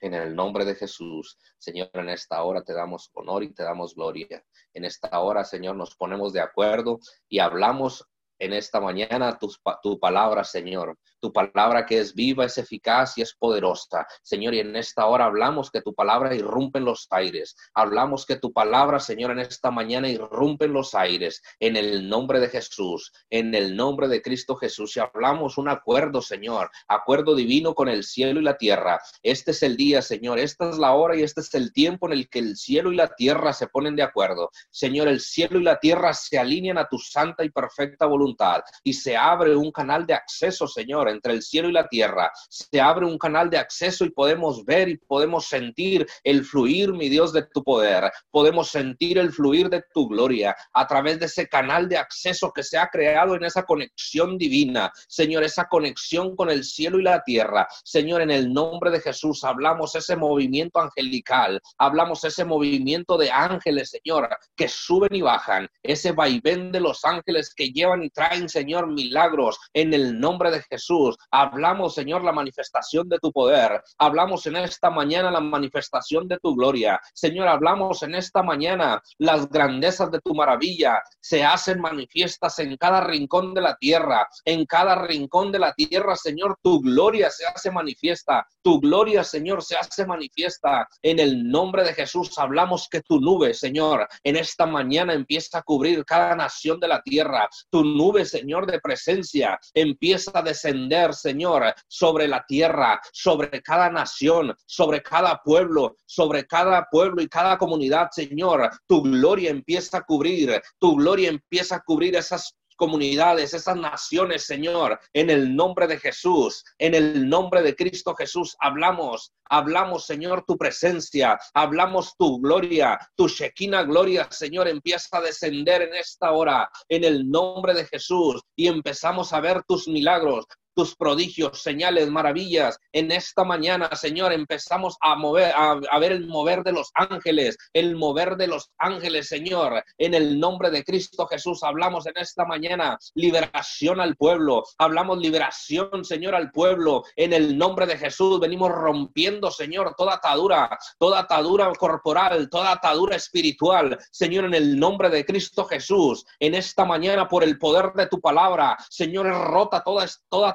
En 0.01 0.13
el 0.13 0.35
nombre 0.35 0.65
de 0.65 0.75
Jesús, 0.75 1.37
Señor, 1.57 1.89
en 1.93 2.09
esta 2.09 2.43
hora 2.43 2.63
te 2.63 2.73
damos 2.73 3.09
honor 3.13 3.43
y 3.43 3.53
te 3.53 3.63
damos 3.63 3.95
gloria. 3.95 4.43
En 4.73 4.85
esta 4.85 5.19
hora, 5.19 5.45
Señor, 5.45 5.75
nos 5.75 5.95
ponemos 5.95 6.33
de 6.33 6.41
acuerdo 6.41 6.99
y 7.29 7.39
hablamos 7.39 8.05
en 8.39 8.53
esta 8.53 8.81
mañana 8.81 9.37
tu, 9.37 9.49
tu 9.81 9.99
palabra, 9.99 10.43
Señor 10.43 10.97
tu 11.23 11.31
palabra 11.31 11.85
que 11.85 11.99
es 11.99 12.13
viva, 12.13 12.43
es 12.43 12.57
eficaz 12.57 13.17
y 13.17 13.21
es 13.21 13.33
poderosa. 13.33 14.05
Señor, 14.21 14.53
y 14.55 14.59
en 14.59 14.75
esta 14.75 15.05
hora 15.05 15.23
hablamos 15.23 15.71
que 15.71 15.81
tu 15.81 15.95
palabra 15.95 16.35
irrumpe 16.35 16.79
en 16.79 16.85
los 16.85 17.07
aires. 17.11 17.55
Hablamos 17.73 18.25
que 18.25 18.35
tu 18.35 18.51
palabra, 18.51 18.99
Señor, 18.99 19.31
en 19.31 19.39
esta 19.39 19.71
mañana 19.71 20.09
irrumpe 20.09 20.65
en 20.65 20.73
los 20.73 20.93
aires. 20.93 21.41
En 21.61 21.77
el 21.77 22.09
nombre 22.09 22.41
de 22.41 22.49
Jesús, 22.49 23.13
en 23.29 23.55
el 23.55 23.77
nombre 23.77 24.09
de 24.09 24.21
Cristo 24.21 24.57
Jesús. 24.57 24.97
Y 24.97 24.99
hablamos 24.99 25.57
un 25.57 25.69
acuerdo, 25.69 26.21
Señor, 26.21 26.69
acuerdo 26.89 27.35
divino 27.35 27.73
con 27.73 27.87
el 27.87 28.03
cielo 28.03 28.41
y 28.41 28.43
la 28.43 28.57
tierra. 28.57 28.99
Este 29.21 29.51
es 29.51 29.63
el 29.63 29.77
día, 29.77 30.01
Señor. 30.01 30.39
Esta 30.39 30.69
es 30.69 30.77
la 30.77 30.93
hora 30.93 31.15
y 31.15 31.23
este 31.23 31.39
es 31.39 31.53
el 31.53 31.71
tiempo 31.71 32.07
en 32.07 32.13
el 32.13 32.27
que 32.27 32.39
el 32.39 32.57
cielo 32.57 32.91
y 32.91 32.97
la 32.97 33.15
tierra 33.15 33.53
se 33.53 33.67
ponen 33.67 33.95
de 33.95 34.03
acuerdo. 34.03 34.49
Señor, 34.71 35.07
el 35.07 35.21
cielo 35.21 35.57
y 35.57 35.63
la 35.63 35.79
tierra 35.79 36.13
se 36.13 36.37
alinean 36.37 36.79
a 36.79 36.89
tu 36.89 36.97
santa 36.97 37.45
y 37.45 37.49
perfecta 37.49 38.07
voluntad 38.07 38.61
y 38.83 38.91
se 38.91 39.15
abre 39.15 39.55
un 39.55 39.71
canal 39.71 40.05
de 40.05 40.15
acceso, 40.15 40.67
Señor 40.67 41.12
entre 41.13 41.33
el 41.33 41.41
cielo 41.41 41.69
y 41.69 41.73
la 41.73 41.87
tierra. 41.87 42.31
Se 42.49 42.81
abre 42.81 43.05
un 43.05 43.17
canal 43.17 43.49
de 43.49 43.57
acceso 43.57 44.05
y 44.05 44.09
podemos 44.11 44.65
ver 44.65 44.89
y 44.89 44.97
podemos 44.97 45.45
sentir 45.47 46.05
el 46.23 46.43
fluir, 46.43 46.91
mi 46.93 47.09
Dios, 47.09 47.31
de 47.31 47.43
tu 47.43 47.63
poder. 47.63 48.11
Podemos 48.31 48.69
sentir 48.69 49.17
el 49.17 49.31
fluir 49.31 49.69
de 49.69 49.83
tu 49.93 50.07
gloria 50.07 50.55
a 50.73 50.87
través 50.87 51.19
de 51.19 51.27
ese 51.27 51.47
canal 51.47 51.87
de 51.87 51.97
acceso 51.97 52.51
que 52.51 52.63
se 52.63 52.77
ha 52.77 52.87
creado 52.87 53.35
en 53.35 53.43
esa 53.43 53.63
conexión 53.63 54.37
divina. 54.37 54.91
Señor, 55.07 55.43
esa 55.43 55.67
conexión 55.67 56.35
con 56.35 56.49
el 56.49 56.63
cielo 56.63 56.99
y 56.99 57.03
la 57.03 57.23
tierra. 57.23 57.67
Señor, 57.83 58.21
en 58.21 58.31
el 58.31 58.51
nombre 58.51 58.91
de 58.91 58.99
Jesús 58.99 59.43
hablamos 59.43 59.95
ese 59.95 60.15
movimiento 60.15 60.79
angelical. 60.79 61.61
Hablamos 61.77 62.23
ese 62.23 62.45
movimiento 62.45 63.17
de 63.17 63.31
ángeles, 63.31 63.91
Señor, 63.91 64.29
que 64.55 64.67
suben 64.67 65.13
y 65.15 65.21
bajan. 65.21 65.67
Ese 65.81 66.11
vaivén 66.11 66.71
de 66.71 66.79
los 66.79 67.03
ángeles 67.05 67.53
que 67.53 67.69
llevan 67.69 68.03
y 68.03 68.09
traen, 68.09 68.49
Señor, 68.49 68.87
milagros 68.87 69.57
en 69.73 69.93
el 69.93 70.19
nombre 70.19 70.51
de 70.51 70.61
Jesús. 70.63 71.02
Hablamos, 71.31 71.95
Señor, 71.95 72.23
la 72.23 72.31
manifestación 72.31 73.09
de 73.09 73.19
tu 73.19 73.31
poder. 73.31 73.83
Hablamos 73.97 74.45
en 74.45 74.57
esta 74.57 74.89
mañana 74.89 75.31
la 75.31 75.39
manifestación 75.39 76.27
de 76.27 76.37
tu 76.39 76.55
gloria. 76.55 76.99
Señor, 77.13 77.47
hablamos 77.47 78.03
en 78.03 78.15
esta 78.15 78.43
mañana 78.43 79.01
las 79.17 79.49
grandezas 79.49 80.11
de 80.11 80.19
tu 80.19 80.33
maravilla. 80.33 81.01
Se 81.19 81.43
hacen 81.43 81.79
manifiestas 81.79 82.59
en 82.59 82.77
cada 82.77 83.01
rincón 83.01 83.53
de 83.53 83.61
la 83.61 83.75
tierra. 83.75 84.27
En 84.45 84.65
cada 84.65 84.95
rincón 84.95 85.51
de 85.51 85.59
la 85.59 85.73
tierra, 85.73 86.15
Señor, 86.15 86.57
tu 86.61 86.81
gloria 86.81 87.29
se 87.29 87.45
hace 87.45 87.71
manifiesta. 87.71 88.45
Tu 88.61 88.79
gloria, 88.79 89.23
Señor, 89.23 89.63
se 89.63 89.75
hace 89.75 90.05
manifiesta. 90.05 90.87
En 91.01 91.19
el 91.19 91.49
nombre 91.49 91.83
de 91.83 91.93
Jesús 91.93 92.37
hablamos 92.37 92.87
que 92.89 93.01
tu 93.01 93.19
nube, 93.19 93.53
Señor, 93.53 94.07
en 94.23 94.35
esta 94.35 94.65
mañana 94.65 95.13
empieza 95.13 95.59
a 95.59 95.63
cubrir 95.63 96.05
cada 96.05 96.35
nación 96.35 96.79
de 96.79 96.87
la 96.87 97.01
tierra. 97.01 97.49
Tu 97.69 97.83
nube, 97.83 98.25
Señor, 98.25 98.65
de 98.65 98.79
presencia 98.79 99.59
empieza 99.73 100.31
a 100.33 100.41
descender 100.41 100.92
Señor, 101.13 101.73
sobre 101.87 102.27
la 102.27 102.45
tierra, 102.45 103.01
sobre 103.11 103.61
cada 103.61 103.89
nación, 103.89 104.55
sobre 104.65 105.01
cada 105.01 105.41
pueblo, 105.43 105.95
sobre 106.05 106.45
cada 106.45 106.87
pueblo 106.89 107.21
y 107.21 107.27
cada 107.27 107.57
comunidad, 107.57 108.09
Señor. 108.11 108.69
Tu 108.87 109.01
gloria 109.01 109.49
empieza 109.49 109.97
a 109.97 110.03
cubrir, 110.03 110.61
tu 110.79 110.95
gloria 110.95 111.29
empieza 111.29 111.77
a 111.77 111.81
cubrir 111.81 112.15
esas 112.15 112.55
comunidades, 112.75 113.53
esas 113.53 113.77
naciones, 113.77 114.45
Señor, 114.45 114.99
en 115.13 115.29
el 115.29 115.55
nombre 115.55 115.87
de 115.87 115.99
Jesús, 115.99 116.63
en 116.77 116.95
el 116.95 117.29
nombre 117.29 117.61
de 117.61 117.75
Cristo 117.75 118.15
Jesús, 118.15 118.55
hablamos, 118.59 119.31
hablamos, 119.45 120.05
Señor, 120.05 120.43
tu 120.45 120.57
presencia, 120.57 121.39
hablamos 121.53 122.15
tu 122.17 122.39
gloria, 122.39 122.99
tu 123.15 123.27
Shekinah 123.27 123.83
gloria, 123.83 124.27
Señor, 124.31 124.67
empieza 124.67 125.17
a 125.17 125.21
descender 125.21 125.83
en 125.83 125.95
esta 125.95 126.31
hora, 126.31 126.69
en 126.89 127.03
el 127.03 127.29
nombre 127.29 127.73
de 127.73 127.85
Jesús, 127.85 128.41
y 128.55 128.67
empezamos 128.67 129.33
a 129.33 129.39
ver 129.39 129.63
tus 129.63 129.87
milagros, 129.87 130.45
tus 130.73 130.95
prodigios, 130.95 131.61
señales, 131.61 132.09
maravillas. 132.09 132.79
En 132.91 133.11
esta 133.11 133.43
mañana, 133.43 133.95
Señor, 133.95 134.33
empezamos 134.33 134.97
a 135.01 135.15
mover, 135.15 135.53
a, 135.55 135.99
ver 135.99 136.11
el 136.11 136.27
mover 136.27 136.63
de 136.63 136.71
los 136.71 136.91
ángeles, 136.95 137.57
el 137.73 137.95
mover 137.95 138.35
de 138.35 138.47
los 138.47 138.71
ángeles, 138.77 139.27
Señor. 139.27 139.83
En 139.97 140.13
el 140.13 140.39
nombre 140.39 140.71
de 140.71 140.83
Cristo 140.83 141.27
Jesús 141.27 141.63
hablamos 141.63 142.05
en 142.07 142.13
esta 142.17 142.45
mañana 142.45 142.97
liberación 143.13 143.99
al 143.99 144.15
pueblo. 144.15 144.63
Hablamos 144.77 145.19
liberación, 145.19 146.03
Señor, 146.03 146.35
al 146.35 146.51
pueblo. 146.51 147.03
En 147.15 147.33
el 147.33 147.57
nombre 147.57 147.85
de 147.85 147.97
Jesús 147.97 148.39
venimos 148.39 148.71
rompiendo, 148.71 149.51
Señor, 149.51 149.95
toda 149.95 150.15
atadura, 150.15 150.77
toda 150.97 151.19
atadura 151.19 151.71
corporal, 151.73 152.49
toda 152.49 152.71
atadura 152.71 153.15
espiritual. 153.15 153.97
Señor, 154.11 154.45
en 154.45 154.53
el 154.53 154.79
nombre 154.79 155.09
de 155.09 155.25
Cristo 155.25 155.65
Jesús, 155.65 156.25
en 156.39 156.55
esta 156.55 156.85
mañana 156.85 157.27
por 157.27 157.43
el 157.43 157.57
poder 157.57 157.93
de 157.93 158.07
tu 158.07 158.19
palabra, 158.19 158.77
Señor, 158.89 159.27
rota 159.27 159.83
toda, 159.83 160.07
toda 160.29 160.49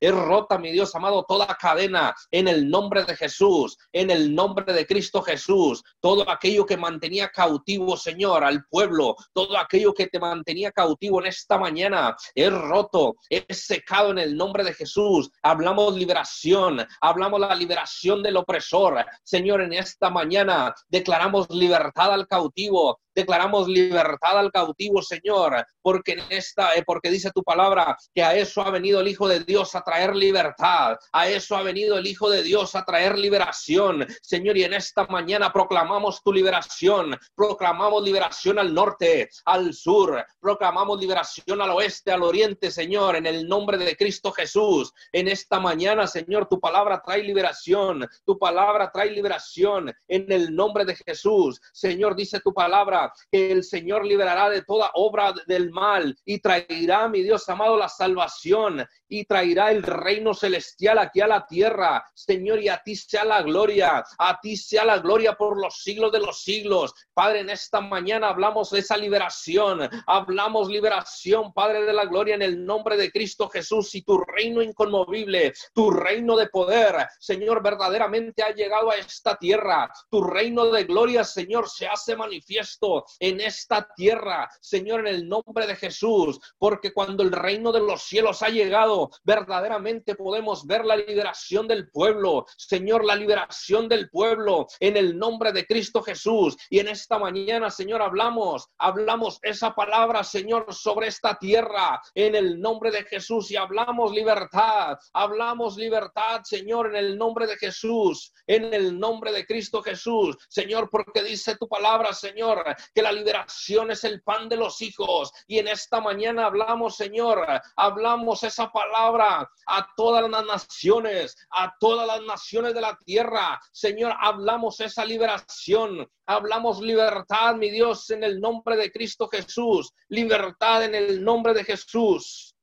es 0.00 0.12
rota, 0.12 0.58
mi 0.58 0.70
Dios 0.70 0.94
amado, 0.94 1.24
toda 1.26 1.46
cadena 1.58 2.14
en 2.30 2.48
el 2.48 2.68
nombre 2.68 3.04
de 3.04 3.16
Jesús, 3.16 3.78
en 3.92 4.10
el 4.10 4.34
nombre 4.34 4.72
de 4.72 4.86
Cristo 4.86 5.22
Jesús. 5.22 5.82
Todo 6.00 6.28
aquello 6.30 6.66
que 6.66 6.76
mantenía 6.76 7.28
cautivo, 7.28 7.96
Señor, 7.96 8.44
al 8.44 8.64
pueblo, 8.66 9.16
todo 9.32 9.56
aquello 9.56 9.94
que 9.94 10.08
te 10.08 10.18
mantenía 10.18 10.72
cautivo 10.72 11.20
en 11.20 11.28
esta 11.28 11.58
mañana, 11.58 12.16
es 12.34 12.52
roto, 12.52 13.16
es 13.28 13.66
secado 13.66 14.10
en 14.10 14.18
el 14.18 14.36
nombre 14.36 14.62
de 14.62 14.74
Jesús. 14.74 15.30
Hablamos 15.42 15.94
liberación, 15.94 16.86
hablamos 17.00 17.40
la 17.40 17.54
liberación 17.54 18.22
del 18.22 18.36
opresor. 18.36 19.04
Señor, 19.22 19.62
en 19.62 19.72
esta 19.72 20.10
mañana 20.10 20.74
declaramos 20.88 21.48
libertad 21.50 22.12
al 22.12 22.26
cautivo, 22.26 22.98
declaramos 23.14 23.68
libertad 23.68 24.38
al 24.38 24.50
cautivo, 24.50 25.02
Señor, 25.02 25.64
porque 25.82 26.12
en 26.12 26.22
esta, 26.30 26.74
eh, 26.74 26.82
porque 26.84 27.10
dice 27.10 27.30
tu 27.32 27.42
palabra 27.42 27.96
que 28.14 28.22
a 28.22 28.34
eso 28.34 28.62
ha 28.62 28.70
venido 28.70 29.00
el 29.00 29.08
Hijo 29.08 29.28
de 29.28 29.40
Dios 29.40 29.74
a 29.74 29.82
traer 29.82 30.14
libertad, 30.14 30.96
a 31.12 31.28
eso 31.28 31.56
ha 31.56 31.62
venido 31.62 31.98
el 31.98 32.06
Hijo 32.06 32.30
de 32.30 32.42
Dios 32.42 32.74
a 32.74 32.84
traer 32.84 33.18
liberación, 33.18 34.06
Señor, 34.22 34.56
y 34.56 34.64
en 34.64 34.74
esta 34.74 35.06
mañana 35.06 35.52
proclamamos 35.52 36.22
tu 36.22 36.32
liberación, 36.32 37.16
proclamamos 37.34 38.02
liberación 38.02 38.58
al 38.58 38.72
norte, 38.72 39.28
al 39.44 39.72
sur, 39.74 40.24
proclamamos 40.40 41.00
liberación 41.00 41.60
al 41.60 41.70
oeste, 41.70 42.12
al 42.12 42.22
oriente, 42.22 42.70
Señor, 42.70 43.16
en 43.16 43.26
el 43.26 43.48
nombre 43.48 43.78
de 43.78 43.96
Cristo 43.96 44.32
Jesús. 44.32 44.92
En 45.12 45.28
esta 45.28 45.60
mañana, 45.60 46.06
Señor, 46.06 46.46
tu 46.46 46.60
palabra 46.60 47.00
trae 47.04 47.22
liberación, 47.22 48.06
tu 48.24 48.38
palabra 48.38 48.90
trae 48.92 49.10
liberación 49.10 49.92
en 50.08 50.30
el 50.30 50.54
nombre 50.54 50.84
de 50.84 50.96
Jesús. 50.96 51.60
Señor, 51.72 52.14
dice 52.14 52.40
tu 52.40 52.52
palabra 52.52 52.99
que 53.30 53.52
el 53.52 53.64
Señor 53.64 54.04
liberará 54.04 54.48
de 54.50 54.62
toda 54.62 54.90
obra 54.94 55.32
del 55.46 55.70
mal 55.70 56.16
y 56.24 56.40
traerá, 56.40 57.08
mi 57.08 57.22
Dios 57.22 57.48
amado, 57.48 57.76
la 57.76 57.88
salvación 57.88 58.86
y 59.08 59.24
traerá 59.24 59.70
el 59.70 59.82
reino 59.82 60.34
celestial 60.34 60.98
aquí 60.98 61.20
a 61.20 61.26
la 61.26 61.46
tierra. 61.46 62.04
Señor, 62.14 62.62
y 62.62 62.68
a 62.68 62.80
ti 62.82 62.96
sea 62.96 63.24
la 63.24 63.42
gloria, 63.42 64.04
a 64.18 64.40
ti 64.40 64.56
sea 64.56 64.84
la 64.84 64.98
gloria 64.98 65.34
por 65.34 65.60
los 65.60 65.82
siglos 65.82 66.12
de 66.12 66.20
los 66.20 66.42
siglos. 66.42 66.94
Padre, 67.12 67.40
en 67.40 67.50
esta 67.50 67.80
mañana 67.80 68.28
hablamos 68.28 68.70
de 68.70 68.80
esa 68.80 68.96
liberación, 68.96 69.88
hablamos 70.06 70.68
liberación, 70.68 71.52
Padre 71.52 71.82
de 71.82 71.92
la 71.92 72.04
gloria, 72.04 72.34
en 72.34 72.42
el 72.42 72.64
nombre 72.64 72.96
de 72.96 73.10
Cristo 73.10 73.48
Jesús 73.48 73.94
y 73.94 74.02
tu 74.02 74.18
reino 74.18 74.62
inconmovible, 74.62 75.52
tu 75.74 75.90
reino 75.90 76.36
de 76.36 76.48
poder, 76.48 77.06
Señor, 77.18 77.62
verdaderamente 77.62 78.42
ha 78.42 78.54
llegado 78.54 78.90
a 78.90 78.96
esta 78.96 79.36
tierra. 79.36 79.90
Tu 80.10 80.22
reino 80.22 80.66
de 80.66 80.84
gloria, 80.84 81.24
Señor, 81.24 81.68
se 81.68 81.86
hace 81.86 82.16
manifiesto 82.16 82.89
en 83.18 83.40
esta 83.40 83.88
tierra, 83.94 84.48
Señor, 84.60 85.00
en 85.00 85.14
el 85.14 85.28
nombre 85.28 85.66
de 85.66 85.76
Jesús, 85.76 86.38
porque 86.58 86.92
cuando 86.92 87.22
el 87.22 87.32
reino 87.32 87.72
de 87.72 87.80
los 87.80 88.02
cielos 88.02 88.42
ha 88.42 88.48
llegado, 88.48 89.10
verdaderamente 89.24 90.14
podemos 90.14 90.66
ver 90.66 90.84
la 90.84 90.96
liberación 90.96 91.66
del 91.66 91.90
pueblo, 91.90 92.46
Señor, 92.56 93.04
la 93.04 93.16
liberación 93.16 93.88
del 93.88 94.10
pueblo 94.10 94.66
en 94.80 94.96
el 94.96 95.18
nombre 95.18 95.52
de 95.52 95.66
Cristo 95.66 96.02
Jesús. 96.02 96.56
Y 96.68 96.78
en 96.78 96.88
esta 96.88 97.18
mañana, 97.18 97.70
Señor, 97.70 98.02
hablamos, 98.02 98.68
hablamos 98.78 99.38
esa 99.42 99.74
palabra, 99.74 100.24
Señor, 100.24 100.72
sobre 100.72 101.08
esta 101.08 101.36
tierra 101.38 102.00
en 102.14 102.34
el 102.34 102.60
nombre 102.60 102.90
de 102.90 103.04
Jesús. 103.04 103.50
Y 103.50 103.56
hablamos 103.56 104.12
libertad, 104.12 104.98
hablamos 105.12 105.76
libertad, 105.76 106.42
Señor, 106.44 106.88
en 106.88 106.96
el 106.96 107.18
nombre 107.18 107.46
de 107.46 107.56
Jesús, 107.56 108.32
en 108.46 108.72
el 108.72 108.98
nombre 108.98 109.32
de 109.32 109.46
Cristo 109.46 109.82
Jesús, 109.82 110.36
Señor, 110.48 110.88
porque 110.90 111.22
dice 111.22 111.56
tu 111.56 111.68
palabra, 111.68 112.12
Señor, 112.12 112.64
que 112.94 113.02
la 113.02 113.12
liberación 113.12 113.90
es 113.90 114.04
el 114.04 114.22
pan 114.22 114.48
de 114.48 114.56
los 114.56 114.80
hijos. 114.82 115.32
Y 115.46 115.58
en 115.58 115.68
esta 115.68 116.00
mañana 116.00 116.46
hablamos, 116.46 116.96
Señor, 116.96 117.46
hablamos 117.76 118.42
esa 118.42 118.70
palabra 118.70 119.50
a 119.66 119.88
todas 119.96 120.28
las 120.28 120.44
naciones, 120.44 121.36
a 121.50 121.72
todas 121.78 122.06
las 122.06 122.22
naciones 122.22 122.74
de 122.74 122.80
la 122.80 122.96
tierra. 123.04 123.60
Señor, 123.72 124.14
hablamos 124.20 124.80
esa 124.80 125.04
liberación, 125.04 126.08
hablamos 126.26 126.80
libertad, 126.80 127.54
mi 127.56 127.70
Dios, 127.70 128.10
en 128.10 128.24
el 128.24 128.40
nombre 128.40 128.76
de 128.76 128.90
Cristo 128.90 129.28
Jesús, 129.28 129.92
libertad 130.08 130.84
en 130.84 130.94
el 130.94 131.22
nombre 131.24 131.54
de 131.54 131.64
Jesús. 131.64 132.54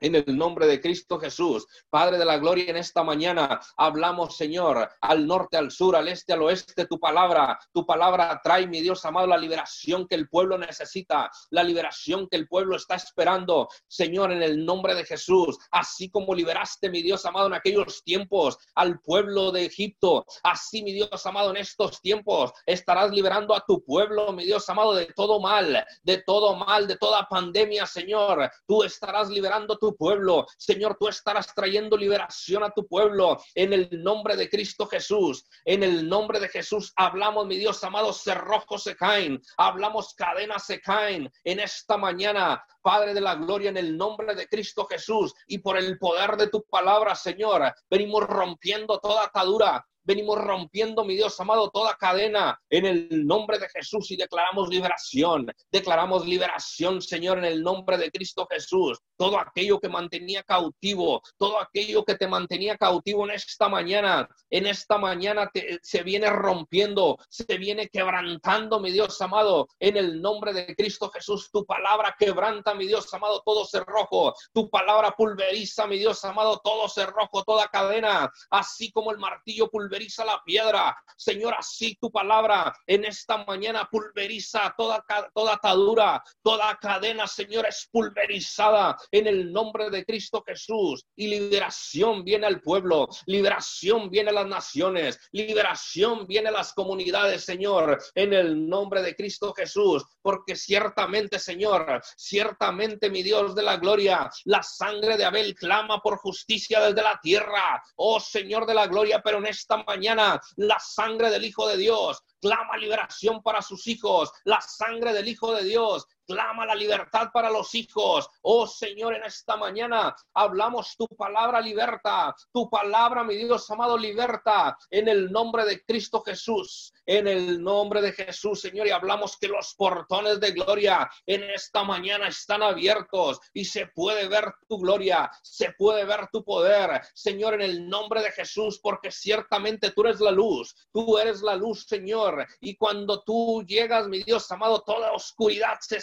En 0.00 0.14
el 0.14 0.38
nombre 0.38 0.66
de 0.66 0.80
Cristo 0.80 1.20
Jesús, 1.20 1.66
Padre 1.90 2.16
de 2.16 2.24
la 2.24 2.38
Gloria, 2.38 2.70
en 2.70 2.78
esta 2.78 3.04
mañana 3.04 3.60
hablamos, 3.76 4.34
Señor, 4.34 4.88
al 5.02 5.26
norte, 5.26 5.58
al 5.58 5.70
sur, 5.70 5.94
al 5.94 6.08
este, 6.08 6.32
al 6.32 6.40
oeste, 6.40 6.86
tu 6.86 6.98
palabra, 6.98 7.58
tu 7.70 7.84
palabra 7.84 8.40
trae, 8.42 8.66
mi 8.66 8.80
Dios 8.80 9.04
amado, 9.04 9.26
la 9.26 9.36
liberación 9.36 10.08
que 10.08 10.14
el 10.14 10.30
pueblo 10.30 10.56
necesita, 10.56 11.30
la 11.50 11.62
liberación 11.62 12.28
que 12.28 12.36
el 12.38 12.48
pueblo 12.48 12.76
está 12.76 12.94
esperando, 12.94 13.68
Señor, 13.88 14.32
en 14.32 14.42
el 14.42 14.64
nombre 14.64 14.94
de 14.94 15.04
Jesús, 15.04 15.58
así 15.70 16.08
como 16.08 16.34
liberaste, 16.34 16.88
mi 16.88 17.02
Dios 17.02 17.26
amado, 17.26 17.48
en 17.48 17.54
aquellos 17.54 18.02
tiempos 18.02 18.56
al 18.76 19.00
pueblo 19.00 19.52
de 19.52 19.66
Egipto, 19.66 20.24
así, 20.42 20.82
mi 20.82 20.94
Dios 20.94 21.26
amado, 21.26 21.50
en 21.50 21.58
estos 21.58 22.00
tiempos 22.00 22.52
estarás 22.64 23.10
liberando 23.10 23.54
a 23.54 23.62
tu 23.66 23.84
pueblo, 23.84 24.32
mi 24.32 24.46
Dios 24.46 24.66
amado, 24.70 24.94
de 24.94 25.06
todo 25.14 25.40
mal, 25.40 25.84
de 26.02 26.22
todo 26.22 26.56
mal, 26.56 26.86
de 26.86 26.96
toda 26.96 27.28
pandemia, 27.28 27.84
Señor, 27.84 28.50
tú 28.66 28.82
estarás 28.82 29.28
liberando 29.28 29.76
tu 29.76 29.89
pueblo. 29.96 30.46
Señor, 30.56 30.96
tú 30.98 31.08
estarás 31.08 31.54
trayendo 31.54 31.96
liberación 31.96 32.62
a 32.62 32.70
tu 32.70 32.86
pueblo 32.86 33.40
en 33.54 33.72
el 33.72 33.88
nombre 34.02 34.36
de 34.36 34.48
Cristo 34.48 34.86
Jesús. 34.86 35.44
En 35.64 35.82
el 35.82 36.08
nombre 36.08 36.40
de 36.40 36.48
Jesús 36.48 36.92
hablamos, 36.96 37.46
mi 37.46 37.56
Dios 37.56 37.82
amado, 37.84 38.12
cerrojos 38.12 38.82
se 38.82 38.96
caen, 38.96 39.40
hablamos 39.56 40.14
cadenas 40.14 40.66
se 40.66 40.80
caen 40.80 41.30
en 41.44 41.60
esta 41.60 41.96
mañana. 41.96 42.64
Padre 42.82 43.12
de 43.12 43.20
la 43.20 43.34
gloria, 43.34 43.68
en 43.68 43.76
el 43.76 43.96
nombre 43.96 44.34
de 44.34 44.48
Cristo 44.48 44.86
Jesús 44.86 45.34
y 45.46 45.58
por 45.58 45.76
el 45.76 45.98
poder 45.98 46.36
de 46.36 46.48
tu 46.48 46.62
palabra, 46.64 47.14
Señor, 47.14 47.74
venimos 47.90 48.24
rompiendo 48.24 48.98
toda 49.00 49.24
atadura, 49.24 49.86
Venimos 50.02 50.38
rompiendo, 50.38 51.04
mi 51.04 51.14
Dios 51.14 51.38
amado, 51.40 51.70
toda 51.70 51.94
cadena 51.94 52.58
en 52.70 52.86
el 52.86 53.26
nombre 53.26 53.58
de 53.58 53.68
Jesús 53.68 54.10
y 54.10 54.16
declaramos 54.16 54.68
liberación. 54.68 55.52
Declaramos 55.70 56.26
liberación, 56.26 57.02
Señor, 57.02 57.38
en 57.38 57.44
el 57.44 57.62
nombre 57.62 57.98
de 57.98 58.10
Cristo 58.10 58.46
Jesús. 58.50 58.98
Todo 59.16 59.38
aquello 59.38 59.78
que 59.78 59.90
mantenía 59.90 60.42
cautivo, 60.42 61.22
todo 61.36 61.60
aquello 61.60 62.04
que 62.04 62.14
te 62.14 62.26
mantenía 62.26 62.78
cautivo 62.78 63.24
en 63.24 63.32
esta 63.32 63.68
mañana, 63.68 64.26
en 64.48 64.66
esta 64.66 64.96
mañana 64.96 65.50
se 65.82 66.02
viene 66.02 66.30
rompiendo, 66.30 67.18
se 67.28 67.58
viene 67.58 67.88
quebrantando, 67.88 68.80
mi 68.80 68.90
Dios 68.90 69.20
amado, 69.20 69.68
en 69.78 69.98
el 69.98 70.22
nombre 70.22 70.54
de 70.54 70.74
Cristo 70.74 71.10
Jesús. 71.10 71.50
Tu 71.52 71.66
palabra 71.66 72.16
quebranta, 72.18 72.74
mi 72.74 72.86
Dios 72.86 73.12
amado, 73.12 73.42
todo 73.44 73.66
cerrojo. 73.66 74.34
Tu 74.54 74.70
palabra 74.70 75.10
pulveriza, 75.10 75.86
mi 75.86 75.98
Dios 75.98 76.24
amado, 76.24 76.58
todo 76.64 76.88
cerrojo, 76.88 77.44
toda 77.44 77.68
cadena, 77.68 78.32
así 78.48 78.90
como 78.90 79.10
el 79.10 79.18
martillo 79.18 79.68
pulveriza 79.68 79.89
pulveriza 79.90 80.24
la 80.24 80.40
piedra. 80.44 80.96
Señor, 81.16 81.54
así 81.58 81.96
tu 82.00 82.10
palabra 82.10 82.72
en 82.86 83.04
esta 83.04 83.44
mañana 83.44 83.88
pulveriza 83.90 84.72
toda, 84.78 85.04
toda 85.34 85.54
atadura, 85.54 86.22
toda 86.42 86.78
cadena, 86.80 87.26
Señor, 87.26 87.66
es 87.66 87.88
pulverizada 87.90 88.96
en 89.10 89.26
el 89.26 89.52
nombre 89.52 89.90
de 89.90 90.04
Cristo 90.04 90.42
Jesús. 90.46 91.04
Y 91.16 91.26
liberación 91.26 92.24
viene 92.24 92.46
al 92.46 92.60
pueblo, 92.60 93.08
liberación 93.26 94.08
viene 94.10 94.30
a 94.30 94.34
las 94.34 94.46
naciones, 94.46 95.18
liberación 95.32 96.26
viene 96.26 96.48
a 96.50 96.52
las 96.52 96.72
comunidades, 96.72 97.44
Señor, 97.44 98.00
en 98.14 98.32
el 98.32 98.68
nombre 98.68 99.02
de 99.02 99.16
Cristo 99.16 99.52
Jesús. 99.52 100.04
Porque 100.22 100.54
ciertamente, 100.54 101.38
Señor, 101.38 102.00
ciertamente, 102.16 103.10
mi 103.10 103.22
Dios 103.22 103.56
de 103.56 103.62
la 103.64 103.76
gloria, 103.76 104.30
la 104.44 104.62
sangre 104.62 105.16
de 105.16 105.24
Abel 105.24 105.54
clama 105.56 106.00
por 106.00 106.18
justicia 106.18 106.80
desde 106.80 107.02
la 107.02 107.18
tierra. 107.20 107.82
Oh 107.96 108.20
Señor 108.20 108.66
de 108.66 108.74
la 108.74 108.86
gloria, 108.86 109.20
pero 109.22 109.38
en 109.38 109.46
esta 109.46 109.79
mañana 109.86 110.40
la 110.56 110.78
sangre 110.78 111.30
del 111.30 111.44
Hijo 111.44 111.66
de 111.68 111.76
Dios 111.76 112.22
clama 112.40 112.76
liberación 112.76 113.42
para 113.42 113.62
sus 113.62 113.86
hijos, 113.86 114.32
la 114.44 114.60
sangre 114.60 115.12
del 115.12 115.28
Hijo 115.28 115.52
de 115.52 115.64
Dios 115.64 116.06
clama 116.30 116.64
la 116.64 116.76
libertad 116.76 117.30
para 117.32 117.50
los 117.50 117.74
hijos. 117.74 118.28
Oh 118.42 118.64
Señor, 118.64 119.16
en 119.16 119.24
esta 119.24 119.56
mañana 119.56 120.14
hablamos 120.32 120.96
tu 120.96 121.08
palabra 121.08 121.60
liberta, 121.60 122.34
tu 122.52 122.70
palabra, 122.70 123.24
mi 123.24 123.34
Dios 123.34 123.68
amado, 123.68 123.98
liberta 123.98 124.78
en 124.90 125.08
el 125.08 125.32
nombre 125.32 125.64
de 125.64 125.84
Cristo 125.84 126.22
Jesús, 126.22 126.92
en 127.04 127.26
el 127.26 127.60
nombre 127.60 128.00
de 128.00 128.12
Jesús, 128.12 128.60
Señor, 128.60 128.86
y 128.86 128.90
hablamos 128.90 129.36
que 129.38 129.48
los 129.48 129.74
portones 129.74 130.38
de 130.38 130.52
gloria 130.52 131.10
en 131.26 131.42
esta 131.50 131.82
mañana 131.82 132.28
están 132.28 132.62
abiertos 132.62 133.40
y 133.52 133.64
se 133.64 133.88
puede 133.88 134.28
ver 134.28 134.54
tu 134.68 134.78
gloria, 134.78 135.28
se 135.42 135.72
puede 135.72 136.04
ver 136.04 136.28
tu 136.32 136.44
poder, 136.44 137.00
Señor, 137.12 137.54
en 137.54 137.62
el 137.62 137.88
nombre 137.88 138.22
de 138.22 138.30
Jesús, 138.30 138.78
porque 138.80 139.10
ciertamente 139.10 139.90
tú 139.90 140.02
eres 140.02 140.20
la 140.20 140.30
luz, 140.30 140.76
tú 140.92 141.18
eres 141.18 141.42
la 141.42 141.56
luz, 141.56 141.86
Señor, 141.88 142.46
y 142.60 142.76
cuando 142.76 143.24
tú 143.24 143.64
llegas, 143.66 144.06
mi 144.06 144.22
Dios 144.22 144.48
amado, 144.52 144.82
toda 144.82 145.10
oscuridad 145.12 145.78
se 145.80 146.00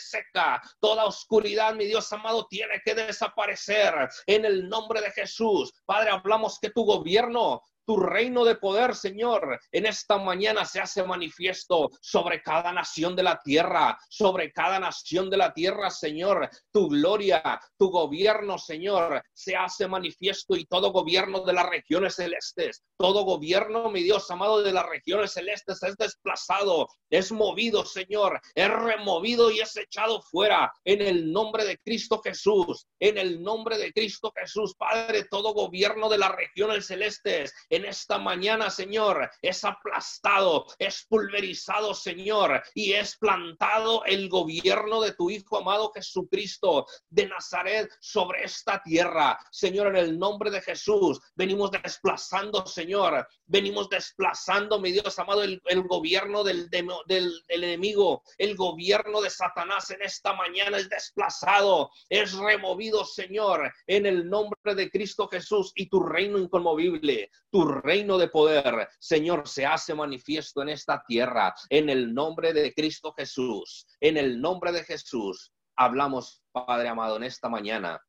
toda 0.80 1.06
oscuridad, 1.06 1.74
mi 1.76 1.86
Dios 1.86 2.12
amado, 2.14 2.48
tiene 2.48 2.82
que 2.84 2.96
desaparecer 2.96 3.94
en 4.26 4.46
el 4.46 4.68
nombre 4.70 5.02
de 5.02 5.12
Jesús. 5.12 5.74
Padre, 5.86 6.12
hablamos 6.12 6.60
que 6.60 6.70
tu 6.70 6.84
gobierno 6.84 7.62
tu 7.88 7.96
reino 7.96 8.44
de 8.44 8.56
poder, 8.56 8.94
Señor, 8.96 9.62
en 9.72 9.86
esta 9.86 10.18
mañana 10.18 10.66
se 10.66 10.82
hace 10.82 11.02
manifiesto 11.04 11.90
sobre 12.02 12.42
cada 12.42 12.74
nación 12.74 13.16
de 13.16 13.24
la 13.24 13.40
tierra, 13.42 13.98
sobre 14.10 14.52
cada 14.52 14.78
nación 14.78 15.30
de 15.30 15.38
la 15.38 15.54
tierra, 15.54 15.90
Señor. 15.90 16.50
Tu 16.70 16.90
gloria, 16.90 17.62
tu 17.78 17.90
gobierno, 17.90 18.58
Señor, 18.58 19.24
se 19.34 19.56
hace 19.56 19.88
manifiesto 19.88 20.58
y 20.58 20.66
todo 20.66 20.92
gobierno 20.92 21.46
de 21.46 21.54
las 21.54 21.70
regiones 21.70 22.16
celestes, 22.16 22.84
todo 22.98 23.24
gobierno, 23.24 23.90
mi 23.90 24.04
Dios 24.04 24.30
amado, 24.32 24.62
de 24.62 24.74
las 24.74 24.86
regiones 24.86 25.32
celestes 25.32 25.82
es 25.84 25.96
desplazado, 25.96 26.90
es 27.10 27.32
movido, 27.32 27.86
Señor, 27.86 28.42
es 28.54 28.70
removido 28.70 29.50
y 29.50 29.62
es 29.62 29.78
echado 29.78 30.22
fuera 30.22 30.74
en 30.84 31.02
el 31.02 31.32
nombre 31.32 31.64
de 31.64 31.78
Cristo 31.78 32.20
Jesús, 32.22 32.86
en 33.00 33.18
el 33.18 33.42
nombre 33.42 33.78
de 33.78 33.94
Cristo 33.94 34.34
Jesús, 34.36 34.76
Padre, 34.76 35.26
todo 35.32 35.54
gobierno 35.54 36.10
de 36.10 36.18
las 36.18 36.36
regiones 36.36 36.88
celestes 36.88 37.54
en 37.78 37.86
esta 37.86 38.18
mañana, 38.18 38.72
Señor, 38.72 39.30
es 39.40 39.64
aplastado, 39.64 40.66
es 40.80 41.06
pulverizado, 41.08 41.94
Señor, 41.94 42.64
y 42.74 42.94
es 42.94 43.16
plantado 43.18 44.04
el 44.06 44.30
gobierno 44.30 45.00
de 45.00 45.14
tu 45.14 45.30
Hijo 45.30 45.58
amado 45.60 45.92
Jesucristo 45.94 46.88
de 47.10 47.28
Nazaret 47.28 47.88
sobre 48.00 48.44
esta 48.44 48.82
tierra. 48.82 49.38
Señor, 49.52 49.88
en 49.90 49.98
el 49.98 50.18
nombre 50.18 50.50
de 50.50 50.62
Jesús, 50.62 51.22
venimos 51.36 51.70
desplazando, 51.70 52.66
Señor, 52.66 53.28
venimos 53.46 53.90
desplazando, 53.90 54.80
mi 54.80 54.92
Dios 54.92 55.18
amado, 55.20 55.44
el, 55.44 55.62
gobierno 55.88 56.44
del, 56.44 56.70
del, 56.72 56.90
del 57.06 57.44
enemigo, 57.48 58.24
el 58.40 58.56
gobierno 58.56 59.22
de 59.22 59.30
Satanás 59.30 59.92
en 59.92 60.02
esta 60.02 60.34
mañana 60.34 60.78
es 60.78 60.90
desplazado, 60.90 61.92
es 62.10 62.34
removido, 62.34 63.06
Señor, 63.06 63.72
en 63.86 64.08
el 64.08 64.28
nombre 64.28 64.74
de 64.74 64.90
Cristo 64.90 65.28
Jesús 65.28 65.72
y 65.76 65.88
tu 65.88 66.00
reino 66.00 66.40
inconmovible, 66.40 67.30
tu 67.52 67.67
reino 67.68 68.18
de 68.18 68.28
poder, 68.28 68.90
Señor, 69.00 69.48
se 69.48 69.66
hace 69.66 69.94
manifiesto 69.94 70.62
en 70.62 70.70
esta 70.70 71.04
tierra, 71.08 71.54
en 71.70 71.90
el 71.90 72.14
nombre 72.14 72.54
de 72.54 72.74
Cristo 72.74 73.14
Jesús, 73.14 73.86
en 74.00 74.18
el 74.18 74.40
nombre 74.40 74.72
de 74.72 74.84
Jesús. 74.84 75.52
Hablamos, 75.76 76.42
Padre 76.52 76.88
amado, 76.88 77.18
en 77.18 77.24
esta 77.24 77.50
mañana, 77.50 78.02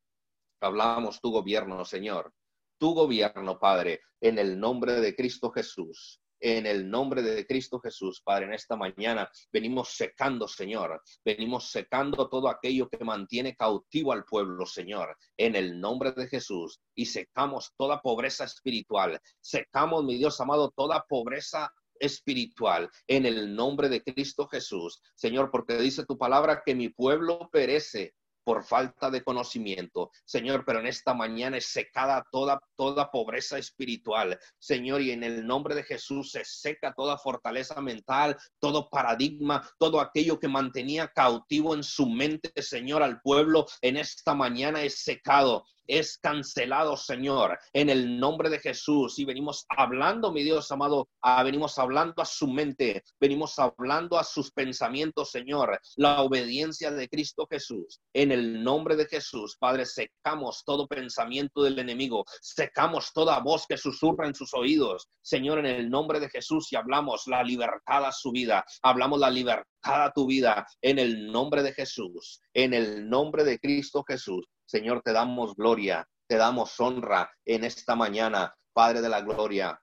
hablamos 0.61 1.21
tu 1.21 1.31
gobierno, 1.31 1.85
Señor, 1.85 2.33
tu 2.79 2.93
gobierno, 2.93 3.59
Padre, 3.59 4.01
en 4.21 4.39
el 4.39 4.59
nombre 4.59 4.93
de 4.93 5.15
Cristo 5.15 5.51
Jesús 5.51 6.19
en 6.39 6.65
el 6.65 6.89
nombre 6.89 7.21
de 7.21 7.45
Cristo 7.45 7.79
Jesús, 7.79 8.21
Padre, 8.21 8.45
en 8.45 8.53
esta 8.53 8.75
mañana 8.75 9.29
venimos 9.51 9.89
secando, 9.89 10.47
Señor, 10.47 11.01
venimos 11.23 11.69
secando 11.69 12.29
todo 12.29 12.49
aquello 12.49 12.89
que 12.89 13.03
mantiene 13.03 13.55
cautivo 13.55 14.13
al 14.13 14.25
pueblo, 14.25 14.65
Señor, 14.65 15.17
en 15.37 15.55
el 15.55 15.79
nombre 15.79 16.11
de 16.11 16.27
Jesús, 16.27 16.79
y 16.95 17.05
secamos 17.05 17.73
toda 17.77 18.01
pobreza 18.01 18.45
espiritual, 18.45 19.19
secamos, 19.41 20.03
mi 20.03 20.17
Dios 20.17 20.39
amado, 20.39 20.71
toda 20.75 21.05
pobreza 21.07 21.73
espiritual 21.99 22.89
en 23.07 23.25
el 23.25 23.55
nombre 23.55 23.89
de 23.89 24.03
Cristo 24.03 24.47
Jesús, 24.47 25.01
Señor, 25.15 25.51
porque 25.51 25.77
dice 25.77 26.05
tu 26.05 26.17
palabra 26.17 26.63
que 26.65 26.75
mi 26.75 26.89
pueblo 26.89 27.49
perece 27.51 28.15
por 28.49 28.63
falta 28.63 29.11
de 29.11 29.23
conocimiento. 29.23 30.09
Señor, 30.25 30.63
pero 30.65 30.79
en 30.79 30.87
esta 30.87 31.13
mañana 31.13 31.57
es 31.57 31.67
secada 31.67 32.25
toda, 32.31 32.59
toda 32.75 33.11
pobreza 33.11 33.59
espiritual. 33.59 34.39
Señor, 34.57 35.03
y 35.03 35.11
en 35.11 35.23
el 35.23 35.45
nombre 35.45 35.75
de 35.75 35.83
Jesús 35.83 36.31
se 36.31 36.43
seca 36.43 36.95
toda 36.95 37.19
fortaleza 37.19 37.79
mental, 37.79 38.35
todo 38.57 38.89
paradigma, 38.89 39.69
todo 39.77 40.01
aquello 40.01 40.39
que 40.39 40.47
mantenía 40.47 41.09
cautivo 41.09 41.75
en 41.75 41.83
su 41.83 42.07
mente, 42.07 42.51
Señor, 42.63 43.03
al 43.03 43.21
pueblo, 43.21 43.67
en 43.81 43.97
esta 43.97 44.33
mañana 44.33 44.81
es 44.81 44.95
secado 44.95 45.63
es 45.89 46.19
cancelado, 46.19 46.95
Señor, 46.95 47.57
en 47.73 47.89
el 47.89 48.19
nombre 48.19 48.49
de 48.49 48.59
Jesús. 48.59 49.17
Y 49.17 49.25
venimos 49.25 49.65
hablando, 49.75 50.31
mi 50.31 50.43
Dios 50.43 50.71
amado, 50.71 51.09
ah, 51.21 51.43
venimos 51.43 51.77
hablando 51.79 52.21
a 52.21 52.25
su 52.25 52.47
mente, 52.47 53.03
venimos 53.19 53.57
hablando 53.57 54.17
a 54.17 54.23
sus 54.23 54.51
pensamientos, 54.51 55.31
Señor, 55.31 55.79
la 55.95 56.21
obediencia 56.21 56.91
de 56.91 57.09
Cristo 57.09 57.47
Jesús. 57.49 57.99
En 58.13 58.31
el 58.31 58.63
nombre 58.63 58.95
de 58.95 59.07
Jesús, 59.07 59.57
Padre, 59.59 59.85
secamos 59.85 60.63
todo 60.63 60.87
pensamiento 60.87 61.63
del 61.63 61.79
enemigo, 61.79 62.23
secamos 62.41 63.11
toda 63.11 63.39
voz 63.39 63.65
que 63.67 63.77
susurra 63.77 64.27
en 64.27 64.35
sus 64.35 64.53
oídos, 64.53 65.09
Señor, 65.21 65.59
en 65.59 65.65
el 65.65 65.89
nombre 65.89 66.19
de 66.19 66.29
Jesús, 66.29 66.71
y 66.71 66.75
hablamos 66.75 67.23
la 67.25 67.43
libertad 67.43 68.05
a 68.05 68.11
su 68.11 68.31
vida, 68.31 68.63
hablamos 68.83 69.19
la 69.19 69.31
libertad 69.31 69.65
a 69.83 70.11
tu 70.13 70.27
vida, 70.27 70.67
en 70.81 70.99
el 70.99 71.31
nombre 71.31 71.63
de 71.63 71.73
Jesús, 71.73 72.41
en 72.53 72.73
el 72.73 73.09
nombre 73.09 73.43
de 73.43 73.57
Cristo 73.57 74.03
Jesús. 74.07 74.45
Señor, 74.69 75.01
te 75.01 75.13
damos 75.13 75.55
gloria, 75.55 76.07
te 76.27 76.37
damos 76.37 76.79
honra 76.79 77.31
en 77.43 77.63
esta 77.63 77.95
mañana, 77.95 78.53
Padre 78.71 79.01
de 79.01 79.09
la 79.09 79.21
Gloria. 79.21 79.81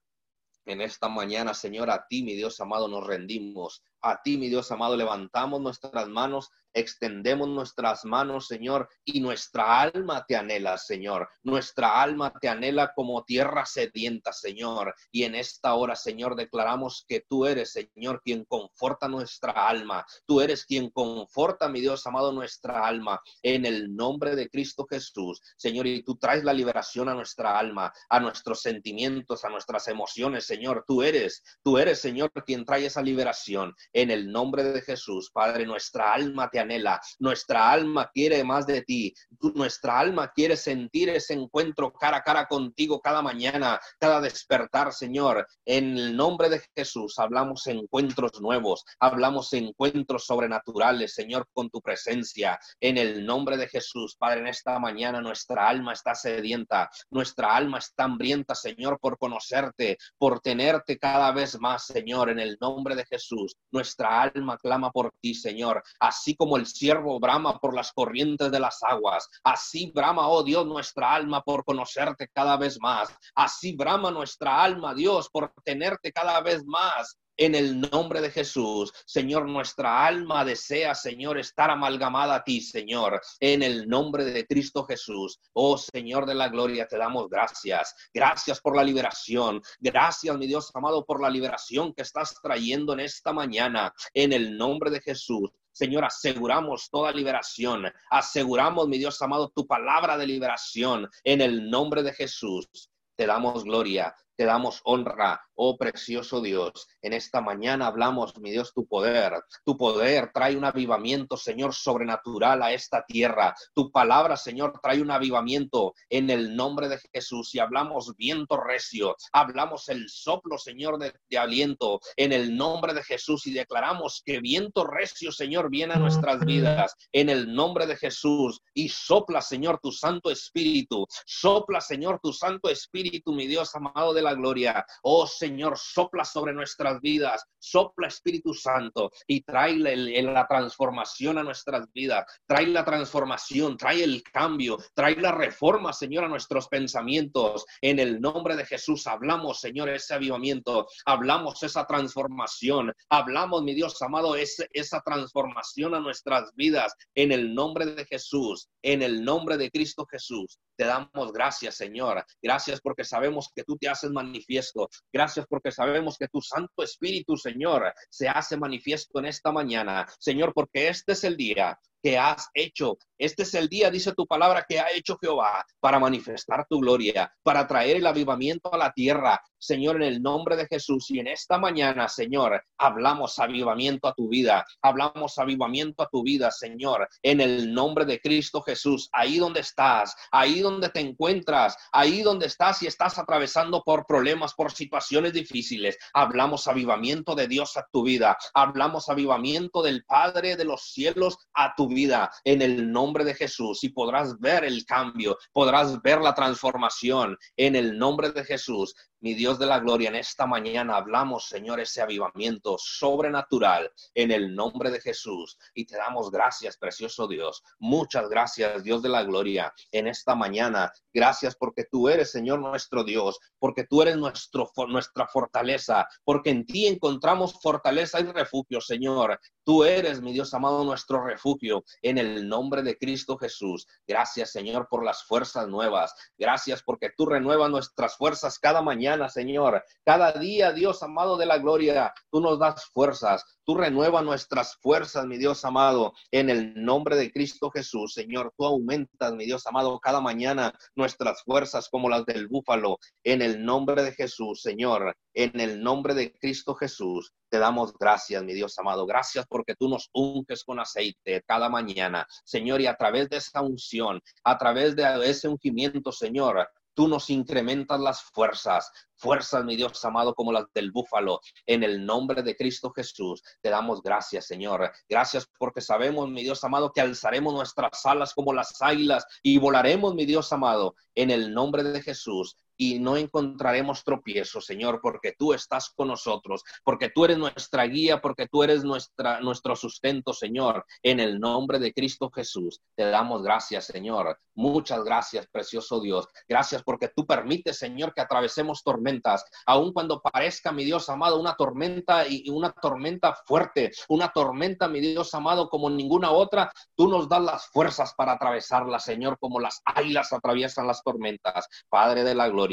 En 0.63 0.79
esta 0.79 1.09
mañana, 1.09 1.53
Señor, 1.53 1.89
a 1.89 2.07
ti, 2.07 2.23
mi 2.23 2.35
Dios 2.35 2.57
amado, 2.61 2.87
nos 2.87 3.05
rendimos. 3.05 3.83
A 4.07 4.21
ti, 4.23 4.37
mi 4.37 4.47
Dios 4.47 4.71
amado, 4.71 4.95
levantamos 4.95 5.59
nuestras 5.59 6.07
manos 6.07 6.49
extendemos 6.77 7.47
nuestras 7.47 8.05
manos, 8.05 8.47
Señor, 8.47 8.89
y 9.03 9.19
nuestra 9.19 9.81
alma 9.81 10.25
te 10.27 10.35
anhela, 10.35 10.77
Señor. 10.77 11.27
Nuestra 11.43 12.01
alma 12.01 12.31
te 12.39 12.49
anhela 12.49 12.93
como 12.95 13.23
tierra 13.23 13.65
sedienta, 13.65 14.31
Señor. 14.31 14.93
Y 15.11 15.23
en 15.23 15.35
esta 15.35 15.73
hora, 15.73 15.95
Señor, 15.95 16.35
declaramos 16.35 17.05
que 17.07 17.25
tú 17.27 17.45
eres, 17.45 17.73
Señor, 17.73 18.21
quien 18.23 18.45
conforta 18.45 19.07
nuestra 19.07 19.51
alma. 19.67 20.05
Tú 20.25 20.41
eres 20.41 20.65
quien 20.65 20.89
conforta, 20.91 21.67
mi 21.67 21.81
Dios 21.81 22.05
amado, 22.05 22.31
nuestra 22.31 22.85
alma. 22.85 23.19
En 23.41 23.65
el 23.65 23.95
nombre 23.95 24.35
de 24.35 24.49
Cristo 24.49 24.85
Jesús, 24.89 25.41
Señor, 25.57 25.87
y 25.87 26.03
tú 26.03 26.15
traes 26.17 26.43
la 26.43 26.53
liberación 26.53 27.09
a 27.09 27.15
nuestra 27.15 27.57
alma, 27.57 27.91
a 28.09 28.19
nuestros 28.19 28.61
sentimientos, 28.61 29.43
a 29.43 29.49
nuestras 29.49 29.87
emociones, 29.87 30.45
Señor. 30.45 30.85
Tú 30.87 31.01
eres, 31.01 31.43
tú 31.63 31.77
eres, 31.77 31.99
Señor, 31.99 32.31
quien 32.45 32.65
trae 32.65 32.85
esa 32.85 33.01
liberación. 33.01 33.75
En 33.97 34.11
el 34.11 34.31
nombre 34.31 34.63
de 34.63 34.83
Jesús, 34.83 35.31
Padre, 35.33 35.65
nuestra 35.65 36.13
alma 36.13 36.51
te 36.51 36.59
anhela, 36.59 37.01
nuestra 37.17 37.71
alma 37.71 38.11
quiere 38.13 38.43
más 38.43 38.67
de 38.67 38.83
ti, 38.83 39.11
nuestra 39.55 39.97
alma 39.97 40.31
quiere 40.35 40.55
sentir 40.55 41.09
ese 41.09 41.33
encuentro 41.33 41.91
cara 41.91 42.17
a 42.17 42.21
cara 42.21 42.45
contigo 42.45 43.01
cada 43.01 43.23
mañana, 43.23 43.79
cada 43.99 44.21
despertar, 44.21 44.93
Señor. 44.93 45.47
En 45.65 45.97
el 45.97 46.15
nombre 46.15 46.47
de 46.47 46.61
Jesús 46.75 47.17
hablamos 47.17 47.65
encuentros 47.65 48.39
nuevos, 48.39 48.85
hablamos 48.99 49.51
encuentros 49.53 50.27
sobrenaturales, 50.27 51.15
Señor, 51.15 51.47
con 51.51 51.71
tu 51.71 51.81
presencia. 51.81 52.59
En 52.79 52.99
el 52.99 53.25
nombre 53.25 53.57
de 53.57 53.67
Jesús, 53.67 54.15
Padre, 54.15 54.41
en 54.41 54.47
esta 54.49 54.77
mañana 54.77 55.21
nuestra 55.21 55.67
alma 55.67 55.93
está 55.93 56.13
sedienta, 56.13 56.87
nuestra 57.09 57.55
alma 57.55 57.79
está 57.79 58.03
hambrienta, 58.03 58.53
Señor, 58.53 58.99
por 58.99 59.17
conocerte, 59.17 59.97
por 60.19 60.39
tenerte 60.39 60.99
cada 60.99 61.31
vez 61.31 61.59
más, 61.59 61.87
Señor, 61.87 62.29
en 62.29 62.37
el 62.37 62.59
nombre 62.61 62.95
de 62.95 63.03
Jesús. 63.03 63.55
Nuestra 63.77 64.23
alma 64.23 64.57
clama 64.57 64.91
por 64.91 65.13
ti, 65.21 65.35
Señor, 65.35 65.83
así 65.99 66.35
como 66.35 66.57
el 66.57 66.65
siervo 66.65 67.19
brama 67.19 67.59
por 67.59 67.75
las 67.75 67.91
corrientes 67.93 68.49
de 68.51 68.59
las 68.59 68.81
aguas. 68.81 69.29
Así 69.43 69.91
brama, 69.93 70.27
oh 70.27 70.41
Dios, 70.41 70.65
nuestra 70.65 71.13
alma 71.13 71.43
por 71.43 71.63
conocerte 71.63 72.27
cada 72.33 72.57
vez 72.57 72.79
más. 72.81 73.15
Así 73.35 73.75
brama 73.75 74.09
nuestra 74.09 74.63
alma, 74.63 74.95
Dios, 74.95 75.29
por 75.29 75.53
tenerte 75.63 76.11
cada 76.11 76.41
vez 76.41 76.65
más 76.65 77.19
en 77.37 77.55
el 77.55 77.79
nombre 77.79 78.21
de 78.21 78.31
Jesús. 78.31 78.91
Señor, 79.05 79.47
nuestra 79.47 80.05
alma 80.05 80.43
desea, 80.43 80.95
Señor, 80.95 81.37
estar 81.37 81.69
amalgamada 81.69 82.35
a 82.35 82.43
ti, 82.43 82.61
Señor, 82.61 83.21
en 83.39 83.63
el 83.63 83.87
nombre 83.87 84.25
de 84.25 84.45
Cristo 84.45 84.83
Jesús. 84.83 85.39
Oh 85.53 85.77
Señor 85.77 86.25
de 86.25 86.35
la 86.35 86.49
gloria, 86.49 86.87
te 86.87 86.97
damos 86.97 87.29
gracias. 87.29 87.95
Gracias 88.13 88.59
por 88.59 88.75
la 88.75 88.83
liberación. 88.83 89.61
Gracias, 89.79 90.37
mi 90.37 90.47
Dios 90.47 90.71
amado, 90.73 91.05
por 91.05 91.21
la 91.21 91.29
liberación 91.29 91.93
que 91.93 92.01
estás 92.01 92.35
trayendo 92.41 92.93
en 92.93 93.01
esta 93.01 93.31
mañana, 93.31 93.93
en 94.13 94.33
el 94.33 94.57
nombre 94.57 94.89
de 94.89 95.01
Jesús. 95.01 95.51
Señor, 95.71 96.05
aseguramos 96.05 96.89
toda 96.89 97.11
liberación. 97.11 97.85
Aseguramos, 98.09 98.87
mi 98.87 98.97
Dios 98.97 99.21
amado, 99.21 99.49
tu 99.49 99.67
palabra 99.67 100.17
de 100.17 100.25
liberación 100.25 101.07
en 101.23 101.41
el 101.41 101.69
nombre 101.69 102.01
de 102.01 102.13
Jesús. 102.13 102.67
Te 103.15 103.27
damos 103.27 103.63
gloria, 103.63 104.15
te 104.35 104.45
damos 104.45 104.81
honra, 104.85 105.46
oh 105.57 105.77
precioso 105.77 106.41
Dios. 106.41 106.87
En 107.01 107.13
esta 107.13 107.41
mañana 107.41 107.87
hablamos, 107.87 108.37
mi 108.39 108.51
Dios, 108.51 108.73
tu 108.73 108.87
poder. 108.87 109.33
Tu 109.65 109.77
poder 109.77 110.31
trae 110.33 110.55
un 110.55 110.63
avivamiento, 110.63 111.35
Señor, 111.35 111.73
sobrenatural 111.73 112.63
a 112.63 112.71
esta 112.71 113.03
tierra. 113.05 113.53
Tu 113.73 113.91
palabra, 113.91 114.37
Señor, 114.37 114.79
trae 114.81 115.01
un 115.01 115.11
avivamiento 115.11 115.93
en 116.09 116.29
el 116.29 116.55
nombre 116.55 116.87
de 116.87 116.99
Jesús. 117.13 117.53
Y 117.55 117.59
hablamos 117.59 118.15
viento 118.15 118.57
recio, 118.57 119.15
hablamos 119.33 119.89
el 119.89 120.07
soplo, 120.09 120.57
Señor, 120.57 120.97
de, 120.99 121.13
de 121.29 121.37
aliento 121.37 121.99
en 122.15 122.31
el 122.31 122.55
nombre 122.55 122.93
de 122.93 123.03
Jesús 123.03 123.47
y 123.47 123.53
declaramos 123.53 124.21
que 124.25 124.39
viento 124.39 124.85
recio, 124.85 125.31
Señor, 125.31 125.69
viene 125.69 125.93
a 125.93 125.99
nuestras 125.99 126.45
vidas 126.45 126.95
en 127.11 127.29
el 127.29 127.53
nombre 127.53 127.87
de 127.87 127.97
Jesús. 127.97 128.61
Y 128.73 128.89
sopla, 128.89 129.41
Señor, 129.41 129.79
tu 129.81 129.91
Santo 129.91 130.29
Espíritu. 130.29 131.07
Sopla, 131.25 131.81
Señor, 131.81 132.19
tu 132.21 132.31
Santo 132.31 132.69
Espíritu, 132.69 133.33
mi 133.33 133.47
Dios 133.47 133.73
amado 133.75 134.13
de 134.13 134.21
la 134.21 134.33
gloria. 134.33 134.85
Oh 135.01 135.25
Señor, 135.25 135.46
sopla 135.75 136.25
sobre 136.25 136.53
nuestras 136.53 136.99
vidas, 137.01 137.43
sopla 137.59 138.07
Espíritu 138.07 138.53
Santo 138.53 139.11
y 139.27 139.41
trae 139.41 139.75
la 139.77 140.47
transformación 140.47 141.37
a 141.37 141.43
nuestras 141.43 141.91
vidas, 141.93 142.25
trae 142.45 142.67
la 142.67 142.85
transformación, 142.85 143.77
trae 143.77 144.03
el 144.03 144.23
cambio, 144.23 144.77
trae 144.93 145.15
la 145.15 145.31
reforma, 145.31 145.93
Señor, 145.93 146.25
a 146.25 146.29
nuestros 146.29 146.67
pensamientos. 146.67 147.65
En 147.81 147.99
el 147.99 148.19
nombre 148.19 148.55
de 148.55 148.65
Jesús 148.65 149.07
hablamos, 149.07 149.59
Señor, 149.59 149.89
ese 149.89 150.13
avivamiento, 150.13 150.87
hablamos 151.05 151.63
esa 151.63 151.85
transformación, 151.85 152.93
hablamos, 153.09 153.63
mi 153.63 153.73
Dios 153.73 154.01
amado, 154.01 154.35
esa 154.35 155.01
transformación 155.01 155.95
a 155.95 155.99
nuestras 155.99 156.53
vidas. 156.55 156.93
En 157.15 157.31
el 157.31 157.53
nombre 157.53 157.85
de 157.85 158.05
Jesús, 158.05 158.69
en 158.81 159.01
el 159.01 159.23
nombre 159.23 159.57
de 159.57 159.71
Cristo 159.71 160.05
Jesús, 160.09 160.59
te 160.77 160.85
damos 160.85 161.33
gracias, 161.33 161.75
Señor. 161.75 162.23
Gracias 162.41 162.79
porque 162.81 163.03
sabemos 163.03 163.49
que 163.55 163.63
tú 163.63 163.77
te 163.77 163.89
haces 163.89 164.11
manifiesto. 164.11 164.87
Gracias 165.11 165.36
porque 165.45 165.71
sabemos 165.71 166.17
que 166.17 166.27
tu 166.27 166.41
Santo 166.41 166.83
Espíritu, 166.83 167.37
Señor, 167.37 167.93
se 168.09 168.27
hace 168.27 168.57
manifiesto 168.57 169.19
en 169.19 169.25
esta 169.25 169.51
mañana. 169.51 170.05
Señor, 170.19 170.53
porque 170.53 170.87
este 170.87 171.13
es 171.13 171.23
el 171.23 171.37
día 171.37 171.77
que 172.07 172.17
has 172.17 172.47
hecho. 172.53 172.97
Este 173.17 173.43
es 173.43 173.53
el 173.53 173.67
día, 173.67 173.91
dice 173.91 174.13
tu 174.13 174.25
palabra, 174.25 174.63
que 174.65 174.79
ha 174.79 174.91
hecho 174.93 175.17
Jehová 175.19 175.65
para 175.81 175.99
manifestar 175.99 176.65
tu 176.69 176.79
gloria, 176.79 177.33
para 177.43 177.67
traer 177.67 177.97
el 177.97 178.07
avivamiento 178.07 178.73
a 178.73 178.77
la 178.77 178.93
tierra. 178.93 179.41
Señor, 179.57 179.97
en 179.97 180.03
el 180.03 180.21
nombre 180.21 180.55
de 180.55 180.67
Jesús 180.67 181.09
y 181.09 181.19
en 181.19 181.27
esta 181.27 181.57
mañana, 181.57 182.07
Señor, 182.07 182.63
hablamos 182.77 183.39
avivamiento 183.39 184.07
a 184.07 184.13
tu 184.13 184.29
vida, 184.29 184.63
hablamos 184.81 185.37
avivamiento 185.37 186.03
a 186.03 186.07
tu 186.09 186.23
vida, 186.23 186.49
Señor, 186.51 187.09
en 187.23 187.41
el 187.41 187.73
nombre 187.73 188.05
de 188.05 188.21
Cristo 188.21 188.61
Jesús, 188.61 189.09
ahí 189.11 189.39
donde 189.39 189.61
estás, 189.61 190.15
ahí 190.31 190.61
donde 190.61 190.89
te 190.89 191.01
encuentras, 191.01 191.75
ahí 191.91 192.21
donde 192.21 192.45
estás 192.45 192.83
y 192.83 192.87
estás 192.87 193.17
atravesando 193.17 193.81
por 193.83 194.05
problemas, 194.05 194.53
por 194.53 194.71
situaciones 194.71 195.33
difíciles, 195.33 195.97
hablamos 196.13 196.67
avivamiento 196.67 197.35
de 197.35 197.47
Dios 197.47 197.75
a 197.75 197.87
tu 197.91 198.03
vida, 198.03 198.37
hablamos 198.53 199.09
avivamiento 199.09 199.81
del 199.81 200.05
Padre 200.05 200.55
de 200.55 200.63
los 200.65 200.91
cielos 200.93 201.37
a 201.53 201.73
tu 201.75 201.87
vida 201.87 201.96
en 202.43 202.61
el 202.61 202.91
nombre 202.91 203.23
de 203.23 203.33
Jesús 203.33 203.83
y 203.83 203.89
podrás 203.89 204.39
ver 204.39 204.63
el 204.63 204.85
cambio, 204.85 205.37
podrás 205.51 206.01
ver 206.01 206.19
la 206.21 206.33
transformación 206.33 207.35
en 207.55 207.75
el 207.75 207.97
nombre 207.97 208.31
de 208.31 208.43
Jesús. 208.43 208.93
Mi 209.19 209.33
Dios 209.33 209.57
de 209.57 209.65
la 209.65 209.79
gloria, 209.79 210.09
en 210.09 210.15
esta 210.15 210.45
mañana 210.45 210.95
hablamos, 210.95 211.47
Señor, 211.47 211.79
ese 211.79 212.01
avivamiento 212.01 212.77
sobrenatural 212.77 213.91
en 214.13 214.31
el 214.31 214.55
nombre 214.55 214.91
de 214.91 215.01
Jesús. 215.01 215.57
Y 215.73 215.85
te 215.85 215.97
damos 215.97 216.29
gracias, 216.29 216.77
precioso 216.77 217.27
Dios. 217.27 217.63
Muchas 217.79 218.29
gracias, 218.29 218.83
Dios 218.83 219.01
de 219.01 219.09
la 219.09 219.23
gloria, 219.23 219.73
en 219.91 220.07
esta 220.07 220.35
mañana. 220.35 220.91
Gracias 221.13 221.55
porque 221.55 221.85
tú 221.85 222.09
eres, 222.09 222.31
Señor, 222.31 222.59
nuestro 222.59 223.03
Dios, 223.03 223.39
porque 223.57 223.85
tú 223.85 224.01
eres 224.01 224.17
nuestro, 224.17 224.71
nuestra 224.87 225.27
fortaleza, 225.27 226.07
porque 226.23 226.51
en 226.51 226.65
ti 226.65 226.87
encontramos 226.87 227.59
fortaleza 227.61 228.19
y 228.19 228.25
refugio, 228.25 228.81
Señor. 228.81 229.39
Tú 229.63 229.83
eres, 229.83 230.21
mi 230.21 230.31
Dios 230.31 230.53
amado, 230.53 230.83
nuestro 230.83 231.25
refugio 231.25 231.83
en 232.01 232.17
el 232.17 232.47
nombre 232.47 232.83
de 232.83 232.97
Cristo 232.97 233.37
Jesús. 233.37 233.87
Gracias, 234.07 234.51
Señor, 234.51 234.87
por 234.89 235.03
las 235.03 235.23
fuerzas 235.23 235.67
nuevas. 235.67 236.13
Gracias 236.37 236.83
porque 236.83 237.09
tú 237.17 237.25
renuevas 237.25 237.69
nuestras 237.69 238.15
fuerzas 238.15 238.59
cada 238.59 238.81
mañana, 238.81 239.06
Señor. 239.29 239.83
Cada 240.03 240.33
día, 240.33 240.73
Dios 240.73 241.01
amado 241.01 241.37
de 241.37 241.45
la 241.45 241.57
gloria, 241.59 242.13
tú 242.29 242.41
nos 242.41 242.59
das 242.59 242.85
fuerzas. 242.87 243.43
Tú 243.63 243.75
renuevas 243.75 244.23
nuestras 244.23 244.75
fuerzas, 244.77 245.25
mi 245.25 245.37
Dios 245.37 245.63
amado, 245.63 246.13
en 246.31 246.49
el 246.49 246.73
nombre 246.83 247.15
de 247.15 247.31
Cristo 247.31 247.69
Jesús. 247.69 248.13
Señor, 248.13 248.53
tú 248.57 248.65
aumentas, 248.65 249.33
mi 249.33 249.45
Dios 249.45 249.65
amado, 249.65 249.99
cada 249.99 250.19
mañana 250.19 250.73
nuestras 250.95 251.43
fuerzas 251.43 251.87
como 251.89 252.09
las 252.09 252.25
del 252.25 252.47
búfalo. 252.47 252.97
En 253.23 253.41
el 253.41 253.63
nombre 253.63 254.03
de 254.03 254.11
Jesús, 254.11 254.61
Señor, 254.61 255.15
en 255.33 255.59
el 255.59 255.81
nombre 255.81 256.13
de 256.13 256.33
Cristo 256.33 256.75
Jesús, 256.75 257.31
te 257.49 257.59
damos 257.59 257.93
gracias, 257.97 258.43
mi 258.43 258.53
Dios 258.53 258.77
amado. 258.79 259.05
Gracias 259.05 259.45
porque 259.47 259.75
tú 259.75 259.87
nos 259.87 260.09
unges 260.13 260.63
con 260.63 260.79
aceite 260.79 261.43
cada 261.45 261.69
mañana, 261.69 262.25
Señor, 262.43 262.81
y 262.81 262.87
a 262.87 262.95
través 262.95 263.29
de 263.29 263.37
esa 263.37 263.61
unción, 263.61 264.21
a 264.43 264.57
través 264.57 264.95
de 264.95 265.29
ese 265.29 265.47
ungimiento, 265.47 266.11
Señor, 266.11 266.67
tú 266.97 267.07
nos 267.07 267.29
incrementas 267.29 267.99
las 267.99 268.23
fuerzas, 268.23 268.91
fuerzas, 269.17 269.63
mi 269.63 269.75
Dios 269.75 270.03
amado, 270.03 270.33
como 270.33 270.51
las 270.51 270.65
del 270.73 270.91
búfalo. 270.91 271.39
En 271.67 271.83
el 271.83 272.03
nombre 272.03 272.41
de 272.41 272.55
Cristo 272.55 272.89
Jesús, 272.89 273.43
te 273.61 273.69
damos 273.69 274.01
gracias, 274.01 274.47
Señor. 274.47 274.91
Gracias 275.07 275.47
porque 275.59 275.79
sabemos, 275.79 276.27
mi 276.27 276.41
Dios 276.41 276.63
amado, 276.63 276.91
que 276.91 277.01
alzaremos 277.01 277.53
nuestras 277.53 278.03
alas 278.03 278.33
como 278.33 278.51
las 278.51 278.81
águilas 278.81 279.27
y 279.43 279.59
volaremos, 279.59 280.15
mi 280.15 280.25
Dios 280.25 280.51
amado, 280.51 280.95
en 281.13 281.29
el 281.29 281.53
nombre 281.53 281.83
de 281.83 282.01
Jesús 282.01 282.57
y 282.77 282.99
no 282.99 283.17
encontraremos 283.17 284.03
tropiezo, 284.03 284.61
Señor, 284.61 284.99
porque 285.01 285.33
tú 285.37 285.53
estás 285.53 285.89
con 285.89 286.07
nosotros, 286.09 286.63
porque 286.83 287.09
tú 287.09 287.25
eres 287.25 287.37
nuestra 287.37 287.83
guía, 287.85 288.21
porque 288.21 288.47
tú 288.47 288.63
eres 288.63 288.83
nuestra, 288.83 289.41
nuestro 289.41 289.75
sustento, 289.75 290.33
Señor. 290.33 290.85
En 291.01 291.19
el 291.19 291.39
nombre 291.39 291.79
de 291.79 291.91
Cristo 291.91 292.29
Jesús, 292.29 292.79
te 292.95 293.09
damos 293.09 293.41
gracias, 293.41 293.85
Señor. 293.85 294.39
Muchas 294.53 295.03
gracias, 295.03 295.47
precioso 295.47 295.99
Dios. 295.99 296.27
Gracias 296.47 296.83
porque 296.83 297.09
tú 297.15 297.25
permites, 297.25 297.77
Señor, 297.77 298.13
que 298.13 298.21
atravesemos 298.21 298.83
tormentas, 298.83 299.45
aun 299.65 299.93
cuando 299.93 300.21
parezca, 300.21 300.71
mi 300.71 300.83
Dios 300.83 301.09
amado, 301.09 301.39
una 301.39 301.55
tormenta 301.55 302.27
y 302.27 302.49
una 302.49 302.71
tormenta 302.71 303.35
fuerte, 303.45 303.91
una 304.09 304.31
tormenta, 304.31 304.87
mi 304.87 304.99
Dios 304.99 305.33
amado, 305.33 305.69
como 305.69 305.89
ninguna 305.89 306.31
otra, 306.31 306.71
tú 306.95 307.07
nos 307.07 307.27
das 307.27 307.41
las 307.41 307.67
fuerzas 307.67 308.13
para 308.15 308.33
atravesarla, 308.33 308.99
Señor, 308.99 309.37
como 309.39 309.59
las 309.59 309.81
águilas 309.85 310.33
atraviesan 310.33 310.87
las 310.87 311.03
tormentas. 311.03 311.67
Padre 311.89 312.23
de 312.23 312.35
la 312.35 312.49
gloria 312.49 312.66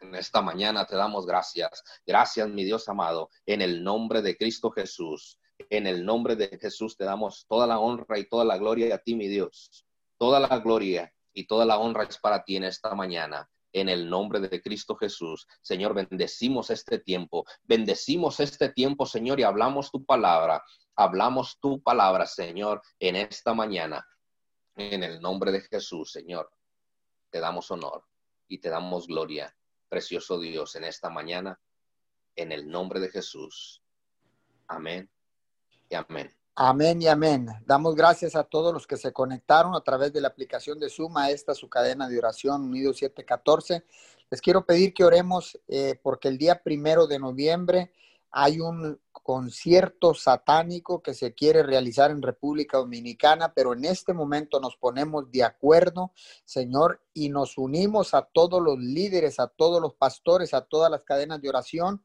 en 0.00 0.14
esta 0.14 0.42
mañana 0.42 0.84
te 0.84 0.96
damos 0.96 1.26
gracias. 1.26 1.82
Gracias, 2.06 2.48
mi 2.48 2.64
Dios 2.64 2.88
amado, 2.88 3.30
en 3.46 3.62
el 3.62 3.82
nombre 3.82 4.20
de 4.20 4.36
Cristo 4.36 4.70
Jesús. 4.70 5.38
En 5.70 5.86
el 5.86 6.04
nombre 6.04 6.36
de 6.36 6.48
Jesús 6.58 6.96
te 6.96 7.04
damos 7.04 7.46
toda 7.48 7.66
la 7.66 7.78
honra 7.78 8.18
y 8.18 8.28
toda 8.28 8.44
la 8.44 8.58
gloria 8.58 8.94
a 8.94 8.98
ti, 8.98 9.14
mi 9.14 9.28
Dios. 9.28 9.86
Toda 10.18 10.38
la 10.40 10.58
gloria 10.58 11.12
y 11.32 11.46
toda 11.46 11.64
la 11.64 11.78
honra 11.78 12.04
es 12.04 12.18
para 12.18 12.44
ti 12.44 12.56
en 12.56 12.64
esta 12.64 12.94
mañana. 12.94 13.48
En 13.72 13.88
el 13.88 14.08
nombre 14.08 14.40
de 14.40 14.60
Cristo 14.60 14.94
Jesús, 14.94 15.48
Señor, 15.62 15.94
bendecimos 15.94 16.70
este 16.70 16.98
tiempo. 16.98 17.44
Bendecimos 17.62 18.40
este 18.40 18.68
tiempo, 18.68 19.06
Señor, 19.06 19.40
y 19.40 19.44
hablamos 19.44 19.90
tu 19.90 20.04
palabra. 20.04 20.62
Hablamos 20.94 21.58
tu 21.60 21.82
palabra, 21.82 22.26
Señor, 22.26 22.82
en 22.98 23.16
esta 23.16 23.54
mañana. 23.54 24.06
En 24.76 25.02
el 25.02 25.20
nombre 25.20 25.50
de 25.50 25.62
Jesús, 25.62 26.12
Señor, 26.12 26.50
te 27.30 27.40
damos 27.40 27.70
honor 27.70 28.04
y 28.48 28.58
te 28.58 28.70
damos 28.70 29.06
gloria, 29.06 29.54
precioso 29.88 30.38
Dios, 30.38 30.74
en 30.76 30.84
esta 30.84 31.10
mañana, 31.10 31.60
en 32.36 32.52
el 32.52 32.68
nombre 32.68 33.00
de 33.00 33.10
Jesús. 33.10 33.82
Amén 34.66 35.10
y 35.88 35.94
amén. 35.94 36.34
Amén 36.56 37.02
y 37.02 37.08
amén. 37.08 37.48
Damos 37.66 37.96
gracias 37.96 38.36
a 38.36 38.44
todos 38.44 38.72
los 38.72 38.86
que 38.86 38.96
se 38.96 39.12
conectaron 39.12 39.74
a 39.74 39.80
través 39.80 40.12
de 40.12 40.20
la 40.20 40.28
aplicación 40.28 40.78
de 40.78 40.88
Suma, 40.88 41.30
esta 41.30 41.52
su 41.52 41.68
cadena 41.68 42.08
de 42.08 42.18
oración 42.18 42.62
Unido 42.62 42.92
714. 42.92 43.84
Les 44.30 44.40
quiero 44.40 44.64
pedir 44.64 44.94
que 44.94 45.04
oremos 45.04 45.58
eh, 45.66 45.98
porque 46.02 46.28
el 46.28 46.38
día 46.38 46.62
primero 46.62 47.06
de 47.06 47.18
noviembre 47.18 47.92
hay 48.36 48.58
un 48.58 49.00
concierto 49.12 50.12
satánico 50.12 51.00
que 51.00 51.14
se 51.14 51.34
quiere 51.34 51.62
realizar 51.62 52.10
en 52.10 52.20
República 52.20 52.78
Dominicana, 52.78 53.54
pero 53.54 53.74
en 53.74 53.84
este 53.84 54.12
momento 54.12 54.58
nos 54.58 54.76
ponemos 54.76 55.30
de 55.30 55.44
acuerdo, 55.44 56.12
Señor, 56.44 57.00
y 57.14 57.28
nos 57.28 57.56
unimos 57.56 58.12
a 58.12 58.22
todos 58.22 58.60
los 58.60 58.76
líderes, 58.80 59.38
a 59.38 59.46
todos 59.46 59.80
los 59.80 59.94
pastores, 59.94 60.52
a 60.52 60.62
todas 60.62 60.90
las 60.90 61.04
cadenas 61.04 61.40
de 61.40 61.48
oración 61.48 62.04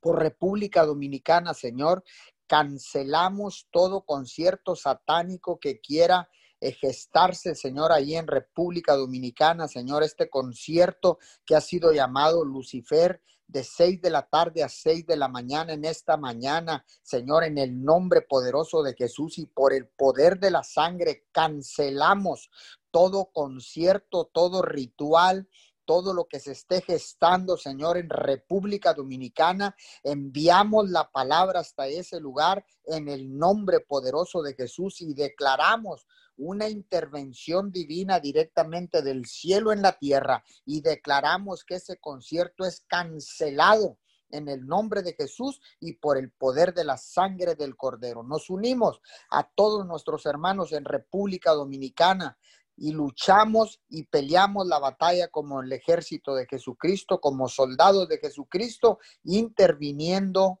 por 0.00 0.20
República 0.20 0.86
Dominicana, 0.86 1.54
Señor. 1.54 2.04
Cancelamos 2.46 3.66
todo 3.72 4.02
concierto 4.02 4.76
satánico 4.76 5.58
que 5.58 5.80
quiera 5.80 6.30
gestarse, 6.60 7.56
Señor, 7.56 7.90
ahí 7.90 8.14
en 8.14 8.28
República 8.28 8.94
Dominicana, 8.94 9.66
Señor, 9.66 10.04
este 10.04 10.30
concierto 10.30 11.18
que 11.44 11.56
ha 11.56 11.60
sido 11.60 11.92
llamado 11.92 12.44
Lucifer, 12.44 13.22
de 13.50 13.64
seis 13.64 14.00
de 14.00 14.10
la 14.10 14.22
tarde 14.28 14.62
a 14.62 14.68
seis 14.68 15.06
de 15.06 15.16
la 15.16 15.28
mañana 15.28 15.72
en 15.72 15.84
esta 15.84 16.16
mañana, 16.16 16.84
Señor, 17.02 17.44
en 17.44 17.58
el 17.58 17.82
nombre 17.82 18.22
poderoso 18.22 18.82
de 18.82 18.94
Jesús 18.94 19.38
y 19.38 19.46
por 19.46 19.72
el 19.72 19.88
poder 19.88 20.38
de 20.38 20.50
la 20.50 20.62
sangre, 20.62 21.26
cancelamos 21.32 22.50
todo 22.90 23.30
concierto, 23.32 24.30
todo 24.32 24.62
ritual, 24.62 25.48
todo 25.84 26.14
lo 26.14 26.26
que 26.26 26.38
se 26.38 26.52
esté 26.52 26.82
gestando, 26.82 27.56
Señor, 27.56 27.96
en 27.98 28.08
República 28.08 28.94
Dominicana. 28.94 29.74
Enviamos 30.04 30.88
la 30.88 31.10
palabra 31.10 31.60
hasta 31.60 31.88
ese 31.88 32.20
lugar 32.20 32.64
en 32.84 33.08
el 33.08 33.36
nombre 33.36 33.80
poderoso 33.80 34.42
de 34.42 34.54
Jesús 34.54 35.00
y 35.00 35.14
declaramos 35.14 36.06
una 36.40 36.68
intervención 36.68 37.70
divina 37.70 38.18
directamente 38.18 39.02
del 39.02 39.26
cielo 39.26 39.72
en 39.72 39.82
la 39.82 39.92
tierra 39.92 40.42
y 40.64 40.80
declaramos 40.80 41.64
que 41.64 41.74
ese 41.74 41.98
concierto 41.98 42.64
es 42.64 42.80
cancelado 42.86 43.98
en 44.30 44.48
el 44.48 44.66
nombre 44.66 45.02
de 45.02 45.12
Jesús 45.12 45.60
y 45.80 45.94
por 45.94 46.16
el 46.16 46.30
poder 46.30 46.72
de 46.72 46.84
la 46.84 46.96
sangre 46.96 47.56
del 47.56 47.76
Cordero. 47.76 48.22
Nos 48.22 48.48
unimos 48.48 49.00
a 49.30 49.48
todos 49.54 49.86
nuestros 49.86 50.24
hermanos 50.24 50.72
en 50.72 50.84
República 50.86 51.52
Dominicana 51.52 52.38
y 52.74 52.92
luchamos 52.92 53.82
y 53.90 54.04
peleamos 54.04 54.66
la 54.66 54.78
batalla 54.78 55.28
como 55.28 55.60
el 55.60 55.70
ejército 55.70 56.34
de 56.34 56.46
Jesucristo, 56.46 57.20
como 57.20 57.48
soldados 57.48 58.08
de 58.08 58.18
Jesucristo, 58.18 58.98
interviniendo 59.24 60.60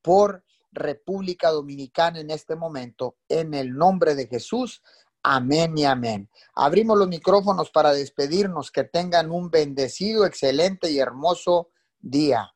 por 0.00 0.42
República 0.72 1.50
Dominicana 1.50 2.20
en 2.20 2.30
este 2.30 2.56
momento. 2.56 3.16
En 3.28 3.52
el 3.52 3.74
nombre 3.74 4.14
de 4.14 4.26
Jesús. 4.26 4.82
Amén 5.22 5.76
y 5.76 5.84
amén. 5.84 6.30
Abrimos 6.54 6.98
los 6.98 7.08
micrófonos 7.08 7.70
para 7.70 7.92
despedirnos. 7.92 8.70
Que 8.70 8.84
tengan 8.84 9.30
un 9.30 9.50
bendecido, 9.50 10.26
excelente 10.26 10.90
y 10.90 10.98
hermoso 10.98 11.70
día. 11.98 12.52